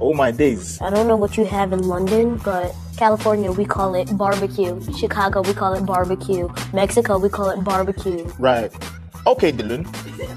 Oh 0.00 0.12
my 0.12 0.30
days. 0.30 0.80
I 0.82 0.90
don't 0.90 1.06
know 1.06 1.16
what 1.16 1.36
you 1.36 1.44
have 1.44 1.72
in 1.72 1.86
London, 1.86 2.36
but 2.44 2.74
California, 2.96 3.52
we 3.52 3.64
call 3.64 3.94
it 3.94 4.16
barbecue. 4.18 4.80
Chicago, 4.98 5.42
we 5.42 5.54
call 5.54 5.74
it 5.74 5.86
barbecue. 5.86 6.48
Mexico, 6.74 7.18
we 7.18 7.28
call 7.28 7.50
it 7.50 7.62
barbecue. 7.62 8.24
Right. 8.38 8.72
Okay, 9.26 9.52
Dylan. 9.52 9.86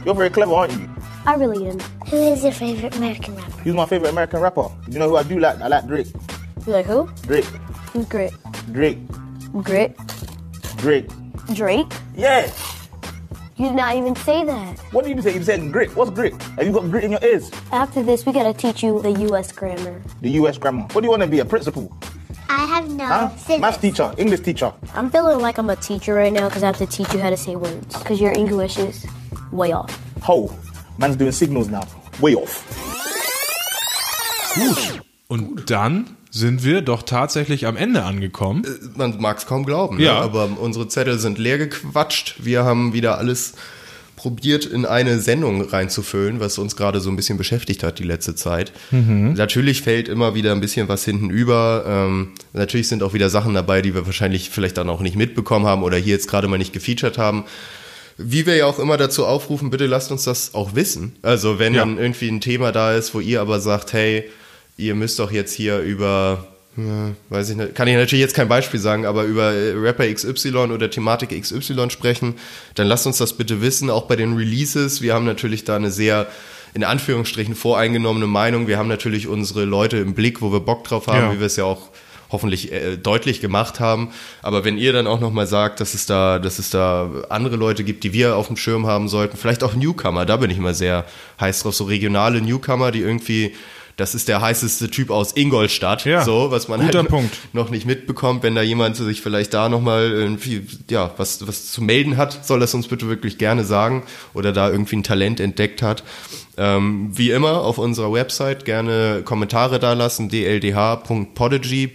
You're 0.05 0.15
very 0.15 0.29
clever, 0.29 0.53
aren't 0.53 0.73
you? 0.73 0.89
I 1.25 1.35
really 1.35 1.69
am. 1.69 1.79
Who 2.09 2.17
is 2.17 2.43
your 2.43 2.53
favorite 2.53 2.95
American 2.95 3.35
rapper? 3.35 3.61
He's 3.63 3.73
my 3.73 3.85
favorite 3.85 4.09
American 4.09 4.41
rapper. 4.41 4.69
You 4.87 4.99
know 4.99 5.09
who 5.09 5.17
I 5.17 5.23
do 5.23 5.39
like? 5.39 5.59
I 5.59 5.67
like 5.67 5.87
Drake. 5.87 6.07
You 6.65 6.73
like 6.73 6.85
who? 6.85 7.09
Drake. 7.23 7.45
Who's 7.93 8.05
Grit? 8.05 8.33
Drake. 8.71 8.99
Grit? 9.63 9.97
Drake. 10.79 11.09
Drake? 11.53 11.91
Yeah. 12.15 12.51
You 13.57 13.67
did 13.67 13.75
not 13.75 13.95
even 13.97 14.15
say 14.15 14.45
that. 14.45 14.79
What 14.93 15.03
did 15.05 15.15
you 15.17 15.21
say? 15.21 15.33
You 15.35 15.43
said 15.43 15.71
grit. 15.71 15.93
What's 15.95 16.11
grit? 16.11 16.41
Have 16.55 16.65
you 16.65 16.71
got 16.71 16.89
grit 16.89 17.03
in 17.03 17.11
your 17.11 17.23
ears? 17.23 17.51
After 17.73 18.01
this, 18.01 18.25
we 18.25 18.31
gotta 18.31 18.53
teach 18.53 18.81
you 18.83 19.01
the 19.01 19.11
U.S. 19.27 19.51
grammar. 19.51 20.01
The 20.21 20.29
U.S. 20.41 20.57
grammar. 20.57 20.83
What 20.93 21.01
do 21.01 21.05
you 21.07 21.09
want 21.11 21.23
to 21.23 21.27
be? 21.27 21.39
A 21.39 21.45
principal? 21.45 21.91
I 22.49 22.65
have 22.65 22.89
no 22.89 23.05
Huh? 23.05 23.29
scissors. 23.35 23.59
Math 23.61 23.81
teacher. 23.81 24.13
English 24.17 24.39
teacher. 24.41 24.71
I'm 24.95 25.09
feeling 25.11 25.39
like 25.39 25.57
I'm 25.57 25.69
a 25.69 25.75
teacher 25.75 26.13
right 26.13 26.31
now 26.31 26.47
because 26.47 26.63
I 26.63 26.67
have 26.67 26.77
to 26.77 26.85
teach 26.87 27.13
you 27.13 27.19
how 27.19 27.29
to 27.29 27.37
say 27.37 27.55
words. 27.57 27.97
Because 27.99 28.21
your 28.21 28.31
English 28.31 28.77
is 28.79 29.05
way 29.51 29.73
off. 29.73 29.91
Ho. 30.23 30.49
Man's 30.97 31.17
doing 31.17 31.31
signals 31.33 31.67
now. 31.67 31.83
Way 32.21 32.35
off. 32.35 32.65
Und 35.27 35.69
dann 35.69 36.17
sind 36.31 36.63
wir 36.63 36.81
doch 36.81 37.01
tatsächlich 37.03 37.65
am 37.65 37.75
Ende 37.75 38.03
angekommen. 38.03 38.63
Man 38.95 39.19
mag 39.19 39.37
es 39.39 39.45
kaum 39.47 39.65
glauben, 39.65 39.99
Ja. 39.99 40.15
ne? 40.15 40.19
aber 40.21 40.49
unsere 40.59 40.87
Zettel 40.87 41.17
sind 41.19 41.37
leer 41.39 41.57
gequatscht. 41.57 42.35
Wir 42.39 42.63
haben 42.63 42.93
wieder 42.93 43.17
alles 43.17 43.53
probiert 44.15 44.65
in 44.65 44.85
eine 44.85 45.19
Sendung 45.21 45.61
reinzufüllen, 45.61 46.39
was 46.41 46.57
uns 46.57 46.75
gerade 46.75 46.99
so 46.99 47.09
ein 47.09 47.15
bisschen 47.15 47.37
beschäftigt 47.37 47.83
hat 47.83 47.99
die 47.99 48.03
letzte 48.03 48.35
Zeit. 48.35 48.73
Mhm. 48.91 49.33
Natürlich 49.33 49.81
fällt 49.81 50.09
immer 50.09 50.35
wieder 50.35 50.51
ein 50.51 50.59
bisschen 50.59 50.89
was 50.89 51.05
hinten 51.05 51.29
über. 51.29 51.85
Ähm, 51.87 52.33
natürlich 52.51 52.89
sind 52.89 53.01
auch 53.01 53.13
wieder 53.13 53.29
Sachen 53.29 53.53
dabei, 53.53 53.81
die 53.81 53.93
wir 53.95 54.05
wahrscheinlich 54.05 54.49
vielleicht 54.49 54.77
dann 54.77 54.89
auch 54.89 54.99
nicht 54.99 55.15
mitbekommen 55.15 55.65
haben 55.65 55.83
oder 55.83 55.95
hier 55.97 56.13
jetzt 56.15 56.27
gerade 56.27 56.49
mal 56.49 56.57
nicht 56.57 56.73
gefeatured 56.73 57.17
haben. 57.17 57.45
Wie 58.17 58.45
wir 58.45 58.57
ja 58.57 58.65
auch 58.65 58.77
immer 58.79 58.97
dazu 58.97 59.25
aufrufen, 59.25 59.69
bitte 59.69 59.85
lasst 59.85 60.11
uns 60.11 60.25
das 60.25 60.53
auch 60.53 60.75
wissen. 60.75 61.15
Also 61.21 61.57
wenn 61.57 61.73
Ja. 61.73 61.79
dann 61.85 61.97
irgendwie 61.97 62.27
ein 62.27 62.41
Thema 62.41 62.73
da 62.73 62.93
ist, 62.93 63.15
wo 63.15 63.21
ihr 63.21 63.39
aber 63.39 63.61
sagt, 63.61 63.93
hey, 63.93 64.25
ihr 64.79 64.95
müsst 64.95 65.19
doch 65.19 65.31
jetzt 65.31 65.53
hier 65.53 65.79
über, 65.79 66.47
ja, 66.77 67.11
weiß 67.29 67.49
ich 67.49 67.57
nicht, 67.57 67.75
kann 67.75 67.87
ich 67.87 67.95
natürlich 67.95 68.21
jetzt 68.23 68.33
kein 68.35 68.47
Beispiel 68.47 68.79
sagen, 68.79 69.05
aber 69.05 69.23
über 69.23 69.51
äh, 69.51 69.73
Rapper 69.73 70.11
XY 70.11 70.55
oder 70.71 70.89
Thematik 70.89 71.39
XY 71.39 71.89
sprechen, 71.89 72.35
dann 72.75 72.87
lasst 72.87 73.05
uns 73.05 73.17
das 73.17 73.33
bitte 73.33 73.61
wissen, 73.61 73.89
auch 73.89 74.03
bei 74.07 74.15
den 74.15 74.35
Releases. 74.35 75.01
Wir 75.01 75.13
haben 75.13 75.25
natürlich 75.25 75.65
da 75.65 75.75
eine 75.75 75.91
sehr, 75.91 76.27
in 76.73 76.83
Anführungsstrichen, 76.83 77.55
voreingenommene 77.55 78.27
Meinung. 78.27 78.67
Wir 78.67 78.77
haben 78.77 78.87
natürlich 78.87 79.27
unsere 79.27 79.65
Leute 79.65 79.97
im 79.97 80.13
Blick, 80.13 80.41
wo 80.41 80.51
wir 80.51 80.61
Bock 80.61 80.83
drauf 80.85 81.07
haben, 81.07 81.17
Ja. 81.27 81.33
wie 81.33 81.39
wir 81.39 81.47
es 81.47 81.57
ja 81.57 81.65
auch 81.65 81.89
hoffentlich 82.31 82.71
äh, 82.71 82.95
deutlich 82.95 83.41
gemacht 83.41 83.79
haben. 83.79 84.09
Aber 84.43 84.63
wenn 84.63 84.77
ihr 84.77 84.93
dann 84.93 85.07
auch 85.07 85.19
nochmal 85.19 85.47
sagt, 85.47 85.79
dass 85.81 85.95
es 85.95 86.05
da, 86.05 86.37
dass 86.39 86.59
es 86.59 86.69
da 86.69 87.09
andere 87.29 87.55
Leute 87.55 87.83
gibt, 87.83 88.03
die 88.03 88.13
wir 88.13 88.35
auf 88.35 88.47
dem 88.47 88.55
Schirm 88.55 88.85
haben 88.85 89.07
sollten, 89.09 89.35
vielleicht 89.35 89.63
auch 89.63 89.73
Newcomer, 89.73 90.25
da 90.27 90.37
bin 90.37 90.51
ich 90.51 90.57
immer 90.59 90.75
sehr 90.75 91.05
heiß 91.41 91.63
drauf, 91.63 91.73
so 91.75 91.85
regionale 91.85 92.39
Newcomer, 92.39 92.91
die 92.91 92.99
irgendwie 93.01 93.55
das 93.99 94.15
ist 94.15 94.27
der 94.27 94.41
heißeste 94.41 94.89
Typ 94.89 95.09
aus 95.09 95.35
Ingolstadt, 95.35 96.05
Ja, 96.05 96.23
so, 96.23 96.51
was 96.51 96.67
man 96.67 96.81
halt 96.81 97.07
Punkt. 97.09 97.35
noch 97.53 97.69
nicht 97.69 97.85
mitbekommt. 97.85 98.43
Wenn 98.43 98.55
da 98.55 98.61
jemand 98.61 98.95
sich 98.95 99.21
vielleicht 99.21 99.53
da 99.53 99.67
nochmal 99.69 100.09
irgendwie, 100.11 100.65
ja, 100.89 101.11
was, 101.17 101.45
was 101.47 101.71
zu 101.71 101.81
melden 101.83 102.15
hat, 102.17 102.45
soll 102.45 102.59
das 102.59 102.73
uns 102.73 102.87
bitte 102.87 103.07
wirklich 103.07 103.37
gerne 103.37 103.63
sagen 103.63 104.03
oder 104.33 104.53
da 104.53 104.69
irgendwie 104.69 104.95
ein 104.97 105.03
Talent 105.03 105.39
entdeckt 105.39 105.81
hat. 105.81 106.03
Ähm, 106.57 107.11
wie 107.13 107.31
immer 107.31 107.61
auf 107.61 107.77
unserer 107.77 108.11
Website 108.11 108.65
gerne 108.65 109.21
Kommentare 109.23 109.79
da 109.79 109.93
lassen, 109.93 110.29
dldh.podigy, 110.29 111.87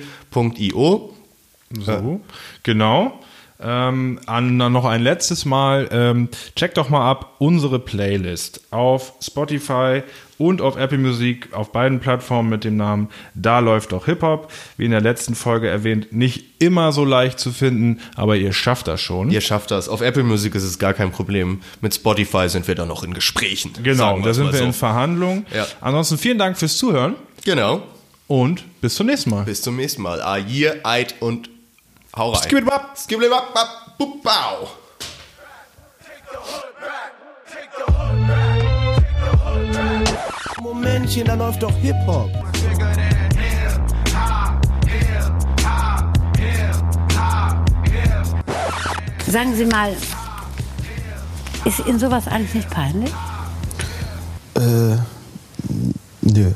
P-O-D-I-G-E.io. 0.00 1.14
So, 1.72 2.20
genau. 2.64 3.19
Ähm, 3.62 4.18
an, 4.26 4.56
noch 4.56 4.84
ein 4.86 5.02
letztes 5.02 5.44
Mal, 5.44 5.88
ähm, 5.92 6.28
checkt 6.56 6.76
doch 6.78 6.88
mal 6.88 7.08
ab 7.10 7.34
unsere 7.38 7.78
Playlist 7.78 8.62
auf 8.70 9.12
Spotify 9.20 10.02
und 10.38 10.62
auf 10.62 10.76
Apple 10.78 10.96
Music 10.96 11.52
auf 11.52 11.70
beiden 11.70 12.00
Plattformen 12.00 12.48
mit 12.48 12.64
dem 12.64 12.78
Namen 12.78 13.08
Da 13.34 13.58
läuft 13.58 13.92
doch 13.92 14.06
Hip-Hop. 14.06 14.50
Wie 14.78 14.86
in 14.86 14.90
der 14.92 15.02
letzten 15.02 15.34
Folge 15.34 15.68
erwähnt, 15.68 16.12
nicht 16.12 16.62
immer 16.62 16.92
so 16.92 17.04
leicht 17.04 17.38
zu 17.38 17.52
finden, 17.52 18.00
aber 18.16 18.36
ihr 18.36 18.54
schafft 18.54 18.88
das 18.88 19.02
schon. 19.02 19.30
Ihr 19.30 19.42
schafft 19.42 19.70
das. 19.70 19.90
Auf 19.90 20.00
Apple 20.00 20.22
Music 20.22 20.54
ist 20.54 20.64
es 20.64 20.78
gar 20.78 20.94
kein 20.94 21.10
Problem. 21.12 21.60
Mit 21.82 21.94
Spotify 21.94 22.48
sind 22.48 22.66
wir 22.66 22.74
da 22.74 22.86
noch 22.86 23.02
in 23.02 23.12
Gesprächen. 23.12 23.72
Genau, 23.82 24.18
da 24.20 24.32
sind 24.32 24.50
wir 24.52 24.58
so. 24.58 24.64
in 24.64 24.72
Verhandlung. 24.72 25.44
Ja. 25.54 25.66
Ansonsten 25.82 26.16
vielen 26.16 26.38
Dank 26.38 26.56
fürs 26.56 26.78
Zuhören 26.78 27.16
Genau. 27.44 27.82
und 28.26 28.64
bis 28.80 28.94
zum 28.94 29.06
nächsten 29.08 29.28
Mal. 29.30 29.44
Bis 29.44 29.60
zum 29.60 29.76
nächsten 29.76 30.00
Mal. 30.00 30.22
Ah, 30.22 30.36
hier, 30.36 30.76
Eid 30.84 31.16
und 31.20 31.50
hau 32.16 32.30
rein. 32.30 32.42
Skibidibab. 32.42 32.96
Skibidibab, 32.96 33.54
bab, 33.54 33.98
bup, 33.98 34.22
bau. 34.22 34.68
Momentchen, 40.60 41.24
da 41.24 41.34
läuft 41.34 41.62
doch 41.62 41.74
Hip-Hop. 41.76 42.30
Sagen 49.26 49.54
Sie 49.54 49.64
mal, 49.64 49.96
ist 51.64 51.78
Ihnen 51.86 51.98
sowas 52.00 52.26
eigentlich 52.26 52.54
nicht 52.54 52.70
peinlich? 52.70 53.12
Äh, 54.56 54.96
nö. 56.22 56.52